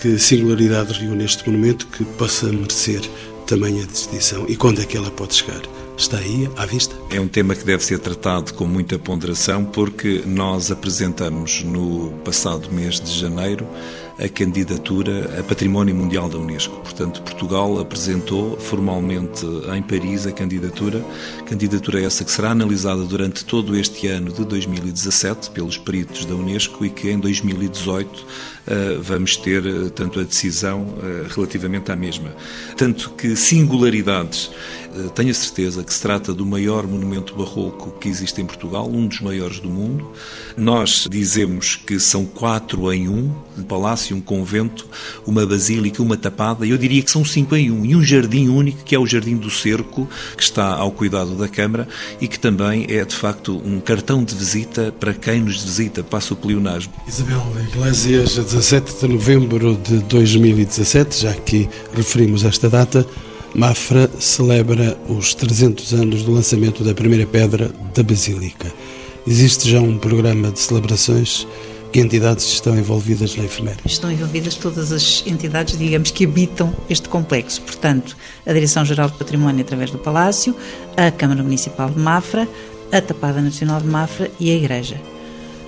Que 0.00 0.18
singularidade 0.18 0.92
reúne 0.92 1.24
este 1.24 1.48
monumento 1.48 1.86
que 1.86 2.04
possa 2.04 2.52
merecer 2.52 3.00
tamanha 3.46 3.86
distinção 3.86 4.46
e 4.48 4.56
quando 4.56 4.80
é 4.80 4.84
que 4.84 4.96
ela 4.96 5.10
pode 5.10 5.34
chegar? 5.34 5.62
Está 5.96 6.18
aí 6.18 6.50
à 6.56 6.66
vista? 6.66 6.96
É 7.10 7.20
um 7.20 7.28
tema 7.28 7.54
que 7.54 7.64
deve 7.64 7.84
ser 7.84 8.00
tratado 8.00 8.52
com 8.54 8.66
muita 8.66 8.98
ponderação 8.98 9.64
porque 9.64 10.22
nós 10.26 10.70
apresentamos 10.70 11.62
no 11.62 12.10
passado 12.24 12.72
mês 12.72 13.00
de 13.00 13.12
janeiro 13.16 13.66
a 14.18 14.28
candidatura 14.28 15.38
a 15.38 15.42
Património 15.42 15.94
Mundial 15.94 16.28
da 16.28 16.38
Unesco. 16.38 16.76
Portanto, 16.80 17.22
Portugal 17.22 17.80
apresentou 17.80 18.56
formalmente 18.58 19.44
em 19.74 19.82
Paris 19.82 20.26
a 20.26 20.32
candidatura, 20.32 21.04
candidatura 21.46 22.00
essa 22.00 22.24
que 22.24 22.30
será 22.30 22.50
analisada 22.50 23.02
durante 23.04 23.44
todo 23.44 23.76
este 23.76 24.06
ano 24.06 24.32
de 24.32 24.44
2017 24.44 25.50
pelos 25.50 25.78
peritos 25.78 26.24
da 26.24 26.34
Unesco 26.34 26.84
e 26.84 26.90
que 26.90 27.10
em 27.10 27.18
2018 27.18 28.10
eh, 28.10 28.53
vamos 29.02 29.36
ter 29.36 29.66
eh, 29.66 29.90
tanto 29.94 30.20
a 30.20 30.22
decisão 30.22 30.94
eh, 31.02 31.26
relativamente 31.28 31.92
à 31.92 31.96
mesma. 31.96 32.34
Tanto 32.76 33.10
que 33.10 33.36
singularidades 33.36 34.50
tenho 35.14 35.30
a 35.30 35.34
certeza 35.34 35.82
que 35.82 35.92
se 35.92 36.00
trata 36.00 36.32
do 36.32 36.46
maior 36.46 36.86
monumento 36.86 37.34
barroco 37.34 37.90
que 37.98 38.08
existe 38.08 38.40
em 38.40 38.46
Portugal, 38.46 38.88
um 38.88 39.08
dos 39.08 39.20
maiores 39.20 39.58
do 39.58 39.68
mundo. 39.68 40.12
Nós 40.56 41.08
dizemos 41.10 41.74
que 41.74 41.98
são 41.98 42.24
quatro 42.24 42.92
em 42.92 43.08
um, 43.08 43.34
um 43.58 43.62
palácio, 43.64 44.16
um 44.16 44.20
convento, 44.20 44.86
uma 45.26 45.44
basílica, 45.44 46.02
uma 46.02 46.16
tapada, 46.16 46.64
eu 46.64 46.78
diria 46.78 47.02
que 47.02 47.10
são 47.10 47.24
cinco 47.24 47.56
em 47.56 47.72
um, 47.72 47.84
e 47.84 47.96
um 47.96 48.02
jardim 48.02 48.48
único, 48.48 48.84
que 48.84 48.94
é 48.94 48.98
o 48.98 49.06
Jardim 49.06 49.36
do 49.36 49.50
Cerco, 49.50 50.08
que 50.36 50.42
está 50.42 50.74
ao 50.74 50.92
cuidado 50.92 51.34
da 51.34 51.48
Câmara 51.48 51.88
e 52.20 52.28
que 52.28 52.38
também 52.38 52.86
é, 52.88 53.04
de 53.04 53.16
facto, 53.16 53.60
um 53.64 53.80
cartão 53.80 54.22
de 54.22 54.34
visita 54.34 54.94
para 54.98 55.12
quem 55.12 55.40
nos 55.40 55.60
visita, 55.60 56.04
passa 56.04 56.34
o 56.34 56.36
pleonasmo. 56.36 56.92
Isabel 57.06 57.42
Iglesias, 57.68 58.38
17 58.54 59.00
de 59.00 59.12
novembro 59.12 59.74
de 59.74 59.98
2017, 60.04 61.22
já 61.22 61.34
que 61.34 61.68
referimos 61.92 62.44
esta 62.44 62.70
data, 62.70 63.04
Mafra 63.52 64.08
celebra 64.20 64.96
os 65.08 65.34
300 65.34 65.92
anos 65.92 66.22
do 66.22 66.32
lançamento 66.32 66.84
da 66.84 66.94
primeira 66.94 67.26
pedra 67.26 67.72
da 67.92 68.04
Basílica. 68.04 68.72
Existe 69.26 69.68
já 69.68 69.80
um 69.80 69.98
programa 69.98 70.52
de 70.52 70.60
celebrações? 70.60 71.48
Que 71.92 71.98
entidades 71.98 72.46
estão 72.46 72.78
envolvidas 72.78 73.34
na 73.34 73.42
enfermeira? 73.42 73.80
Estão 73.84 74.10
envolvidas 74.10 74.54
todas 74.54 74.92
as 74.92 75.24
entidades, 75.26 75.76
digamos, 75.76 76.12
que 76.12 76.24
habitam 76.24 76.72
este 76.88 77.08
complexo. 77.08 77.60
Portanto, 77.60 78.16
a 78.46 78.52
Direção-Geral 78.52 79.08
do 79.08 79.18
Património 79.18 79.62
através 79.62 79.90
do 79.90 79.98
Palácio, 79.98 80.54
a 80.96 81.10
Câmara 81.10 81.42
Municipal 81.42 81.90
de 81.90 81.98
Mafra, 81.98 82.48
a 82.92 83.00
Tapada 83.00 83.42
Nacional 83.42 83.80
de 83.80 83.88
Mafra 83.88 84.30
e 84.38 84.48
a 84.52 84.54
Igreja. 84.54 85.13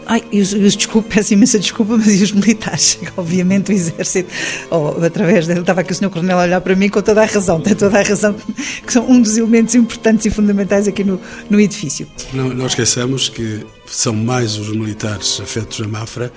Ai, 0.06 0.22
e 0.30 0.40
os, 0.40 0.52
os 0.52 0.76
desculpa, 0.76 1.08
peço 1.14 1.34
imensa 1.34 1.58
desculpa, 1.58 1.96
mas 1.96 2.20
e 2.20 2.22
os 2.22 2.32
militares? 2.32 2.98
Obviamente 3.16 3.70
o 3.70 3.74
Exército, 3.74 4.30
ou 4.70 5.04
através 5.04 5.46
dele, 5.46 5.60
estava 5.60 5.80
aqui 5.80 5.92
o 5.92 5.94
Sr. 5.94 6.10
Coronel 6.10 6.38
a 6.38 6.42
olhar 6.42 6.60
para 6.60 6.74
mim 6.76 6.88
com 6.88 7.02
toda 7.02 7.22
a 7.22 7.26
razão, 7.26 7.60
tem 7.60 7.74
toda 7.74 7.98
a 7.98 8.02
razão, 8.02 8.34
que 8.86 8.92
são 8.92 9.08
um 9.08 9.20
dos 9.20 9.36
elementos 9.36 9.74
importantes 9.74 10.26
e 10.26 10.30
fundamentais 10.30 10.86
aqui 10.86 11.02
no, 11.02 11.20
no 11.50 11.60
edifício. 11.60 12.06
Não, 12.32 12.48
não 12.48 12.66
esqueçamos 12.66 13.28
que 13.28 13.66
são 13.86 14.14
mais 14.14 14.56
os 14.56 14.70
militares 14.70 15.40
afetos 15.40 15.80
a 15.80 15.88
Mafra 15.88 16.32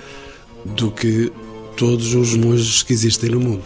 do 0.64 0.90
que 0.90 1.32
todos 1.80 2.12
os 2.14 2.36
monges 2.36 2.82
que 2.82 2.92
existem 2.92 3.30
no 3.30 3.40
mundo. 3.40 3.64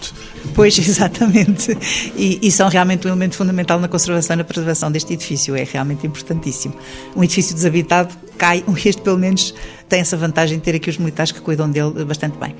Pois, 0.55 0.79
exatamente. 0.79 1.77
E, 2.15 2.39
e, 2.41 2.53
são 2.53 2.69
realmente 2.69 3.05
um 3.09 3.11
elemento 3.11 3.35
fundamental 3.35 3.81
na 3.81 3.89
conservação 3.89 4.35
e 4.35 4.37
na 4.39 4.45
preservação 4.45 4.93
deste 4.93 5.13
edifício. 5.15 5.57
É 5.57 5.65
realmente 5.65 6.07
importantíssimo. 6.07 6.77
Um 7.17 7.25
edifício 7.25 7.53
desabitado 7.53 8.15
cai, 8.39 8.63
este 8.87 9.03
pelo 9.03 9.19
menos 9.19 9.53
tem 9.89 9.99
essa 9.99 10.17
vantagem 10.17 10.59
de 10.59 10.65
ter 10.65 10.77
aqui 10.77 10.89
os 10.89 10.97
militares 10.97 11.33
que 11.33 11.41
cuidam 11.41 11.69
dele 11.69 12.05
bastante 12.05 12.39
bem. 12.39 12.55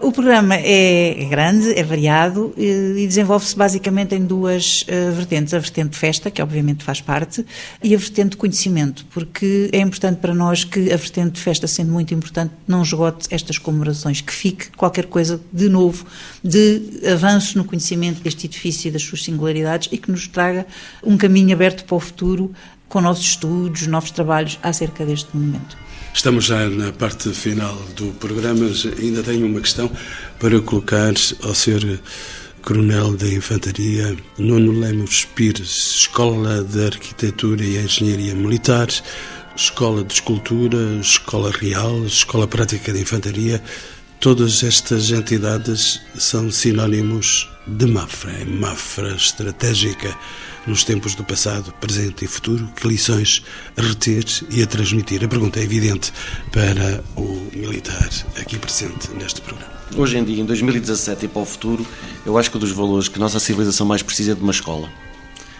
O 0.00 0.12
programa 0.12 0.54
é 0.56 1.26
grande, 1.28 1.72
é 1.72 1.82
variado 1.82 2.52
e 2.56 3.06
desenvolve-se 3.06 3.56
basicamente 3.56 4.14
em 4.14 4.24
duas 4.24 4.82
uh, 4.82 5.12
vertentes. 5.12 5.54
A 5.54 5.58
vertente 5.58 5.96
festa, 5.96 6.30
que 6.30 6.42
obviamente 6.42 6.84
faz 6.84 7.00
parte, 7.00 7.44
e 7.82 7.94
a 7.94 7.98
vertente 7.98 8.36
conhecimento, 8.36 9.06
porque 9.06 9.70
é 9.72 9.78
importante 9.78 10.18
para 10.18 10.34
nós 10.34 10.64
que 10.64 10.92
a 10.92 10.96
vertente 10.96 11.40
festa, 11.40 11.66
sendo 11.66 11.92
muito 11.92 12.12
importante, 12.12 12.52
não 12.68 12.82
esgote 12.82 13.26
estas 13.30 13.58
comemorações, 13.58 14.20
que 14.20 14.32
fique 14.32 14.70
qualquer 14.76 15.06
coisa 15.06 15.40
de 15.52 15.68
novo, 15.68 16.06
de 16.44 17.00
avanço 17.10 17.56
no 17.56 17.64
conhecimento 17.64 18.22
deste 18.22 18.46
edifício 18.46 18.88
e 18.88 18.90
das 18.90 19.02
suas 19.02 19.24
singularidades 19.24 19.88
e 19.90 19.98
que 19.98 20.10
nos 20.10 20.28
traga 20.28 20.66
um 21.02 21.16
caminho 21.16 21.54
aberto 21.54 21.84
para 21.84 21.96
o 21.96 22.00
futuro 22.00 22.52
com 22.88 23.00
novos 23.00 23.22
estudos, 23.22 23.86
novos 23.86 24.10
trabalhos 24.10 24.58
acerca 24.62 25.04
deste 25.04 25.34
monumento. 25.34 25.85
Estamos 26.16 26.46
já 26.46 26.70
na 26.70 26.92
parte 26.92 27.28
final 27.34 27.76
do 27.94 28.06
programa, 28.12 28.66
ainda 28.98 29.22
tenho 29.22 29.46
uma 29.46 29.60
questão 29.60 29.88
para 30.40 30.58
colocar 30.62 31.12
ao 31.42 31.54
Sr. 31.54 32.00
Coronel 32.62 33.14
da 33.18 33.28
Infantaria 33.28 34.16
Nuno 34.38 34.72
Lemos 34.72 35.26
Pires, 35.26 35.98
Escola 35.98 36.64
de 36.64 36.86
Arquitetura 36.86 37.62
e 37.62 37.76
Engenharia 37.76 38.34
Militar, 38.34 38.88
Escola 39.54 40.02
de 40.02 40.14
Escultura, 40.14 40.98
Escola 41.02 41.50
Real, 41.50 42.02
Escola 42.06 42.48
Prática 42.48 42.94
de 42.94 43.02
Infantaria. 43.02 43.62
Todas 44.20 44.62
estas 44.62 45.10
entidades 45.10 46.00
são 46.18 46.50
sinónimos 46.50 47.48
de 47.66 47.86
Mafra, 47.86 48.32
é 48.32 48.44
Mafra 48.44 49.14
estratégica 49.14 50.16
nos 50.66 50.82
tempos 50.82 51.14
do 51.14 51.22
passado, 51.22 51.72
presente 51.80 52.24
e 52.24 52.28
futuro, 52.28 52.66
que 52.74 52.88
lições 52.88 53.44
a 53.76 53.82
reter 53.82 54.24
e 54.50 54.62
a 54.62 54.66
transmitir? 54.66 55.22
A 55.22 55.28
pergunta 55.28 55.60
é 55.60 55.62
evidente 55.62 56.12
para 56.50 57.04
o 57.14 57.48
militar 57.54 58.08
aqui 58.40 58.58
presente 58.58 59.10
neste 59.12 59.40
programa. 59.42 59.72
Hoje 59.94 60.18
em 60.18 60.24
dia, 60.24 60.42
em 60.42 60.44
2017 60.44 61.26
e 61.26 61.28
para 61.28 61.42
o 61.42 61.44
futuro, 61.44 61.86
eu 62.24 62.36
acho 62.36 62.50
que 62.50 62.56
um 62.56 62.60
dos 62.60 62.72
valores 62.72 63.08
que 63.08 63.18
a 63.18 63.20
nossa 63.20 63.38
civilização 63.38 63.86
mais 63.86 64.02
precisa 64.02 64.32
é 64.32 64.34
de 64.34 64.42
uma 64.42 64.50
escola. 64.50 64.90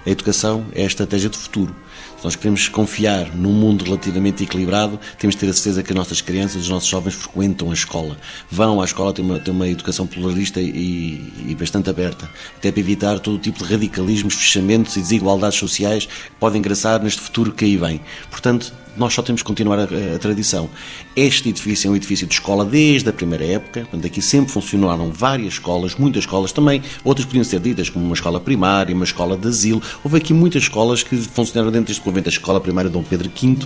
A 0.04 0.11
educação 0.11 0.66
é 0.72 0.82
a 0.82 0.86
estratégia 0.86 1.28
do 1.28 1.36
futuro. 1.36 1.74
Se 2.18 2.24
nós 2.24 2.34
queremos 2.34 2.68
confiar 2.68 3.34
num 3.34 3.52
mundo 3.52 3.84
relativamente 3.84 4.42
equilibrado, 4.42 4.98
temos 5.18 5.34
de 5.34 5.40
ter 5.40 5.50
a 5.50 5.52
certeza 5.52 5.82
que 5.82 5.92
as 5.92 5.96
nossas 5.96 6.20
crianças, 6.22 6.62
os 6.62 6.68
nossos 6.68 6.88
jovens 6.88 7.14
frequentam 7.14 7.70
a 7.70 7.74
escola. 7.74 8.16
Vão 8.50 8.80
à 8.80 8.84
escola, 8.84 9.12
têm 9.12 9.24
uma, 9.24 9.38
têm 9.38 9.52
uma 9.52 9.68
educação 9.68 10.06
pluralista 10.06 10.60
e, 10.60 11.32
e 11.46 11.54
bastante 11.54 11.90
aberta, 11.90 12.28
até 12.56 12.72
para 12.72 12.80
evitar 12.80 13.18
todo 13.18 13.38
tipo 13.38 13.62
de 13.62 13.70
radicalismos, 13.70 14.34
fechamentos 14.34 14.96
e 14.96 15.00
desigualdades 15.00 15.58
sociais 15.58 16.06
que 16.06 16.36
podem 16.40 16.58
engraçar 16.58 17.02
neste 17.02 17.20
futuro 17.20 17.52
que 17.52 17.66
aí 17.66 17.76
vem. 17.76 18.00
Portanto, 18.30 18.72
nós 18.97 19.14
só 19.14 19.22
temos 19.22 19.42
que 19.42 19.47
continuar 19.47 19.78
a, 19.78 19.84
a, 19.84 20.18
tradição. 20.18 20.68
Este 21.14 21.49
edifício 21.49 21.88
é 21.88 21.90
um 21.90 21.97
edifício 21.97 22.26
de 22.26 22.34
escola 22.34 22.64
desde 22.64 23.09
a 23.09 23.12
primeira 23.12 23.44
época, 23.44 23.80
portanto, 23.80 24.07
aqui 24.07 24.20
sempre 24.22 24.53
funcionaram 24.53 25.11
várias 25.11 25.55
escolas, 25.55 25.94
muitas 25.97 26.24
escolas 26.24 26.53
também, 26.53 26.82
outras 27.05 27.26
podiam 27.26 27.44
ser 27.44 27.61
ditas 27.61 27.90
como 27.90 28.05
uma 28.05 28.14
escola 28.14 28.40
primária, 28.40 28.94
uma 28.94 29.05
escola 29.05 29.36
de 29.36 29.49
asilo. 29.49 29.82
Houve 30.03 30.16
aqui 30.18 30.32
muitas 30.32 30.64
escolas 30.64 31.03
que 31.03 31.16
funcionaram 31.16 31.72
dentro 31.72 31.88
deste 31.88 32.03
convento, 32.03 32.28
a 32.28 32.32
escola 32.32 32.61
primária 32.61 32.90
Dom 32.90 33.03
Pedro 33.03 33.30
V. 33.30 33.57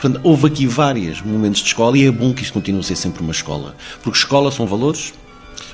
Portanto, 0.00 0.20
houve 0.22 0.46
aqui 0.46 0.66
vários 0.66 1.22
momentos 1.22 1.60
de 1.60 1.68
escola 1.68 1.96
e 1.98 2.06
é 2.06 2.10
bom 2.10 2.32
que 2.32 2.42
isto 2.42 2.52
continue 2.52 2.80
a 2.80 2.84
ser 2.84 2.96
sempre 2.96 3.22
uma 3.22 3.32
escola, 3.32 3.76
porque 4.02 4.18
escola 4.18 4.50
são 4.50 4.66
valores, 4.66 5.12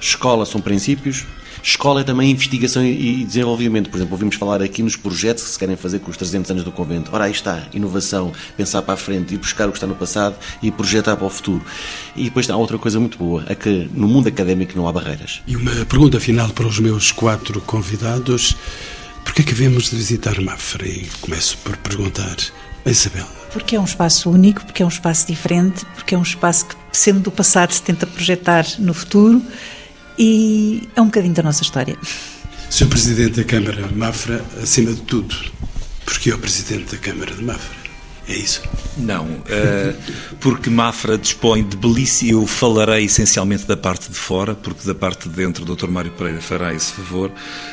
escola 0.00 0.44
são 0.44 0.60
princípios, 0.60 1.24
Escola 1.62 2.00
é 2.00 2.04
também 2.04 2.30
investigação 2.30 2.84
e 2.84 3.24
desenvolvimento. 3.24 3.88
Por 3.88 3.96
exemplo, 3.96 4.14
ouvimos 4.14 4.34
falar 4.34 4.60
aqui 4.60 4.82
nos 4.82 4.96
projetos 4.96 5.44
que 5.44 5.50
se 5.50 5.58
querem 5.58 5.76
fazer 5.76 6.00
com 6.00 6.10
os 6.10 6.16
300 6.16 6.50
anos 6.50 6.64
do 6.64 6.72
convento. 6.72 7.10
Ora, 7.14 7.24
aí 7.24 7.30
está, 7.30 7.62
inovação, 7.72 8.32
pensar 8.56 8.82
para 8.82 8.94
a 8.94 8.96
frente, 8.96 9.34
ir 9.34 9.38
buscar 9.38 9.68
o 9.68 9.70
que 9.70 9.76
está 9.76 9.86
no 9.86 9.94
passado 9.94 10.34
e 10.60 10.72
projetar 10.72 11.16
para 11.16 11.26
o 11.26 11.30
futuro. 11.30 11.64
E 12.16 12.24
depois 12.24 12.50
há 12.50 12.56
outra 12.56 12.78
coisa 12.78 12.98
muito 12.98 13.16
boa, 13.16 13.44
é 13.46 13.54
que 13.54 13.88
no 13.94 14.08
mundo 14.08 14.28
académico 14.28 14.72
não 14.76 14.88
há 14.88 14.92
barreiras. 14.92 15.40
E 15.46 15.54
uma 15.54 15.72
pergunta 15.86 16.18
final 16.18 16.48
para 16.50 16.66
os 16.66 16.80
meus 16.80 17.12
quatro 17.12 17.60
convidados. 17.60 18.56
Por 19.24 19.32
que 19.32 19.42
é 19.42 19.44
que 19.44 19.52
devemos 19.52 19.88
de 19.88 19.96
visitar 19.96 20.40
Mafra? 20.40 20.86
E 20.86 21.06
começo 21.20 21.56
por 21.58 21.76
perguntar 21.76 22.36
a 22.84 22.90
Isabel. 22.90 23.26
Porque 23.52 23.76
é 23.76 23.80
um 23.80 23.84
espaço 23.84 24.30
único, 24.30 24.64
porque 24.64 24.82
é 24.82 24.84
um 24.84 24.88
espaço 24.88 25.28
diferente, 25.28 25.84
porque 25.94 26.14
é 26.14 26.18
um 26.18 26.22
espaço 26.22 26.66
que, 26.66 26.74
sendo 26.90 27.20
do 27.20 27.30
passado, 27.30 27.70
se 27.70 27.82
tenta 27.82 28.06
projetar 28.06 28.66
no 28.78 28.92
futuro 28.92 29.40
e 30.18 30.88
é 30.94 31.00
um 31.00 31.06
bocadinho 31.06 31.34
da 31.34 31.42
nossa 31.42 31.62
história. 31.62 31.96
Sr. 32.70 32.88
Presidente 32.88 33.40
da 33.40 33.44
Câmara 33.44 33.88
Mafra, 33.88 34.44
acima 34.62 34.92
de 34.92 35.02
tudo, 35.02 35.34
porque 36.04 36.30
é 36.30 36.34
o 36.34 36.38
Presidente 36.38 36.92
da 36.92 36.98
Câmara 36.98 37.34
de 37.34 37.44
Mafra. 37.44 37.81
É 38.32 38.34
isso? 38.34 38.62
Não, 38.96 39.24
uh, 39.26 39.94
porque 40.40 40.70
Mafra 40.70 41.18
dispõe 41.18 41.62
de 41.62 41.76
belíssimo. 41.76 42.32
Eu 42.32 42.46
falarei 42.46 43.04
essencialmente 43.04 43.66
da 43.66 43.76
parte 43.76 44.10
de 44.10 44.16
fora, 44.16 44.54
porque 44.54 44.86
da 44.86 44.94
parte 44.94 45.28
de 45.28 45.34
dentro 45.34 45.64
o 45.64 45.76
Dr. 45.76 45.88
Mário 45.88 46.10
Pereira 46.12 46.40
fará 46.40 46.74
esse 46.74 46.92
favor, 46.92 47.30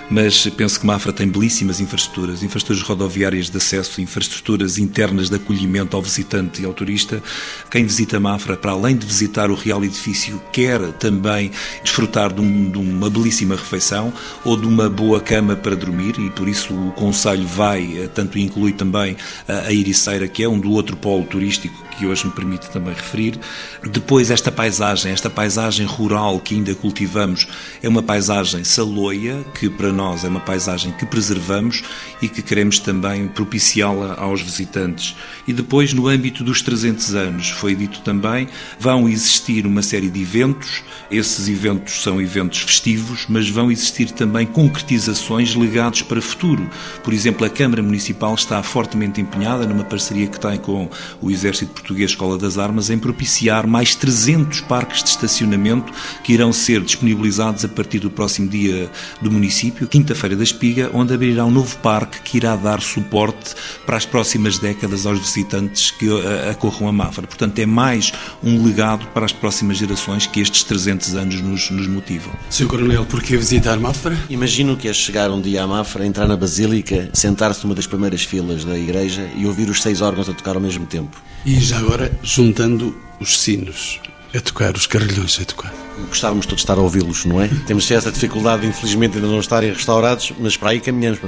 mas 0.09 0.47
penso 0.57 0.77
que 0.77 0.85
Mafra 0.85 1.13
tem 1.13 1.29
belíssimas 1.29 1.79
infraestruturas, 1.79 2.43
infraestruturas 2.43 2.87
rodoviárias 2.87 3.49
de 3.49 3.55
acesso, 3.55 4.01
infraestruturas 4.01 4.77
internas 4.77 5.29
de 5.29 5.35
acolhimento 5.37 5.95
ao 5.95 6.03
visitante 6.03 6.61
e 6.61 6.65
ao 6.65 6.73
turista. 6.73 7.23
Quem 7.71 7.85
visita 7.85 8.19
Mafra, 8.19 8.57
para 8.57 8.71
além 8.71 8.97
de 8.97 9.05
visitar 9.05 9.49
o 9.49 9.55
real 9.55 9.83
edifício, 9.85 10.41
quer 10.51 10.79
também 10.93 11.51
desfrutar 11.83 12.33
de, 12.33 12.41
um, 12.41 12.69
de 12.69 12.77
uma 12.77 13.09
belíssima 13.09 13.55
refeição 13.55 14.11
ou 14.43 14.57
de 14.57 14.65
uma 14.65 14.89
boa 14.89 15.21
cama 15.21 15.55
para 15.55 15.75
dormir, 15.75 16.19
e 16.19 16.29
por 16.29 16.49
isso 16.49 16.73
o 16.73 16.91
Conselho 16.91 17.47
vai, 17.47 18.03
eh, 18.03 18.07
tanto 18.07 18.37
inclui 18.37 18.73
também 18.73 19.15
a, 19.47 19.67
a 19.67 19.73
Ericeira, 19.73 20.27
que 20.27 20.43
é 20.43 20.48
um 20.49 20.59
do 20.59 20.71
outro 20.71 20.97
polo 20.97 21.23
turístico 21.23 21.88
que 21.99 22.05
hoje 22.05 22.25
me 22.25 22.31
permite 22.31 22.69
também 22.69 22.93
referir. 22.93 23.37
Depois, 23.83 24.31
esta 24.31 24.49
paisagem, 24.49 25.11
esta 25.11 25.29
paisagem 25.29 25.85
rural 25.85 26.39
que 26.39 26.55
ainda 26.55 26.73
cultivamos, 26.73 27.45
é 27.83 27.89
uma 27.89 28.01
paisagem 28.01 28.63
saloia, 28.63 29.45
que 29.53 29.69
para 29.69 29.91
nós 29.91 30.23
é 30.23 30.29
uma 30.29 30.39
paisagem 30.39 30.93
que 30.93 31.05
preservamos 31.05 31.83
e 32.21 32.29
que 32.29 32.41
queremos 32.41 32.79
também 32.79 33.27
propiciá-la 33.27 34.15
aos 34.17 34.41
visitantes. 34.41 35.13
E 35.45 35.51
depois, 35.51 35.93
no 35.93 36.07
âmbito 36.07 36.41
dos 36.41 36.61
300 36.61 37.15
anos, 37.15 37.49
foi 37.49 37.75
dito 37.75 37.99
também, 37.99 38.47
vão 38.79 39.09
existir 39.09 39.67
uma 39.67 39.81
série 39.81 40.09
de 40.09 40.21
eventos, 40.21 40.81
esses 41.11 41.49
eventos 41.49 42.01
são 42.01 42.21
eventos 42.21 42.59
festivos, 42.59 43.25
mas 43.27 43.49
vão 43.49 43.69
existir 43.69 44.11
também 44.11 44.45
concretizações 44.45 45.53
legados 45.53 46.01
para 46.01 46.19
o 46.19 46.21
futuro. 46.21 46.69
Por 47.03 47.13
exemplo, 47.13 47.45
a 47.45 47.49
Câmara 47.49 47.83
Municipal 47.83 48.33
está 48.35 48.63
fortemente 48.63 49.19
empenhada 49.19 49.65
numa 49.65 49.83
parceria 49.83 50.27
que 50.27 50.39
tem 50.39 50.57
com 50.57 50.89
o 51.21 51.29
Exército 51.29 51.73
Português 51.73 51.88
Escola 51.97 52.37
das 52.37 52.57
Armas 52.57 52.89
em 52.89 52.97
propiciar 52.97 53.67
mais 53.67 53.95
300 53.95 54.61
parques 54.61 55.03
de 55.03 55.09
estacionamento 55.09 55.91
que 56.23 56.33
irão 56.33 56.51
ser 56.51 56.81
disponibilizados 56.81 57.63
a 57.65 57.67
partir 57.67 57.99
do 57.99 58.09
próximo 58.09 58.49
dia 58.49 58.89
do 59.21 59.31
município, 59.31 59.87
quinta-feira 59.87 60.35
da 60.35 60.43
Espiga, 60.43 60.89
onde 60.93 61.13
abrirá 61.13 61.45
um 61.45 61.51
novo 61.51 61.77
parque 61.77 62.21
que 62.21 62.37
irá 62.37 62.55
dar 62.55 62.81
suporte 62.81 63.55
para 63.85 63.97
as 63.97 64.05
próximas 64.05 64.57
décadas 64.57 65.05
aos 65.05 65.19
visitantes 65.19 65.91
que 65.91 66.09
eh, 66.09 66.49
acorram 66.51 66.87
a 66.87 66.91
Mafra. 66.91 67.27
Portanto, 67.27 67.59
é 67.59 67.65
mais 67.65 68.11
um 68.43 68.63
legado 68.63 69.05
para 69.07 69.25
as 69.25 69.31
próximas 69.31 69.77
gerações 69.77 70.27
que 70.27 70.39
estes 70.39 70.63
300 70.63 71.15
anos 71.15 71.41
nos, 71.41 71.69
nos 71.69 71.87
motivam. 71.87 72.33
Sr. 72.49 72.67
Coronel, 72.67 73.05
por 73.05 73.21
que 73.21 73.35
visitar 73.37 73.79
Mafra? 73.79 74.17
Imagino 74.29 74.77
que 74.77 74.87
é 74.87 74.93
chegar 74.93 75.29
um 75.31 75.41
dia 75.41 75.63
à 75.63 75.67
Mafra, 75.67 76.05
entrar 76.05 76.27
na 76.27 76.35
Basílica, 76.35 77.09
sentar-se 77.13 77.63
numa 77.63 77.75
das 77.75 77.87
primeiras 77.87 78.23
filas 78.23 78.63
da 78.63 78.77
igreja 78.77 79.29
e 79.35 79.45
ouvir 79.45 79.69
os 79.69 79.81
seis 79.81 80.01
órgãos 80.01 80.29
a 80.29 80.33
tocar 80.33 80.55
ao 80.55 80.61
mesmo 80.61 80.85
tempo. 80.85 81.21
E 81.45 81.59
já 81.59 81.77
agora, 81.77 82.11
juntando 82.21 82.95
os 83.19 83.39
sinos 83.39 83.99
a 84.35 84.39
tocar, 84.39 84.75
os 84.75 84.85
carrilhões 84.85 85.39
a 85.41 85.45
tocar. 85.45 85.73
Gostávamos 86.07 86.45
todos 86.45 86.59
de 86.59 86.63
estar 86.63 86.77
a 86.77 86.81
ouvi-los, 86.81 87.25
não 87.25 87.41
é? 87.41 87.49
Temos 87.65 87.89
essa 87.89 88.11
dificuldade, 88.11 88.65
infelizmente, 88.67 89.15
ainda 89.15 89.27
não 89.27 89.39
estarem 89.39 89.73
restaurados, 89.73 90.31
mas 90.39 90.55
para 90.55 90.69
aí 90.69 90.79
caminhamos. 90.79 91.19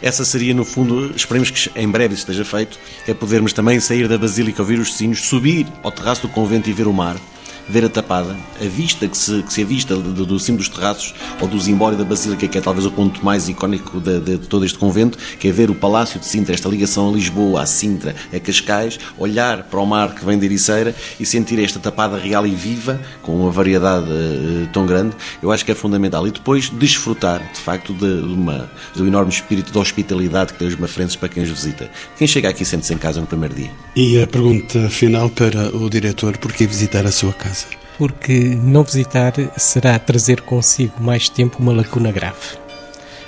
Essa 0.00 0.24
seria, 0.24 0.52
no 0.52 0.64
fundo, 0.64 1.12
esperemos 1.16 1.50
que 1.50 1.70
em 1.74 1.88
breve 1.88 2.14
isso 2.14 2.22
esteja 2.22 2.44
feito, 2.44 2.78
é 3.06 3.14
podermos 3.14 3.52
também 3.52 3.80
sair 3.80 4.06
da 4.08 4.18
Basílica, 4.18 4.62
ouvir 4.62 4.78
os 4.78 4.94
sinos, 4.94 5.22
subir 5.22 5.66
ao 5.82 5.90
terraço 5.90 6.22
do 6.22 6.28
convento 6.28 6.68
e 6.68 6.72
ver 6.72 6.86
o 6.86 6.92
mar 6.92 7.16
ver 7.72 7.86
a 7.86 7.88
tapada, 7.88 8.36
a 8.60 8.64
vista 8.66 9.08
que 9.08 9.16
se, 9.16 9.42
que 9.42 9.50
se 9.50 9.62
avista 9.62 9.96
do, 9.96 10.26
do 10.26 10.38
cimo 10.38 10.58
dos 10.58 10.68
terraços 10.68 11.14
ou 11.40 11.48
do 11.48 11.58
zimbório 11.58 11.96
da 11.96 12.04
Basílica, 12.04 12.46
que 12.46 12.58
é 12.58 12.60
talvez 12.60 12.84
o 12.84 12.90
ponto 12.90 13.24
mais 13.24 13.48
icónico 13.48 13.98
de, 13.98 14.20
de, 14.20 14.36
de, 14.36 14.46
todo 14.46 14.66
este 14.66 14.76
convento, 14.78 15.16
que 15.40 15.48
é 15.48 15.52
ver 15.52 15.70
o 15.70 15.74
Palácio 15.74 16.20
de 16.20 16.26
Sintra, 16.26 16.54
esta 16.54 16.68
ligação 16.68 17.08
a 17.08 17.12
Lisboa, 17.12 17.62
a 17.62 17.66
Sintra, 17.66 18.14
a 18.30 18.38
Cascais, 18.38 18.98
olhar 19.16 19.62
para 19.62 19.80
o 19.80 19.86
mar 19.86 20.14
que 20.14 20.22
vem 20.22 20.38
de 20.38 20.44
Ericeira 20.44 20.94
e 21.18 21.24
sentir 21.24 21.58
esta 21.60 21.80
tapada 21.80 22.18
real 22.18 22.46
e 22.46 22.54
viva, 22.54 23.00
com 23.22 23.34
uma 23.34 23.50
variedade 23.50 24.06
uh, 24.06 24.68
tão 24.70 24.84
grande, 24.84 25.16
eu 25.42 25.50
acho 25.50 25.64
que 25.64 25.72
é 25.72 25.74
fundamental. 25.74 26.28
E 26.28 26.30
depois 26.30 26.68
desfrutar, 26.68 27.40
de 27.54 27.58
facto, 27.58 27.94
de, 27.94 28.04
uma, 28.04 28.70
do 28.94 29.06
enorme 29.06 29.32
espírito 29.32 29.72
de 29.72 29.78
hospitalidade 29.78 30.52
que 30.52 30.58
tem 30.58 30.68
os 30.68 30.76
mafrenses 30.76 31.16
para 31.16 31.30
quem 31.30 31.42
os 31.42 31.48
visita. 31.48 31.90
Quem 32.18 32.28
chega 32.28 32.50
aqui 32.50 32.66
sente-se 32.66 32.92
em 32.92 32.98
casa 32.98 33.18
no 33.18 33.26
primeiro 33.26 33.54
dia. 33.54 33.70
E 33.96 34.20
a 34.22 34.26
pergunta 34.26 34.90
final 34.90 35.30
para 35.30 35.74
o 35.74 35.88
diretor, 35.88 36.36
por 36.36 36.52
que 36.52 36.66
visitar 36.66 37.06
a 37.06 37.12
sua 37.12 37.32
casa? 37.32 37.61
Porque 38.02 38.58
não 38.60 38.82
visitar 38.82 39.32
será 39.56 39.96
trazer 39.96 40.40
consigo 40.40 41.00
mais 41.00 41.28
tempo 41.28 41.58
uma 41.60 41.72
lacuna 41.72 42.10
grave. 42.10 42.58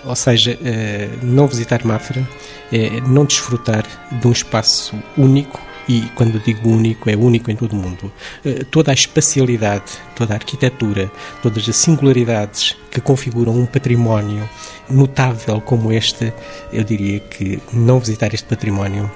Ou 0.05 0.17
seja, 0.17 0.59
eh, 0.65 1.11
não 1.23 1.47
visitar 1.47 1.85
Mafra 1.85 2.29
é 2.73 3.01
não 3.03 3.25
desfrutar 3.25 3.87
de 4.11 4.27
um 4.27 4.33
espaço 4.33 5.01
único 5.17 5.61
e 5.89 6.01
quando 6.17 6.41
digo 6.41 6.69
único, 6.69 7.09
é 7.09 7.15
único 7.15 7.53
em 7.53 7.55
todo 7.55 7.75
o 7.75 7.77
mundo. 7.77 8.13
Eh, 8.45 8.65
toda 8.69 8.91
a 8.91 8.95
espacialidade, 8.95 9.93
toda 10.17 10.35
a 10.35 10.39
arquitetura, 10.39 11.09
todas 11.41 11.69
as 11.69 11.77
singularidades 11.77 12.77
que 12.91 13.01
configuram 13.01 13.55
um 13.55 13.67
património 13.67 14.43
notável 14.91 15.61
como 15.61 15.93
este, 15.93 16.33
eu 16.73 16.83
diria 16.83 17.21
que 17.21 17.61
não 17.73 18.01
visitar 18.01 18.35
este 18.35 18.49
património 18.49 19.09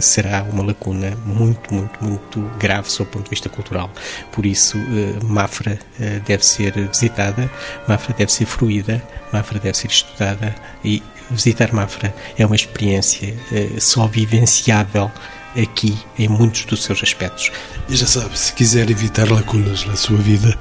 será 0.00 0.42
uma 0.44 0.64
lacuna 0.64 1.16
muito, 1.24 1.72
muito, 1.72 2.04
muito 2.04 2.40
grave 2.58 2.90
sob 2.90 3.08
o 3.08 3.12
ponto 3.12 3.24
de 3.24 3.30
vista 3.30 3.48
cultural. 3.48 3.90
Por 4.32 4.46
isso, 4.46 4.78
eh, 4.78 5.24
Mafra 5.24 5.78
eh, 6.00 6.20
deve 6.26 6.44
ser 6.44 6.72
visitada, 6.88 7.50
Mafra 7.88 8.14
deve 8.14 8.32
ser 8.32 8.46
fruída, 8.46 9.02
Mafra 9.32 9.58
deve 9.58 9.76
ser 9.76 9.88
estudada 9.88 10.54
e 10.84 11.02
visitar 11.30 11.72
Mafra 11.72 12.14
é 12.38 12.44
uma 12.44 12.56
experiência 12.56 13.34
só 13.78 14.06
vivenciável 14.06 15.10
aqui 15.56 15.96
em 16.18 16.28
muitos 16.28 16.64
dos 16.64 16.82
seus 16.84 17.02
aspectos. 17.02 17.50
E 17.88 17.96
já 17.96 18.06
sabe, 18.06 18.38
se 18.38 18.52
quiser 18.52 18.90
evitar 18.90 19.30
lacunas 19.30 19.84
na 19.86 19.96
sua 19.96 20.18
vida, 20.18 20.56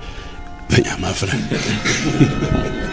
venha 0.70 0.94
a 0.94 0.98
Mafra. 0.98 1.32